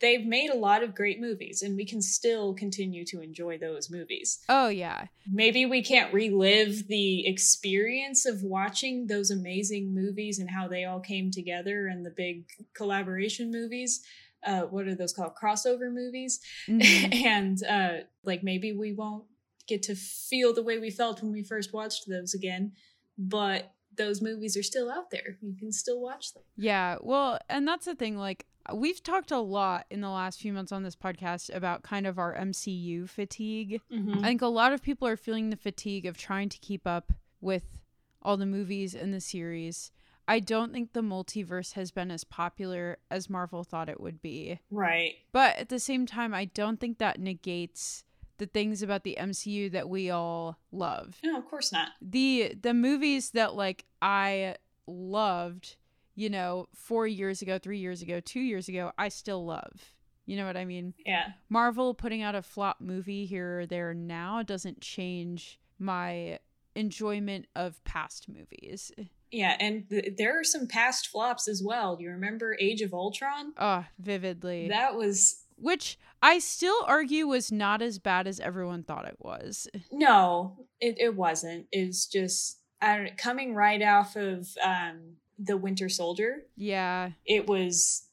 they've 0.00 0.26
made 0.26 0.50
a 0.50 0.56
lot 0.56 0.82
of 0.82 0.94
great 0.94 1.18
movies, 1.18 1.62
and 1.62 1.76
we 1.76 1.84
can 1.86 2.02
still 2.02 2.52
continue 2.52 3.06
to 3.06 3.22
enjoy 3.22 3.56
those 3.56 3.88
movies. 3.88 4.40
Oh, 4.50 4.68
yeah. 4.68 5.06
Maybe 5.26 5.64
we 5.64 5.82
can't 5.82 6.12
relive 6.12 6.88
the 6.88 7.26
experience 7.26 8.26
of 8.26 8.42
watching 8.42 9.06
those 9.06 9.30
amazing 9.30 9.94
movies 9.94 10.38
and 10.38 10.50
how 10.50 10.68
they 10.68 10.84
all 10.84 11.00
came 11.00 11.30
together 11.30 11.86
and 11.86 12.04
the 12.04 12.10
big 12.10 12.44
collaboration 12.74 13.50
movies. 13.50 14.04
Uh, 14.44 14.62
what 14.62 14.86
are 14.86 14.94
those 14.94 15.12
called? 15.12 15.32
Crossover 15.40 15.92
movies. 15.92 16.40
Mhm. 16.68 17.14
and 17.24 17.64
uh, 17.64 18.04
like 18.24 18.42
maybe 18.42 18.72
we 18.72 18.92
won't 18.92 19.24
get 19.66 19.82
to 19.84 19.94
feel 19.94 20.52
the 20.52 20.62
way 20.62 20.78
we 20.78 20.90
felt 20.90 21.22
when 21.22 21.32
we 21.32 21.42
first 21.42 21.72
watched 21.72 22.08
those 22.08 22.34
again. 22.34 22.72
But 23.16 23.72
those 23.96 24.20
movies 24.20 24.56
are 24.56 24.62
still 24.62 24.90
out 24.90 25.10
there. 25.10 25.38
You 25.40 25.54
can 25.56 25.72
still 25.72 26.00
watch 26.00 26.34
them. 26.34 26.42
Yeah, 26.56 26.96
well, 27.00 27.38
and 27.48 27.66
that's 27.66 27.86
the 27.86 27.94
thing. 27.94 28.16
Like, 28.16 28.46
we've 28.72 29.02
talked 29.02 29.30
a 29.30 29.38
lot 29.38 29.86
in 29.90 30.00
the 30.00 30.10
last 30.10 30.40
few 30.40 30.52
months 30.52 30.72
on 30.72 30.82
this 30.82 30.96
podcast 30.96 31.54
about 31.54 31.82
kind 31.82 32.06
of 32.06 32.18
our 32.18 32.34
MCU 32.34 33.08
fatigue. 33.08 33.80
Mm-hmm. 33.92 34.24
I 34.24 34.28
think 34.28 34.42
a 34.42 34.46
lot 34.46 34.72
of 34.72 34.82
people 34.82 35.06
are 35.06 35.16
feeling 35.16 35.50
the 35.50 35.56
fatigue 35.56 36.06
of 36.06 36.16
trying 36.16 36.48
to 36.48 36.58
keep 36.58 36.86
up 36.86 37.12
with 37.40 37.78
all 38.22 38.36
the 38.36 38.46
movies 38.46 38.94
and 38.94 39.12
the 39.12 39.20
series. 39.20 39.92
I 40.26 40.40
don't 40.40 40.72
think 40.72 40.92
the 40.92 41.02
multiverse 41.02 41.72
has 41.74 41.90
been 41.90 42.10
as 42.10 42.24
popular 42.24 42.98
as 43.10 43.28
Marvel 43.28 43.62
thought 43.62 43.88
it 43.88 44.00
would 44.00 44.22
be. 44.22 44.60
Right. 44.70 45.14
But 45.32 45.58
at 45.58 45.68
the 45.68 45.78
same 45.78 46.06
time, 46.06 46.32
I 46.32 46.46
don't 46.46 46.80
think 46.80 46.98
that 46.98 47.20
negates 47.20 48.04
the 48.38 48.46
things 48.46 48.82
about 48.82 49.04
the 49.04 49.16
MCU 49.20 49.70
that 49.72 49.88
we 49.88 50.10
all 50.10 50.58
love. 50.72 51.18
No, 51.22 51.38
of 51.38 51.46
course 51.46 51.72
not. 51.72 51.90
The 52.00 52.54
the 52.60 52.74
movies 52.74 53.30
that 53.30 53.54
like 53.54 53.84
I 54.02 54.56
loved, 54.86 55.76
you 56.14 56.28
know, 56.30 56.66
4 56.74 57.06
years 57.06 57.42
ago, 57.42 57.58
3 57.58 57.78
years 57.78 58.02
ago, 58.02 58.20
2 58.20 58.40
years 58.40 58.68
ago, 58.68 58.92
I 58.98 59.08
still 59.08 59.44
love. 59.44 59.94
You 60.26 60.36
know 60.36 60.46
what 60.46 60.56
I 60.56 60.64
mean? 60.64 60.94
Yeah. 61.04 61.32
Marvel 61.48 61.94
putting 61.94 62.22
out 62.22 62.34
a 62.34 62.42
flop 62.42 62.80
movie 62.80 63.26
here 63.26 63.60
or 63.60 63.66
there 63.66 63.92
now 63.94 64.42
doesn't 64.42 64.80
change 64.80 65.60
my 65.78 66.38
enjoyment 66.74 67.46
of 67.54 67.84
past 67.84 68.28
movies. 68.28 68.90
Yeah, 69.30 69.56
and 69.58 69.88
th- 69.88 70.14
there 70.16 70.38
are 70.38 70.44
some 70.44 70.66
past 70.68 71.08
flops 71.08 71.48
as 71.48 71.62
well. 71.64 71.96
Do 71.96 72.04
you 72.04 72.10
remember 72.10 72.56
Age 72.60 72.82
of 72.82 72.94
Ultron? 72.94 73.52
Oh, 73.58 73.84
vividly. 73.98 74.68
That 74.68 74.94
was 74.94 75.42
Which 75.56 75.98
I 76.22 76.38
still 76.38 76.84
argue 76.86 77.26
was 77.26 77.50
not 77.52 77.82
as 77.82 77.98
bad 77.98 78.26
as 78.26 78.40
everyone 78.40 78.82
thought 78.84 79.06
it 79.08 79.16
was. 79.18 79.68
no, 79.90 80.66
it, 80.80 80.96
it 80.98 81.16
wasn't. 81.16 81.66
It 81.72 81.86
was 81.86 82.06
just 82.06 82.60
I 82.80 82.96
don't 82.96 83.18
coming 83.18 83.54
right 83.54 83.82
off 83.82 84.16
of 84.16 84.48
um 84.64 85.16
the 85.38 85.56
Winter 85.56 85.88
Soldier. 85.88 86.46
Yeah. 86.56 87.10
It 87.24 87.48
was 87.48 88.06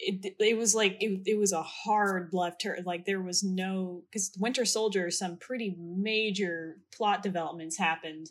it, 0.00 0.36
it 0.38 0.56
was 0.56 0.74
like 0.76 0.96
it, 1.00 1.22
it 1.26 1.36
was 1.38 1.52
a 1.52 1.62
hard 1.62 2.30
left 2.32 2.60
turn 2.60 2.84
like 2.86 3.04
there 3.04 3.20
was 3.20 3.42
no 3.42 4.04
because 4.10 4.30
winter 4.38 4.64
soldier 4.64 5.10
some 5.10 5.36
pretty 5.38 5.74
major 5.76 6.76
plot 6.96 7.20
developments 7.20 7.76
happened 7.76 8.28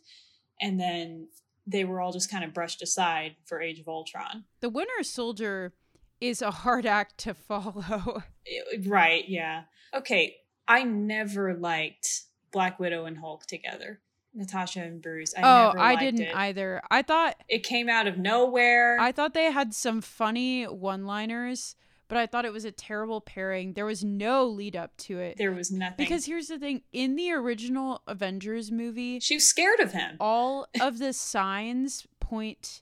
and 0.61 0.79
then 0.79 1.27
they 1.67 1.83
were 1.83 1.99
all 1.99 2.11
just 2.13 2.31
kind 2.31 2.43
of 2.43 2.53
brushed 2.53 2.81
aside 2.81 3.35
for 3.45 3.61
age 3.61 3.79
of 3.79 3.87
ultron 3.87 4.45
The 4.61 4.69
Winter 4.69 5.03
Soldier 5.03 5.73
is 6.19 6.41
a 6.41 6.49
hard 6.49 6.85
act 6.85 7.17
to 7.19 7.33
follow. 7.33 8.23
Right 8.85 9.27
yeah 9.27 9.63
okay 9.93 10.37
i 10.67 10.83
never 10.83 11.53
liked 11.53 12.21
black 12.53 12.79
widow 12.79 13.05
and 13.05 13.17
hulk 13.17 13.45
together 13.45 13.99
natasha 14.33 14.79
and 14.79 15.01
bruce 15.01 15.33
i 15.37 15.41
oh, 15.43 15.77
I 15.77 15.95
didn't 15.95 16.21
it. 16.21 16.35
either. 16.35 16.81
I 16.89 17.01
thought 17.01 17.35
it 17.49 17.63
came 17.63 17.89
out 17.89 18.07
of 18.07 18.17
nowhere 18.17 18.97
I 18.99 19.11
thought 19.11 19.33
they 19.33 19.51
had 19.51 19.73
some 19.73 20.01
funny 20.01 20.63
one-liners, 20.63 21.75
but 22.07 22.17
I 22.17 22.25
thought 22.25 22.45
it 22.45 22.53
was 22.53 22.65
a 22.65 22.71
terrible 22.71 23.21
pairing. 23.21 23.73
There 23.73 23.85
was 23.85 24.03
no 24.03 24.45
lead 24.45 24.75
up 24.75 24.95
to 24.97 25.19
it. 25.19 25.37
there 25.37 25.51
was 25.51 25.71
nothing 25.71 25.95
Because 25.97 26.25
here's 26.25 26.47
the 26.47 26.57
thing, 26.59 26.81
in 26.93 27.15
the 27.15 27.31
original 27.31 28.01
Avengers 28.07 28.71
movie, 28.71 29.19
she 29.19 29.35
was 29.35 29.47
scared 29.47 29.79
of 29.79 29.91
him 29.93 30.17
all 30.19 30.67
of 30.81 30.99
the 30.99 31.13
signs 31.13 32.05
point 32.19 32.81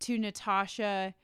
to 0.00 0.18
Natasha 0.18 1.14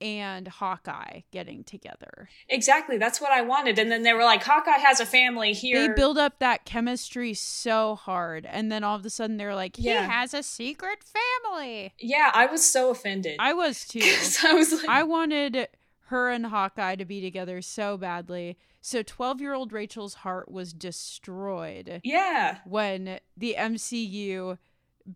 and 0.00 0.48
Hawkeye 0.48 1.20
getting 1.30 1.62
together. 1.62 2.28
exactly 2.48 2.98
that's 2.98 3.20
what 3.20 3.30
i 3.30 3.40
wanted 3.40 3.78
and 3.78 3.88
then 3.88 4.02
they 4.02 4.12
were 4.12 4.24
like 4.24 4.42
hawkeye 4.42 4.78
has 4.78 4.98
a 4.98 5.06
family 5.06 5.52
here 5.52 5.86
They 5.86 5.94
build 5.94 6.18
up 6.18 6.40
that 6.40 6.64
chemistry 6.64 7.34
so 7.34 7.94
hard, 7.94 8.44
and 8.44 8.72
then 8.72 8.82
all 8.82 8.96
of 8.96 9.06
a 9.06 9.10
sudden 9.10 9.36
they're 9.36 9.54
like, 9.54 9.76
"He 9.76 9.84
Yeah. 9.84 10.08
has 10.10 10.34
a 10.34 10.42
secret 10.42 10.98
family." 11.04 11.92
Yeah, 12.00 12.32
I 12.34 12.46
was 12.46 12.64
so 12.64 12.90
offended. 12.90 13.36
I 13.38 13.52
was 13.52 13.84
too. 13.86 14.00
I 14.44 14.54
was 14.54 14.72
like, 14.72 14.88
I 14.88 15.04
wanted 15.04 15.68
her 16.12 16.30
and 16.30 16.46
Hawkeye 16.46 16.94
to 16.96 17.04
be 17.04 17.20
together 17.20 17.62
so 17.62 17.96
badly. 17.96 18.58
So 18.82 19.02
12-year-old 19.02 19.72
Rachel's 19.72 20.14
heart 20.14 20.50
was 20.50 20.72
destroyed 20.72 22.00
yeah, 22.04 22.58
when 22.64 23.18
the 23.36 23.56
MCU 23.58 24.58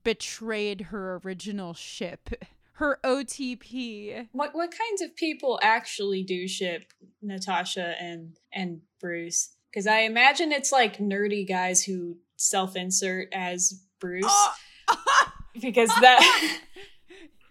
betrayed 0.02 0.80
her 0.82 1.20
original 1.24 1.74
ship, 1.74 2.30
her 2.74 2.98
OTP. 3.04 4.28
what 4.32 4.54
what 4.54 4.70
kinds 4.70 5.02
of 5.02 5.14
people 5.16 5.60
actually 5.62 6.22
do 6.22 6.48
ship 6.48 6.92
Natasha 7.22 7.94
and 8.00 8.36
and 8.52 8.80
Bruce? 9.00 9.54
Because 9.70 9.86
I 9.86 10.00
imagine 10.00 10.50
it's 10.50 10.72
like 10.72 10.98
nerdy 10.98 11.46
guys 11.46 11.84
who 11.84 12.16
self 12.36 12.74
insert 12.74 13.28
as 13.32 13.82
Bruce. 14.00 14.24
Oh. 14.26 14.54
Because 15.58 15.88
that. 15.88 16.58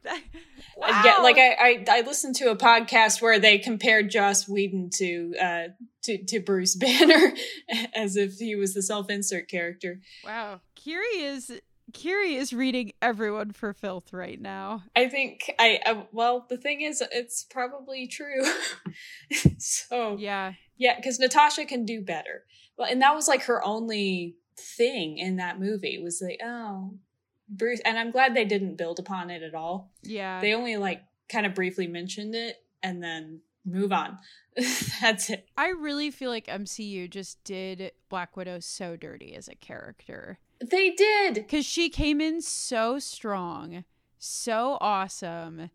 I 0.83 1.03
get 1.03 1.21
like 1.21 1.37
I, 1.37 1.53
I 1.59 1.85
I 1.99 2.01
listened 2.01 2.35
to 2.37 2.51
a 2.51 2.55
podcast 2.55 3.21
where 3.21 3.39
they 3.39 3.57
compared 3.57 4.09
Joss 4.09 4.47
Whedon 4.47 4.89
to 4.95 5.33
uh 5.41 5.63
to 6.03 6.23
to 6.25 6.39
Bruce 6.39 6.75
Banner 6.85 7.33
as 7.95 8.15
if 8.17 8.35
he 8.37 8.55
was 8.55 8.73
the 8.73 8.81
self 8.81 9.09
insert 9.09 9.47
character. 9.49 9.99
wow. 10.25 10.61
Kyri 10.79 11.19
is 11.19 11.51
Kyri 11.93 12.35
is 12.35 12.51
reading 12.51 12.91
everyone 13.01 13.51
for 13.51 13.71
filth 13.73 14.11
right 14.11 14.39
now. 14.41 14.83
I 14.95 15.07
think 15.07 15.49
I, 15.59 15.79
I 15.85 16.05
well 16.11 16.45
the 16.49 16.57
thing 16.57 16.81
is 16.81 17.01
it's 17.11 17.43
probably 17.43 18.07
true. 18.07 18.43
so 19.57 20.17
Yeah. 20.19 20.53
yeah, 20.77 20.95
because 20.97 21.19
Natasha 21.19 21.65
can 21.65 21.85
do 21.85 22.01
better. 22.01 22.43
Well, 22.77 22.87
and 22.91 23.01
that 23.01 23.15
was 23.15 23.27
like 23.27 23.43
her 23.43 23.63
only 23.63 24.35
thing 24.57 25.17
in 25.17 25.35
that 25.37 25.59
movie 25.59 25.99
was 26.01 26.21
like 26.21 26.39
oh 26.43 26.97
Bruce, 27.47 27.81
and 27.85 27.97
I'm 27.97 28.11
glad 28.11 28.35
they 28.35 28.45
didn't 28.45 28.75
build 28.75 28.99
upon 28.99 29.29
it 29.29 29.43
at 29.43 29.53
all. 29.53 29.91
Yeah. 30.03 30.41
They 30.41 30.53
only 30.53 30.77
like 30.77 31.03
kind 31.29 31.45
of 31.45 31.53
briefly 31.53 31.87
mentioned 31.87 32.35
it 32.35 32.57
and 32.81 33.03
then 33.03 33.41
move 33.65 33.91
on. 33.91 34.17
That's 35.01 35.29
it. 35.29 35.47
I 35.57 35.69
really 35.69 36.11
feel 36.11 36.29
like 36.29 36.47
MCU 36.47 37.09
just 37.09 37.43
did 37.43 37.91
Black 38.09 38.37
Widow 38.37 38.59
so 38.59 38.95
dirty 38.95 39.35
as 39.35 39.47
a 39.47 39.55
character. 39.55 40.39
They 40.59 40.91
did. 40.91 41.35
Because 41.35 41.65
she 41.65 41.89
came 41.89 42.21
in 42.21 42.41
so 42.41 42.99
strong, 42.99 43.83
so 44.17 44.77
awesome. 44.79 45.69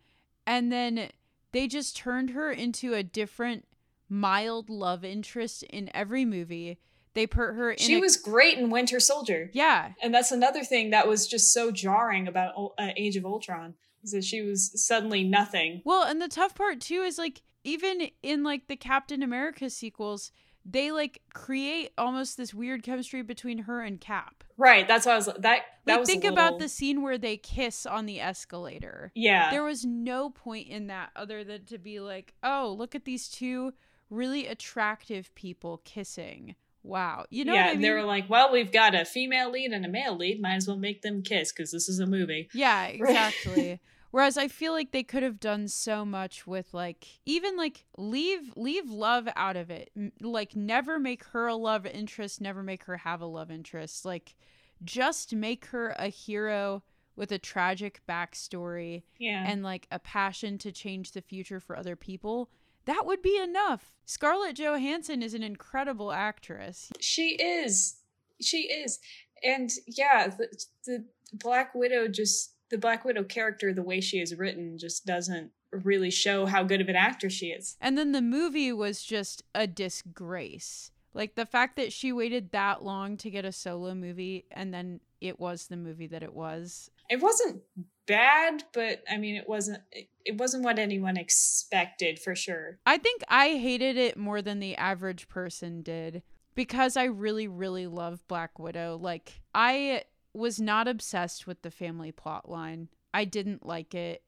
And 0.47 0.73
then 0.73 1.11
they 1.53 1.67
just 1.67 1.97
turned 1.97 2.31
her 2.31 2.51
into 2.51 2.95
a 2.95 3.03
different 3.03 3.67
mild 4.09 4.71
love 4.71 5.05
interest 5.05 5.63
in 5.65 5.91
every 5.95 6.25
movie. 6.25 6.79
They 7.15 7.27
put 7.27 7.55
her 7.55 7.73
in. 7.73 7.79
She 7.79 7.95
a- 7.95 8.01
was 8.01 8.17
great 8.17 8.59
in 8.59 8.71
Winter 8.71 9.01
Soldier. 9.01 9.51
Yeah. 9.53 9.93
And 10.03 10.15
that's 10.15 10.31
another 10.33 10.63
thing 10.63 10.91
that 10.91 11.09
was 11.09 11.27
just 11.27 11.53
so 11.53 11.71
jarring 11.71 12.29
about 12.29 12.55
uh, 12.79 12.91
Age 12.97 13.17
of 13.17 13.25
Ultron 13.27 13.75
is 14.03 14.13
that 14.13 14.25
she 14.25 14.43
was 14.43 14.71
suddenly 14.87 15.25
nothing. 15.25 15.83
Well, 15.85 16.05
and 16.05 16.23
the 16.23 16.29
tough 16.29 16.55
part 16.55 16.81
too 16.81 17.03
is 17.03 17.19
like, 17.19 17.43
even 17.65 18.09
in 18.23 18.43
like 18.43 18.69
the 18.69 18.77
Captain 18.77 19.23
America 19.23 19.69
sequels, 19.69 20.33
they 20.65 20.93
like 20.93 21.21
create 21.35 21.91
almost 21.99 22.37
this 22.37 22.55
weird 22.55 22.83
chemistry 22.83 23.23
between 23.23 23.59
her 23.59 23.83
and 23.83 24.01
Cap. 24.01 24.45
Right. 24.57 24.87
That's 24.87 25.07
why 25.07 25.13
I 25.13 25.17
was 25.17 25.27
that. 25.27 25.43
That 25.43 25.63
Like, 25.87 25.99
was 26.01 26.09
think 26.09 26.25
about 26.25 26.59
the 26.59 26.69
scene 26.69 27.03
where 27.03 27.17
they 27.19 27.39
kiss 27.39 27.87
on 27.87 28.05
the 28.07 28.21
escalator. 28.21 29.11
Yeah. 29.15 29.51
There 29.51 29.65
was 29.65 29.85
no 29.87 30.29
point 30.31 30.69
in 30.69 30.87
that 30.89 31.11
other 31.17 31.43
than 31.45 31.65
to 31.67 31.79
be 31.79 31.99
like, 31.99 32.35
oh, 32.43 32.75
look 32.79 32.95
at 32.95 33.05
these 33.07 33.29
two 33.29 33.73
really 34.11 34.47
attractive 34.47 35.35
people 35.35 35.81
kissing. 35.85 36.55
Wow. 36.83 37.27
You 37.31 37.45
know 37.45 37.55
yeah. 37.55 37.67
I 37.67 37.73
mean? 37.73 37.83
They 37.83 37.91
were 37.91 38.03
like, 38.05 38.29
well, 38.31 38.51
we've 38.53 38.73
got 38.73 38.95
a 38.95 39.05
female 39.05 39.51
lead 39.51 39.73
and 39.73 39.85
a 39.85 39.89
male 39.89 40.17
lead. 40.17 40.41
Might 40.41 40.57
as 40.57 40.67
well 40.67 40.77
make 40.79 41.03
them 41.03 41.23
kiss 41.23 41.53
because 41.53 41.71
this 41.73 41.89
is 41.89 41.99
a 42.01 42.07
movie. 42.07 42.49
yeah, 42.55 42.87
exactly. 42.87 43.81
Whereas 44.13 44.37
I 44.37 44.49
feel 44.49 44.73
like 44.73 44.91
they 44.91 45.05
could 45.05 45.23
have 45.23 45.39
done 45.39 45.69
so 45.69 46.05
much 46.05 46.45
with 46.47 46.75
like 46.75 47.07
even 47.27 47.57
like 47.57 47.85
leave 47.97 48.53
leave 48.57 48.91
love 48.91 49.29
out 49.37 49.57
of 49.57 49.71
it. 49.71 49.91
Like 50.21 50.57
never 50.57 50.99
make 50.99 51.23
her 51.27 51.47
a 51.47 51.55
love 51.55 51.87
interest, 51.87 52.41
never 52.41 52.63
make 52.63 52.85
her 52.85 52.97
have 52.97 53.21
a 53.21 53.27
love 53.27 53.51
interest. 53.53 54.05
Like 54.05 54.35
just 54.83 55.33
make 55.35 55.67
her 55.67 55.91
a 55.91 56.09
hero 56.09 56.83
with 57.15 57.31
a 57.31 57.39
tragic 57.39 58.01
backstory 58.09 59.03
Yeah. 59.19 59.45
and 59.47 59.63
like 59.63 59.87
a 59.93 59.99
passion 59.99 60.57
to 60.59 60.73
change 60.73 61.13
the 61.13 61.21
future 61.21 61.61
for 61.61 61.77
other 61.77 61.95
people, 61.95 62.49
that 62.85 63.07
would 63.07 63.23
be 63.23 63.37
enough. 63.37 63.93
Scarlett 64.05 64.57
Johansson 64.57 65.23
is 65.23 65.35
an 65.35 65.43
incredible 65.43 66.13
actress. 66.13 66.91
She 67.01 67.37
is. 67.37 67.97
She 68.41 68.63
is. 68.63 68.99
And 69.43 69.71
yeah, 69.87 70.29
the, 70.29 70.49
the 70.87 71.05
Black 71.33 71.75
Widow 71.75 72.09
just 72.09 72.55
the 72.71 72.79
Black 72.79 73.05
Widow 73.05 73.25
character, 73.25 73.75
the 73.75 73.83
way 73.83 74.01
she 74.01 74.21
is 74.21 74.35
written, 74.35 74.79
just 74.79 75.05
doesn't 75.05 75.51
really 75.73 76.11
show 76.11 76.47
how 76.47 76.63
good 76.63 76.81
of 76.81 76.89
an 76.89 76.97
actor 76.97 77.29
she 77.29 77.47
is. 77.47 77.77
And 77.81 77.99
then 77.99 78.13
the 78.13 78.23
movie 78.23 78.73
was 78.73 79.03
just 79.03 79.43
a 79.55 79.67
disgrace. 79.67 80.91
Like 81.13 81.35
the 81.35 81.47
fact 81.47 81.77
that 81.77 81.93
she 81.93 82.13
waited 82.13 82.53
that 82.53 82.85
long 82.85 83.17
to 83.19 83.31
get 83.31 83.45
a 83.45 83.53
solo 83.53 83.95
movie 83.95 84.47
and 84.53 84.73
then 84.73 85.01
it 85.21 85.39
was 85.39 85.67
the 85.67 85.77
movie 85.77 86.07
that 86.09 86.23
it 86.23 86.35
was. 86.35 86.91
It 87.09 87.21
wasn't 87.21 87.63
bad, 88.07 88.65
but 88.73 89.03
I 89.11 89.17
mean, 89.17 89.37
it 89.37 89.49
wasn't. 89.49 89.83
It, 90.25 90.37
wasn't 90.37 90.65
what 90.65 90.79
anyone 90.79 91.17
expected 91.17 92.19
for 92.19 92.35
sure. 92.35 92.79
I 92.87 92.99
think 92.99 93.23
I 93.29 93.57
hated 93.57 93.97
it 93.97 94.17
more 94.17 94.43
than 94.43 94.61
the 94.61 94.77
average 94.77 95.29
person 95.29 95.83
did. 95.83 96.23
because 96.55 96.97
I 96.97 97.05
really, 97.05 97.49
really 97.49 97.87
love 97.87 98.27
Black 98.29 98.59
Widow. 98.59 98.99
Like, 99.01 99.41
I 99.55 100.05
was 100.35 100.61
not 100.61 100.89
obsessed 100.89 101.47
with 101.47 101.63
the 101.63 101.71
family 101.71 102.13
plot 102.13 102.49
line. 102.51 102.89
I 103.13 103.25
didn't 103.25 103.67
like 103.67 103.95
it. 103.95 104.23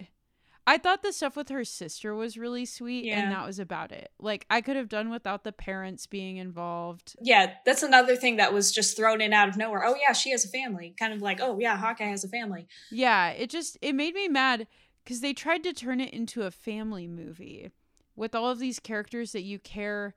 I 0.67 0.79
thought 0.79 1.03
the 1.03 1.13
stuff 1.13 1.37
with 1.37 1.49
her 1.49 1.65
sister 1.65 2.15
was 2.15 2.39
really 2.39 2.65
sweet, 2.65 3.05
Yeah. 3.05 3.21
and 3.21 3.33
that 3.33 3.45
was 3.45 3.59
about 3.59 3.91
it. 3.91 4.13
Like, 4.21 4.47
I 4.49 4.61
could 4.61 4.77
have 4.77 4.89
done 4.89 5.11
without 5.11 5.43
the 5.43 5.51
parents 5.53 6.07
being 6.07 6.37
involved. 6.37 7.17
Yeah, 7.21 7.55
that's 7.67 7.83
another 7.83 8.15
thing 8.15 8.37
that 8.37 8.53
was 8.53 8.71
just 8.71 8.97
thrown 8.97 9.21
in 9.21 9.33
out 9.33 9.49
of 9.49 9.57
nowhere. 9.57 9.85
Oh 9.85 9.97
yeah, 10.01 10.13
she 10.13 10.31
has 10.31 10.45
a 10.45 10.49
family. 10.49 10.95
Kind 10.99 11.13
of 11.13 11.21
like, 11.21 11.41
oh 11.41 11.59
yeah, 11.59 11.77
Hawkeye 11.77 12.05
has 12.11 12.23
a 12.23 12.29
family. 12.29 12.69
Yeah, 12.93 13.31
it 13.31 13.51
just 13.51 13.77
it 13.83 13.95
made 13.95 14.15
me 14.15 14.29
mad 14.29 14.69
because 15.03 15.21
they 15.21 15.33
tried 15.33 15.65
to 15.65 15.73
turn 15.73 16.01
it 16.01 16.13
into 16.15 16.43
a 16.43 16.51
family 16.53 17.09
movie 17.09 17.73
with 18.15 18.35
all 18.35 18.49
of 18.49 18.61
these 18.61 18.79
characters 18.79 19.33
that 19.33 19.43
you 19.43 19.59
care 19.59 20.15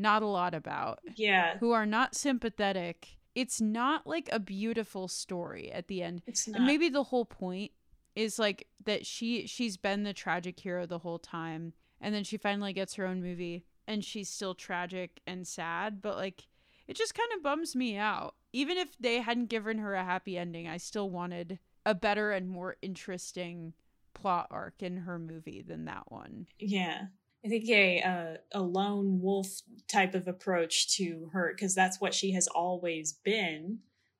not 0.00 0.22
a 0.22 0.26
lot 0.26 0.54
about, 0.54 1.00
Yeah, 1.16 1.56
who 1.58 1.72
are 1.72 1.86
not 1.86 2.14
sympathetic. 2.14 3.16
It's 3.34 3.60
not 3.60 4.06
like 4.06 4.28
a 4.32 4.38
beautiful 4.38 5.08
story 5.08 5.70
at 5.72 5.88
the 5.88 6.02
end. 6.02 6.22
it's 6.26 6.46
not. 6.46 6.58
And 6.58 6.66
maybe 6.66 6.88
the 6.88 7.02
whole 7.04 7.24
point 7.24 7.72
is 8.18 8.36
like 8.36 8.66
that 8.84 9.06
she 9.06 9.46
she's 9.46 9.76
been 9.76 10.02
the 10.02 10.12
tragic 10.12 10.58
hero 10.58 10.86
the 10.86 10.98
whole 10.98 11.20
time 11.20 11.72
and 12.00 12.12
then 12.12 12.24
she 12.24 12.36
finally 12.36 12.72
gets 12.72 12.94
her 12.94 13.06
own 13.06 13.22
movie 13.22 13.64
and 13.86 14.04
she's 14.04 14.28
still 14.28 14.54
tragic 14.56 15.20
and 15.24 15.46
sad, 15.46 16.02
but 16.02 16.16
like 16.16 16.48
it 16.88 16.96
just 16.96 17.14
kind 17.14 17.30
of 17.36 17.44
bums 17.44 17.76
me 17.76 17.96
out. 17.96 18.34
Even 18.52 18.76
if 18.76 18.98
they 18.98 19.20
hadn't 19.20 19.46
given 19.46 19.78
her 19.78 19.94
a 19.94 20.04
happy 20.04 20.36
ending, 20.36 20.66
I 20.66 20.78
still 20.78 21.08
wanted 21.10 21.60
a 21.86 21.94
better 21.94 22.32
and 22.32 22.48
more 22.48 22.76
interesting 22.82 23.72
plot 24.14 24.48
arc 24.50 24.82
in 24.82 24.96
her 24.96 25.18
movie 25.18 25.62
than 25.62 25.84
that 25.84 26.10
one. 26.10 26.46
Yeah. 26.58 27.06
I 27.44 27.48
think 27.48 27.68
a 27.68 28.02
uh, 28.02 28.36
a 28.50 28.60
lone 28.60 29.20
wolf 29.22 29.46
type 29.86 30.16
of 30.16 30.26
approach 30.26 30.96
to 30.96 31.30
her 31.32 31.52
because 31.54 31.72
that's 31.72 32.00
what 32.00 32.14
she 32.14 32.32
has 32.32 32.48
always 32.48 33.12
been, 33.12 33.78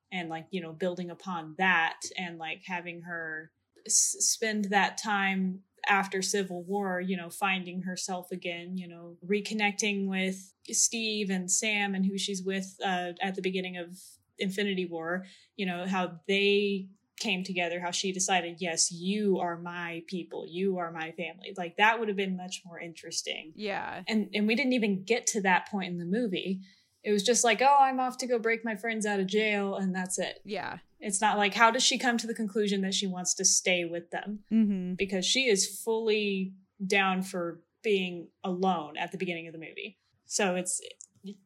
and 0.09 0.29
like 0.29 0.45
you 0.51 0.61
know 0.61 0.71
building 0.71 1.09
upon 1.09 1.55
that 1.57 1.99
and 2.17 2.37
like 2.37 2.61
having 2.65 3.01
her 3.01 3.51
s- 3.85 4.15
spend 4.19 4.65
that 4.65 4.97
time 4.97 5.61
after 5.87 6.21
Civil 6.21 6.63
War, 6.63 7.01
you 7.01 7.17
know, 7.17 7.29
finding 7.29 7.81
herself 7.81 8.31
again, 8.31 8.77
you 8.77 8.87
know, 8.87 9.17
reconnecting 9.25 10.07
with 10.07 10.53
Steve 10.69 11.29
and 11.29 11.49
Sam 11.49 11.95
and 11.95 12.05
who 12.05 12.17
she's 12.17 12.43
with 12.43 12.75
uh, 12.83 13.13
at 13.21 13.35
the 13.35 13.41
beginning 13.41 13.77
of 13.77 13.97
Infinity 14.37 14.85
War, 14.85 15.25
you 15.55 15.65
know, 15.65 15.85
how 15.87 16.19
they 16.27 16.89
came 17.19 17.43
together, 17.43 17.79
how 17.79 17.91
she 17.91 18.11
decided, 18.11 18.57
yes, 18.59 18.91
you 18.91 19.39
are 19.39 19.57
my 19.57 20.03
people, 20.07 20.45
you 20.47 20.77
are 20.77 20.91
my 20.91 21.11
family. 21.11 21.53
Like 21.57 21.77
that 21.77 21.99
would 21.99 22.07
have 22.07 22.17
been 22.17 22.37
much 22.37 22.61
more 22.65 22.79
interesting. 22.79 23.51
Yeah. 23.55 24.03
And 24.07 24.29
and 24.33 24.47
we 24.47 24.55
didn't 24.55 24.73
even 24.73 25.03
get 25.03 25.27
to 25.27 25.41
that 25.41 25.69
point 25.69 25.91
in 25.91 25.97
the 25.97 26.05
movie. 26.05 26.61
It 27.03 27.11
was 27.11 27.23
just 27.23 27.43
like, 27.43 27.61
oh, 27.61 27.77
I'm 27.79 27.99
off 27.99 28.17
to 28.17 28.27
go 28.27 28.37
break 28.39 28.65
my 28.65 28.75
friends 28.75 29.05
out 29.05 29.19
of 29.19 29.27
jail, 29.27 29.75
and 29.75 29.95
that's 29.95 30.19
it. 30.19 30.41
Yeah. 30.43 30.79
It's 30.99 31.21
not 31.21 31.37
like 31.37 31.53
how 31.53 31.71
does 31.71 31.83
she 31.83 31.97
come 31.97 32.17
to 32.17 32.27
the 32.27 32.33
conclusion 32.33 32.81
that 32.81 32.93
she 32.93 33.07
wants 33.07 33.33
to 33.35 33.45
stay 33.45 33.85
with 33.85 34.11
them 34.11 34.39
Mhm. 34.51 34.97
because 34.97 35.25
she 35.25 35.47
is 35.47 35.79
fully 35.81 36.53
down 36.85 37.21
for 37.21 37.61
being 37.83 38.27
alone 38.43 38.97
at 38.97 39.11
the 39.13 39.17
beginning 39.17 39.47
of 39.47 39.53
the 39.53 39.59
movie. 39.59 39.97
So 40.25 40.55
it's 40.55 40.81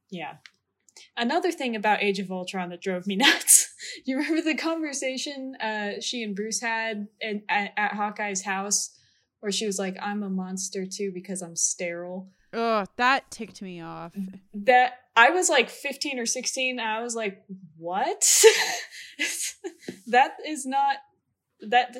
yeah. 0.09 0.37
Another 1.17 1.51
thing 1.51 1.75
about 1.75 2.01
Age 2.03 2.19
of 2.19 2.31
Ultron 2.31 2.69
that 2.69 2.81
drove 2.81 3.05
me 3.05 3.15
nuts. 3.25 3.73
you 4.05 4.17
remember 4.17 4.41
the 4.41 4.55
conversation 4.55 5.55
uh, 5.61 5.99
she 6.01 6.23
and 6.23 6.35
Bruce 6.35 6.61
had 6.61 7.07
in, 7.21 7.43
at, 7.49 7.73
at 7.77 7.93
Hawkeye's 7.93 8.43
house, 8.43 8.97
where 9.39 9.51
she 9.51 9.65
was 9.67 9.77
like, 9.77 9.95
"I'm 10.01 10.23
a 10.23 10.29
monster 10.29 10.85
too 10.85 11.11
because 11.13 11.41
I'm 11.43 11.55
sterile." 11.55 12.29
Oh, 12.53 12.85
that 12.97 13.31
ticked 13.31 13.61
me 13.61 13.81
off. 13.81 14.13
That 14.53 14.93
I 15.15 15.31
was 15.31 15.49
like 15.49 15.69
15 15.69 16.19
or 16.19 16.25
16. 16.25 16.79
And 16.79 16.87
I 16.87 17.01
was 17.01 17.15
like, 17.15 17.43
"What? 17.77 18.21
that 20.07 20.37
is 20.45 20.65
not 20.65 20.97
that 21.61 21.95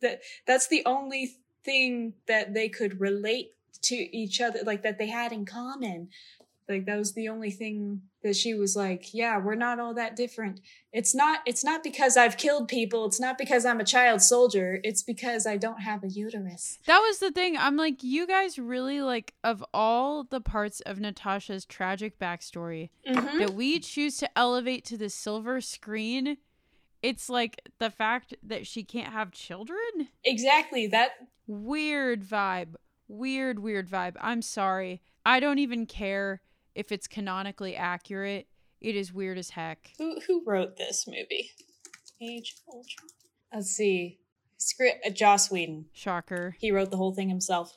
that 0.00 0.20
that's 0.46 0.68
the 0.68 0.82
only 0.86 1.36
thing 1.64 2.14
that 2.26 2.54
they 2.54 2.68
could 2.68 3.00
relate 3.00 3.52
to 3.82 3.94
each 3.94 4.40
other 4.40 4.60
like 4.64 4.82
that 4.82 4.98
they 4.98 5.08
had 5.08 5.32
in 5.32 5.44
common 5.44 6.08
like 6.68 6.84
that 6.86 6.98
was 6.98 7.14
the 7.14 7.28
only 7.28 7.50
thing 7.50 8.02
that 8.28 8.36
she 8.36 8.54
was 8.54 8.76
like 8.76 9.12
yeah 9.12 9.38
we're 9.38 9.54
not 9.54 9.80
all 9.80 9.94
that 9.94 10.14
different 10.14 10.60
it's 10.92 11.14
not 11.14 11.40
it's 11.46 11.64
not 11.64 11.82
because 11.82 12.16
i've 12.16 12.36
killed 12.36 12.68
people 12.68 13.06
it's 13.06 13.20
not 13.20 13.36
because 13.36 13.64
i'm 13.64 13.80
a 13.80 13.84
child 13.84 14.22
soldier 14.22 14.80
it's 14.84 15.02
because 15.02 15.46
i 15.46 15.56
don't 15.56 15.80
have 15.80 16.04
a 16.04 16.08
uterus 16.08 16.78
That 16.86 17.00
was 17.00 17.18
the 17.18 17.30
thing. 17.30 17.56
I'm 17.56 17.76
like, 17.76 18.02
you 18.02 18.26
guys 18.26 18.58
really 18.58 19.00
like 19.00 19.34
of 19.44 19.64
all 19.72 20.24
the 20.24 20.40
parts 20.40 20.80
of 20.80 20.98
Natasha's 20.98 21.64
tragic 21.64 22.18
backstory 22.18 22.90
mm-hmm. 23.06 23.38
that 23.38 23.54
we 23.54 23.78
choose 23.78 24.16
to 24.18 24.38
elevate 24.38 24.84
to 24.86 24.96
the 24.96 25.10
silver 25.10 25.60
screen, 25.60 26.38
it's 27.02 27.28
like 27.28 27.60
the 27.78 27.90
fact 27.90 28.34
that 28.42 28.66
she 28.66 28.82
can't 28.84 29.12
have 29.12 29.32
children. 29.32 30.08
exactly 30.24 30.86
that 30.88 31.12
Weird 31.46 32.22
vibe. 32.22 32.74
Weird, 33.08 33.58
weird 33.60 33.88
vibe. 33.88 34.16
I'm 34.20 34.42
sorry. 34.42 35.00
I 35.24 35.40
don't 35.40 35.58
even 35.58 35.86
care 35.86 36.42
if 36.78 36.92
it's 36.92 37.08
canonically 37.08 37.74
accurate. 37.74 38.46
It 38.80 38.94
is 38.94 39.12
weird 39.12 39.36
as 39.38 39.50
heck. 39.50 39.90
who 39.98 40.20
who 40.26 40.44
wrote 40.46 40.76
this 40.76 41.06
movie 41.06 41.50
age 42.22 42.54
of 42.54 42.74
ultron 42.74 43.08
let's 43.52 43.70
see 43.70 44.18
script 44.56 45.04
uh, 45.04 45.10
joss 45.10 45.50
whedon 45.50 45.86
Shocker. 45.92 46.56
He 46.58 46.70
wrote 46.70 46.90
the 46.90 46.96
whole 46.96 47.12
thing 47.12 47.28
himself 47.28 47.76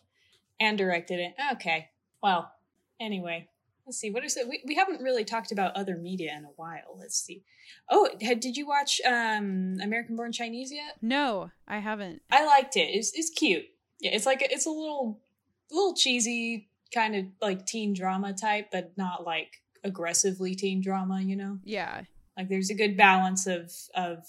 and 0.59 0.77
directed 0.77 1.19
it. 1.19 1.33
Okay. 1.53 1.89
Well, 2.21 2.51
anyway, 2.99 3.49
let's 3.85 3.97
see. 3.97 4.11
What 4.11 4.23
is 4.23 4.37
it? 4.37 4.47
We, 4.47 4.61
we 4.65 4.75
haven't 4.75 5.01
really 5.01 5.25
talked 5.25 5.51
about 5.51 5.75
other 5.75 5.95
media 5.95 6.33
in 6.37 6.45
a 6.45 6.51
while. 6.55 6.97
Let's 6.99 7.19
see. 7.19 7.43
Oh, 7.89 8.09
did 8.19 8.55
you 8.57 8.67
watch 8.67 9.01
um 9.05 9.77
American 9.81 10.15
Born 10.15 10.31
Chinese 10.31 10.71
yet? 10.71 10.97
No, 11.01 11.49
I 11.67 11.79
haven't. 11.79 12.21
I 12.31 12.45
liked 12.45 12.77
it. 12.77 12.89
It's, 12.89 13.11
it's 13.15 13.31
cute. 13.31 13.65
Yeah, 13.99 14.11
it's 14.13 14.27
like 14.27 14.41
it's 14.43 14.67
a 14.67 14.71
little 14.71 15.19
a 15.71 15.75
little 15.75 15.95
cheesy 15.95 16.69
kind 16.93 17.15
of 17.15 17.25
like 17.41 17.65
teen 17.65 17.93
drama 17.93 18.33
type, 18.33 18.67
but 18.71 18.91
not 18.97 19.25
like 19.25 19.61
aggressively 19.83 20.55
teen 20.55 20.81
drama, 20.81 21.21
you 21.21 21.35
know? 21.35 21.59
Yeah. 21.63 22.01
Like 22.37 22.49
there's 22.49 22.69
a 22.69 22.75
good 22.75 22.95
balance 22.97 23.47
of 23.47 23.71
of 23.95 24.25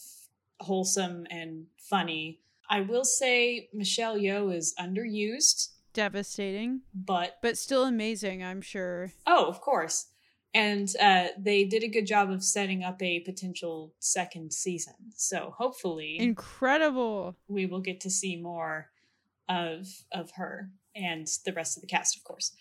wholesome 0.60 1.26
and 1.30 1.66
funny. 1.78 2.40
I 2.68 2.80
will 2.80 3.04
say 3.04 3.68
Michelle 3.72 4.16
Yeoh 4.16 4.54
is 4.54 4.74
underused, 4.78 5.68
Devastating, 5.92 6.80
but 6.94 7.36
but 7.42 7.58
still 7.58 7.84
amazing, 7.84 8.42
I'm 8.42 8.62
sure. 8.62 9.12
oh, 9.26 9.44
of 9.46 9.60
course. 9.60 10.06
And 10.54 10.90
uh, 11.00 11.28
they 11.38 11.64
did 11.64 11.82
a 11.82 11.88
good 11.88 12.06
job 12.06 12.30
of 12.30 12.44
setting 12.44 12.82
up 12.84 13.00
a 13.02 13.20
potential 13.20 13.94
second 14.00 14.52
season. 14.52 14.94
So 15.16 15.54
hopefully 15.56 16.18
Incredible. 16.18 17.36
we 17.48 17.64
will 17.64 17.80
get 17.80 18.00
to 18.02 18.10
see 18.10 18.36
more 18.36 18.90
of 19.48 19.86
of 20.12 20.30
her 20.32 20.70
and 20.94 21.26
the 21.44 21.52
rest 21.52 21.76
of 21.76 21.80
the 21.80 21.86
cast, 21.86 22.16
of 22.16 22.24
course. 22.24 22.52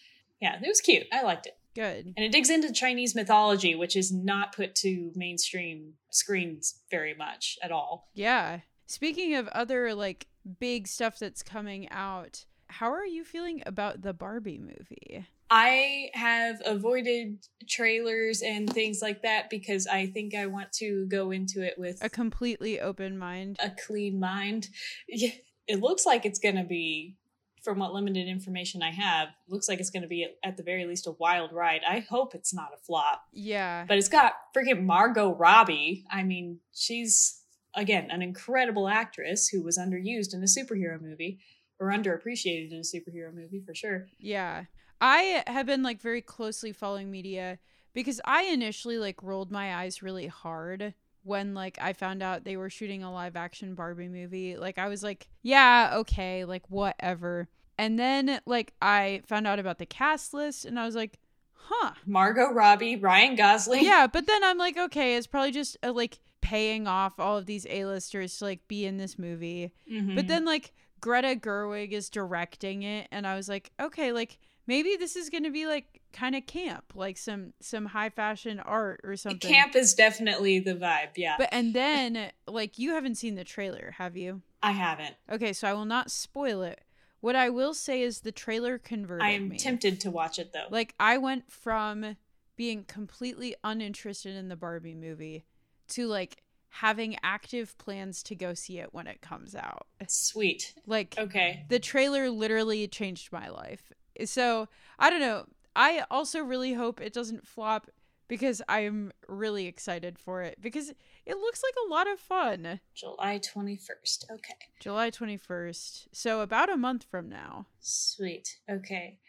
Yeah, 0.42 0.58
it 0.62 0.68
was 0.68 0.82
cute. 0.82 1.08
I 1.12 1.22
liked 1.24 1.46
it. 1.48 1.58
Good. 1.76 2.14
And 2.18 2.26
it 2.26 2.32
digs 2.32 2.50
into 2.50 2.72
Chinese 2.74 3.16
mythology, 3.16 3.76
which 3.76 3.96
is 3.96 4.12
not 4.12 4.54
put 4.56 4.76
to 4.76 5.12
mainstream 5.16 5.94
screens 6.10 6.82
very 6.90 7.14
much 7.14 7.58
at 7.64 7.72
all. 7.72 8.10
Yeah. 8.14 8.60
Speaking 8.88 9.36
of 9.36 9.48
other 9.50 9.94
like 9.96 10.28
big 10.60 10.88
stuff 10.88 11.18
that's 11.20 11.44
coming 11.44 11.90
out, 11.92 12.46
how 12.68 12.92
are 12.92 13.06
you 13.06 13.24
feeling 13.24 13.64
about 13.66 14.02
the 14.02 14.14
Barbie 14.14 14.58
movie? 14.60 15.26
I 15.50 16.10
have 16.14 16.62
avoided 16.66 17.40
trailers 17.70 18.42
and 18.42 18.72
things 18.72 19.02
like 19.02 19.22
that 19.24 19.50
because 19.50 19.86
I 19.88 20.08
think 20.08 20.34
I 20.34 20.46
want 20.48 20.72
to 20.74 21.06
go 21.08 21.32
into 21.32 21.62
it 21.62 21.76
with 21.78 22.00
A 22.02 22.10
completely 22.10 22.80
open 22.80 23.18
mind. 23.18 23.58
a 23.64 23.70
clean 23.70 24.20
mind. 24.20 24.70
Yeah, 25.08 25.32
It 25.68 25.80
looks 25.82 26.06
like 26.06 26.26
it's 26.26 26.40
going 26.40 26.56
to 26.56 26.64
be, 26.64 27.18
from 27.62 27.80
what 27.80 27.94
limited 27.94 28.28
information 28.28 28.82
I 28.82 28.92
have, 28.92 29.30
looks 29.48 29.70
like 29.70 29.80
it's 29.80 29.90
going 29.90 30.02
to 30.02 30.08
be 30.08 30.28
at, 30.44 30.58
the 30.58 30.64
very 30.64 30.86
least 30.86 31.08
a 31.08 31.12
wild 31.12 31.54
ride. 31.54 31.82
I 31.88 32.00
hope 32.00 32.34
it's 32.34 32.54
not 32.54 32.74
a 32.74 32.78
flop. 32.78 33.24
Yeah. 33.32 33.86
But 33.88 33.98
it's 33.98 34.10
got 34.10 34.34
freaking 34.56 34.84
Margot 34.84 35.36
Robbie. 35.36 36.06
I 36.12 36.24
mean, 36.24 36.60
she's 36.74 37.42
again 37.76 38.10
an 38.12 38.22
incredible 38.22 38.88
actress 38.88 39.48
who 39.48 39.64
was 39.64 39.78
underused 39.78 40.34
in 40.34 40.42
a 40.42 40.46
superhero 40.46 41.02
movie 41.02 41.40
or 41.80 41.88
underappreciated 41.88 42.72
in 42.72 42.78
a 42.78 42.82
superhero 42.82 43.34
movie 43.34 43.62
for 43.66 43.74
sure. 43.74 44.08
Yeah. 44.20 44.66
I 45.00 45.44
have 45.48 45.66
been 45.66 45.82
like 45.82 46.02
very 46.02 46.22
closely 46.22 46.74
following 46.74 47.10
media 47.10 47.60
because 47.94 48.22
I 48.26 48.44
initially 48.44 48.98
like 48.98 49.24
rolled 49.24 49.52
my 49.52 49.76
eyes 49.76 50.04
really 50.04 50.28
hard 50.28 50.94
when 51.24 51.54
like 51.54 51.78
I 51.82 51.94
found 51.94 52.24
out 52.24 52.44
they 52.44 52.58
were 52.58 52.70
shooting 52.70 53.04
a 53.04 53.12
live 53.12 53.36
action 53.36 53.76
Barbie 53.76 54.10
movie. 54.10 54.58
Like 54.58 54.78
I 54.78 54.88
was 54.88 55.04
like, 55.04 55.28
yeah, 55.42 55.94
okay, 55.98 56.46
like 56.46 56.64
whatever. 56.70 57.48
And 57.78 57.98
then 57.98 58.42
like 58.46 58.74
I 58.82 59.22
found 59.26 59.48
out 59.48 59.60
about 59.60 59.80
the 59.80 59.86
cast 59.86 60.34
list 60.34 60.66
and 60.66 60.80
I 60.80 60.86
was 60.86 60.96
like, 60.96 61.20
huh. 61.54 61.92
Margot 62.06 62.52
Robbie, 62.52 62.96
Ryan 62.96 63.36
Gosling. 63.36 63.84
Yeah, 63.84 64.08
but 64.08 64.28
then 64.28 64.44
I'm 64.44 64.58
like, 64.58 64.78
okay, 64.78 65.16
it's 65.16 65.28
probably 65.28 65.52
just 65.52 65.78
uh, 65.84 65.94
like 65.94 66.20
paying 66.42 66.88
off 66.88 67.20
all 67.20 67.38
of 67.38 67.46
these 67.46 67.66
A-listers 67.70 68.38
to 68.38 68.46
like 68.46 68.68
be 68.68 68.86
in 68.86 68.98
this 68.98 69.18
movie. 69.18 69.74
Mhm. 69.92 70.16
But 70.16 70.28
then 70.28 70.46
like 70.46 70.74
Greta 71.00 71.36
Gerwig 71.36 71.92
is 71.92 72.10
directing 72.10 72.84
it 72.84 73.08
and 73.12 73.26
I 73.26 73.36
was 73.36 73.48
like, 73.48 73.72
okay, 73.80 74.12
like 74.12 74.38
maybe 74.68 74.96
this 74.98 75.16
is 75.16 75.30
going 75.30 75.44
to 75.44 75.52
be 75.52 75.66
like 75.66 76.01
kind 76.14 76.36
of 76.36 76.46
camp, 76.46 76.94
like 76.96 77.18
some 77.18 77.54
some 77.60 77.88
high 77.88 78.10
fashion 78.10 78.60
art 78.60 79.02
or 79.04 79.16
something. 79.16 79.52
Camp 79.52 79.76
is 79.76 79.94
definitely 79.94 80.60
the 80.60 80.76
vibe, 80.76 81.10
yeah. 81.16 81.36
But 81.38 81.50
and 81.52 81.74
then 81.74 82.32
like 82.48 82.78
you 82.80 82.92
haven't 82.94 83.16
seen 83.16 83.36
the 83.36 83.44
trailer, 83.44 83.96
have 83.98 84.16
you? 84.18 84.42
I 84.64 84.72
haven't. 84.72 85.16
Okay, 85.32 85.54
so 85.54 85.68
I 85.68 85.74
will 85.74 85.86
not 85.86 86.12
spoil 86.12 86.62
it. 86.62 86.82
What 87.20 87.36
I 87.36 87.50
will 87.50 87.74
say 87.74 88.02
is 88.02 88.22
the 88.22 88.32
trailer 88.32 88.78
converted 88.78 89.26
I 89.26 89.32
am 89.32 89.50
me. 89.50 89.58
tempted 89.58 90.00
to 90.02 90.12
watch 90.12 90.40
it 90.40 90.54
though. 90.54 90.68
Like 90.70 90.94
I 91.00 91.18
went 91.18 91.52
from 91.52 92.18
being 92.56 92.84
completely 92.84 93.56
uninterested 93.64 94.36
in 94.36 94.50
the 94.50 94.56
Barbie 94.56 94.96
movie 94.96 95.46
to 95.90 96.08
like 96.08 96.44
having 96.76 97.18
active 97.22 97.78
plans 97.78 98.24
to 98.24 98.34
go 98.36 98.54
see 98.54 98.80
it 98.80 98.94
when 98.94 99.06
it 99.06 99.22
comes 99.22 99.56
out. 99.56 99.88
Sweet. 100.08 100.74
Like 100.86 101.16
Okay. 101.18 101.66
the 101.70 101.80
trailer 101.80 102.30
literally 102.30 102.88
changed 102.88 103.32
my 103.32 103.50
life. 103.50 103.92
So, 104.26 104.68
I 105.00 105.10
don't 105.10 105.20
know. 105.22 105.46
I 105.76 106.04
also 106.12 106.42
really 106.42 106.74
hope 106.74 107.00
it 107.02 107.14
doesn't 107.14 107.48
flop 107.48 107.88
because 108.28 108.62
I'm 108.70 109.12
really 109.28 109.68
excited 109.68 110.18
for 110.18 110.42
it 110.42 110.58
because 110.62 110.90
it 111.26 111.38
looks 111.38 111.62
like 111.62 111.74
a 111.86 111.90
lot 111.90 112.10
of 112.10 112.20
fun. 112.20 112.80
July 112.94 113.40
21st. 113.40 114.32
Okay. 114.32 114.54
July 114.80 115.12
21st. 115.12 116.08
So 116.14 116.40
about 116.40 116.72
a 116.72 116.78
month 116.78 117.06
from 117.12 117.28
now. 117.28 117.68
Sweet. 117.82 118.60
Okay. 118.70 119.20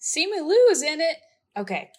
Simu 0.00 0.46
Liu 0.46 0.68
is 0.70 0.82
in 0.82 1.00
it. 1.00 1.18
Okay. 1.56 1.90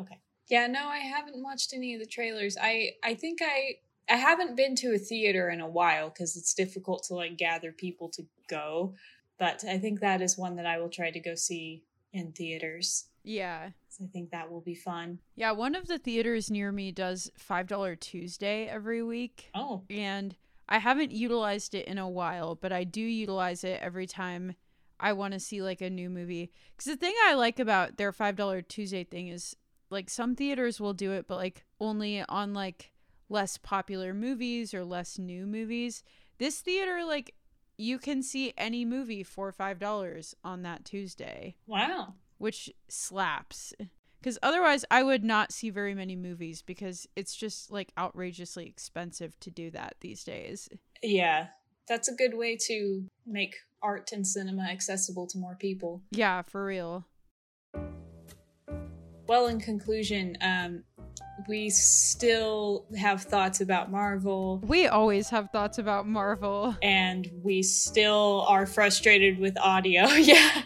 Okay. 0.00 0.20
Yeah, 0.48 0.66
no, 0.66 0.86
I 0.86 0.98
haven't 0.98 1.42
watched 1.42 1.72
any 1.72 1.94
of 1.94 2.00
the 2.00 2.06
trailers. 2.06 2.56
I 2.60 2.92
I 3.02 3.14
think 3.14 3.40
I 3.42 3.78
I 4.08 4.16
haven't 4.16 4.56
been 4.56 4.76
to 4.76 4.94
a 4.94 4.98
theater 4.98 5.48
in 5.48 5.60
a 5.60 5.68
while 5.68 6.10
because 6.10 6.36
it's 6.36 6.54
difficult 6.54 7.04
to 7.04 7.14
like 7.14 7.38
gather 7.38 7.72
people 7.72 8.08
to 8.10 8.24
go. 8.48 8.94
But 9.38 9.64
I 9.68 9.78
think 9.78 10.00
that 10.00 10.22
is 10.22 10.38
one 10.38 10.56
that 10.56 10.66
I 10.66 10.78
will 10.78 10.90
try 10.90 11.10
to 11.10 11.20
go 11.20 11.34
see 11.34 11.82
in 12.12 12.32
theaters. 12.32 13.06
Yeah. 13.24 13.70
So 13.88 14.04
I 14.04 14.08
think 14.08 14.30
that 14.30 14.50
will 14.50 14.60
be 14.60 14.74
fun. 14.74 15.18
Yeah, 15.34 15.52
one 15.52 15.74
of 15.74 15.86
the 15.86 15.98
theaters 15.98 16.50
near 16.50 16.70
me 16.70 16.92
does 16.92 17.30
$5 17.38 17.98
Tuesday 17.98 18.66
every 18.66 19.02
week. 19.02 19.50
Oh, 19.54 19.82
and 19.88 20.36
I 20.68 20.78
haven't 20.78 21.12
utilized 21.12 21.74
it 21.74 21.86
in 21.86 21.98
a 21.98 22.08
while, 22.08 22.54
but 22.54 22.72
I 22.72 22.84
do 22.84 23.00
utilize 23.00 23.64
it 23.64 23.80
every 23.82 24.06
time 24.06 24.54
I 25.00 25.12
want 25.12 25.34
to 25.34 25.40
see 25.40 25.62
like 25.62 25.80
a 25.80 25.90
new 25.90 26.10
movie. 26.10 26.52
Because 26.76 26.92
the 26.92 26.96
thing 26.96 27.14
I 27.24 27.34
like 27.34 27.58
about 27.58 27.96
their 27.96 28.12
$5 28.12 28.68
Tuesday 28.68 29.04
thing 29.04 29.28
is 29.28 29.56
like 29.90 30.10
some 30.10 30.34
theaters 30.36 30.80
will 30.80 30.94
do 30.94 31.12
it, 31.12 31.26
but 31.26 31.36
like 31.36 31.64
only 31.80 32.22
on 32.28 32.52
like 32.52 32.92
less 33.28 33.56
popular 33.58 34.12
movies 34.12 34.74
or 34.74 34.84
less 34.84 35.18
new 35.18 35.46
movies. 35.46 36.02
This 36.38 36.60
theater, 36.60 37.04
like, 37.04 37.34
you 37.76 37.98
can 37.98 38.22
see 38.22 38.52
any 38.56 38.84
movie 38.84 39.22
for 39.22 39.52
$5 39.52 40.34
on 40.44 40.62
that 40.62 40.84
Tuesday, 40.84 41.56
wow. 41.66 42.14
Which 42.44 42.70
slaps. 42.88 43.72
Because 44.20 44.38
otherwise, 44.42 44.84
I 44.90 45.02
would 45.02 45.24
not 45.24 45.50
see 45.50 45.70
very 45.70 45.94
many 45.94 46.14
movies 46.14 46.60
because 46.60 47.06
it's 47.16 47.34
just 47.34 47.72
like 47.72 47.90
outrageously 47.98 48.66
expensive 48.66 49.40
to 49.40 49.50
do 49.50 49.70
that 49.70 49.94
these 50.02 50.24
days. 50.24 50.68
Yeah, 51.02 51.46
that's 51.88 52.08
a 52.08 52.14
good 52.14 52.34
way 52.34 52.58
to 52.66 53.04
make 53.26 53.54
art 53.82 54.12
and 54.12 54.26
cinema 54.26 54.64
accessible 54.64 55.26
to 55.28 55.38
more 55.38 55.56
people. 55.58 56.02
Yeah, 56.10 56.42
for 56.42 56.66
real. 56.66 57.06
Well, 59.26 59.46
in 59.46 59.58
conclusion, 59.58 60.36
um, 60.42 60.84
we 61.48 61.70
still 61.70 62.84
have 62.98 63.22
thoughts 63.22 63.62
about 63.62 63.90
Marvel, 63.90 64.60
We 64.66 64.86
always 64.86 65.30
have 65.30 65.48
thoughts 65.50 65.78
about 65.78 66.06
Marvel. 66.06 66.76
and 66.82 67.30
we 67.42 67.62
still 67.62 68.44
are 68.48 68.66
frustrated 68.66 69.38
with 69.38 69.56
audio. 69.58 70.04
yeah. 70.08 70.62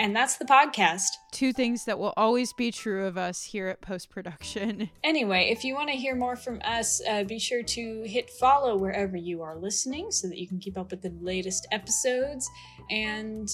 And 0.00 0.16
that's 0.16 0.38
the 0.38 0.46
podcast. 0.46 1.10
Two 1.30 1.52
things 1.52 1.84
that 1.84 1.98
will 1.98 2.14
always 2.16 2.54
be 2.54 2.72
true 2.72 3.04
of 3.04 3.18
us 3.18 3.42
here 3.42 3.68
at 3.68 3.82
post 3.82 4.08
production. 4.08 4.88
Anyway, 5.04 5.50
if 5.50 5.62
you 5.64 5.74
want 5.74 5.90
to 5.90 5.96
hear 5.96 6.14
more 6.14 6.36
from 6.36 6.60
us, 6.64 7.02
uh, 7.08 7.24
be 7.24 7.38
sure 7.38 7.62
to 7.62 8.02
hit 8.06 8.30
follow 8.30 8.76
wherever 8.76 9.16
you 9.16 9.40
are 9.42 9.56
listening 9.56 10.10
so 10.10 10.28
that 10.28 10.38
you 10.38 10.48
can 10.48 10.58
keep 10.58 10.78
up 10.78 10.90
with 10.90 11.02
the 11.02 11.12
latest 11.20 11.68
episodes 11.72 12.48
and 12.90 13.50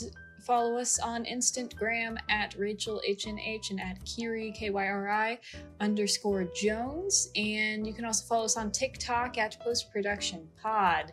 follow 0.47 0.77
us 0.77 1.01
on 1.01 1.25
Instagram 1.25 2.17
at 2.29 2.55
Rachel 2.57 3.01
HNH 3.09 3.71
and 3.71 3.81
at 3.81 3.99
Kyri 4.05 4.55
K-Y-R-I 4.55 5.39
underscore 5.81 6.45
Jones. 6.55 7.31
And 7.35 7.85
you 7.87 7.95
can 7.95 8.05
also 8.05 8.25
follow 8.27 8.45
us 8.45 8.57
on 8.57 8.71
TikTok 8.71 9.39
at 9.39 9.59
Post 9.61 9.91
Production 9.91 10.47
Pod. 10.63 11.13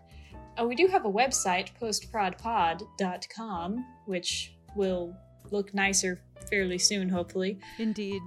Oh, 0.58 0.68
we 0.68 0.76
do 0.76 0.86
have 0.88 1.06
a 1.06 1.12
website, 1.12 1.70
postprodpod.com, 1.82 3.86
which 4.06 4.54
will 4.76 5.16
look 5.52 5.74
nicer 5.74 6.22
fairly 6.50 6.78
soon, 6.78 7.10
hopefully. 7.10 7.60
Indeed. 7.80 8.22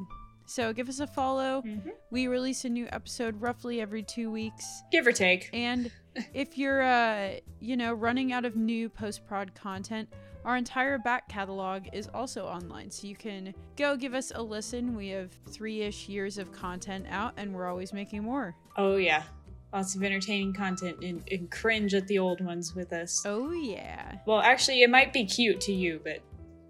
So 0.47 0.73
give 0.73 0.89
us 0.89 1.01
a 1.01 1.07
follow. 1.07 1.63
Mm-hmm. 1.67 1.91
We 2.11 2.29
release 2.29 2.65
a 2.65 2.69
new 2.69 2.87
episode 2.93 3.41
roughly 3.41 3.81
every 3.81 4.03
two 4.03 4.31
weeks. 4.31 4.83
Give 4.93 5.07
or 5.07 5.13
take. 5.13 5.51
And 5.53 5.91
if 6.35 6.57
you're, 6.57 6.83
uh, 6.83 7.33
you 7.61 7.77
know, 7.77 7.93
running 7.93 8.33
out 8.33 8.45
of 8.45 8.55
new 8.57 8.89
post 8.89 9.27
prod 9.27 9.55
content, 9.55 10.09
our 10.45 10.57
entire 10.57 10.99
back 10.99 11.29
catalog 11.29 11.89
is 11.93 12.09
also 12.15 12.47
online. 12.47 12.91
So 12.93 13.09
you 13.09 13.17
can 13.17 13.53
go 13.77 13.97
give 13.97 14.15
us 14.15 14.31
a 14.33 14.41
listen. 14.41 14.95
We 14.95 15.09
have 15.09 15.33
three 15.49 15.83
ish 15.83 16.09
years 16.09 16.39
of 16.39 16.53
content 16.53 17.07
out, 17.11 17.35
and 17.37 17.53
we're 17.53 17.67
always 17.67 17.93
making 17.93 18.23
more. 18.23 18.55
Oh 18.77 18.95
yeah, 18.95 19.25
lots 19.73 19.95
of 19.95 20.03
entertaining 20.03 20.53
content 20.53 20.99
and, 21.03 21.23
and 21.31 21.51
cringe 21.51 21.95
at 21.95 22.07
the 22.07 22.19
old 22.19 22.41
ones 22.41 22.75
with 22.75 22.93
us. 22.93 23.25
Oh, 23.27 23.53
yeah. 23.53 24.17
Well, 24.27 24.41
actually, 24.41 24.83
it 24.83 24.91
might 24.91 25.13
be 25.13 25.25
cute 25.25 25.61
to 25.63 25.73
you, 25.73 26.01
but 26.03 26.21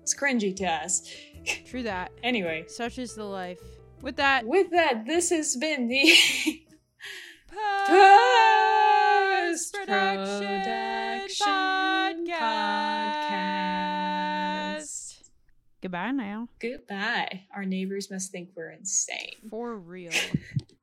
it's 0.06 0.14
cringy 0.14 0.54
to 0.54 0.64
us. 0.64 1.02
True 1.66 1.82
that. 1.82 2.12
Anyway, 2.22 2.64
Such 2.68 2.96
is 2.96 3.16
the 3.16 3.24
life. 3.24 3.58
With 4.02 4.14
that, 4.16 4.46
with 4.46 4.70
that, 4.70 5.04
this 5.04 5.30
has 5.30 5.56
been 5.56 5.88
the 5.88 6.14
post 7.88 9.74
Post-production 9.74 10.46
podcast. 12.38 13.56
Goodbye 15.82 16.12
now. 16.12 16.48
goodbye. 16.60 17.42
Our 17.52 17.64
neighbors 17.64 18.08
must 18.08 18.30
think 18.30 18.50
we're 18.54 18.70
insane. 18.70 19.34
For 19.50 19.76
real. 19.76 20.12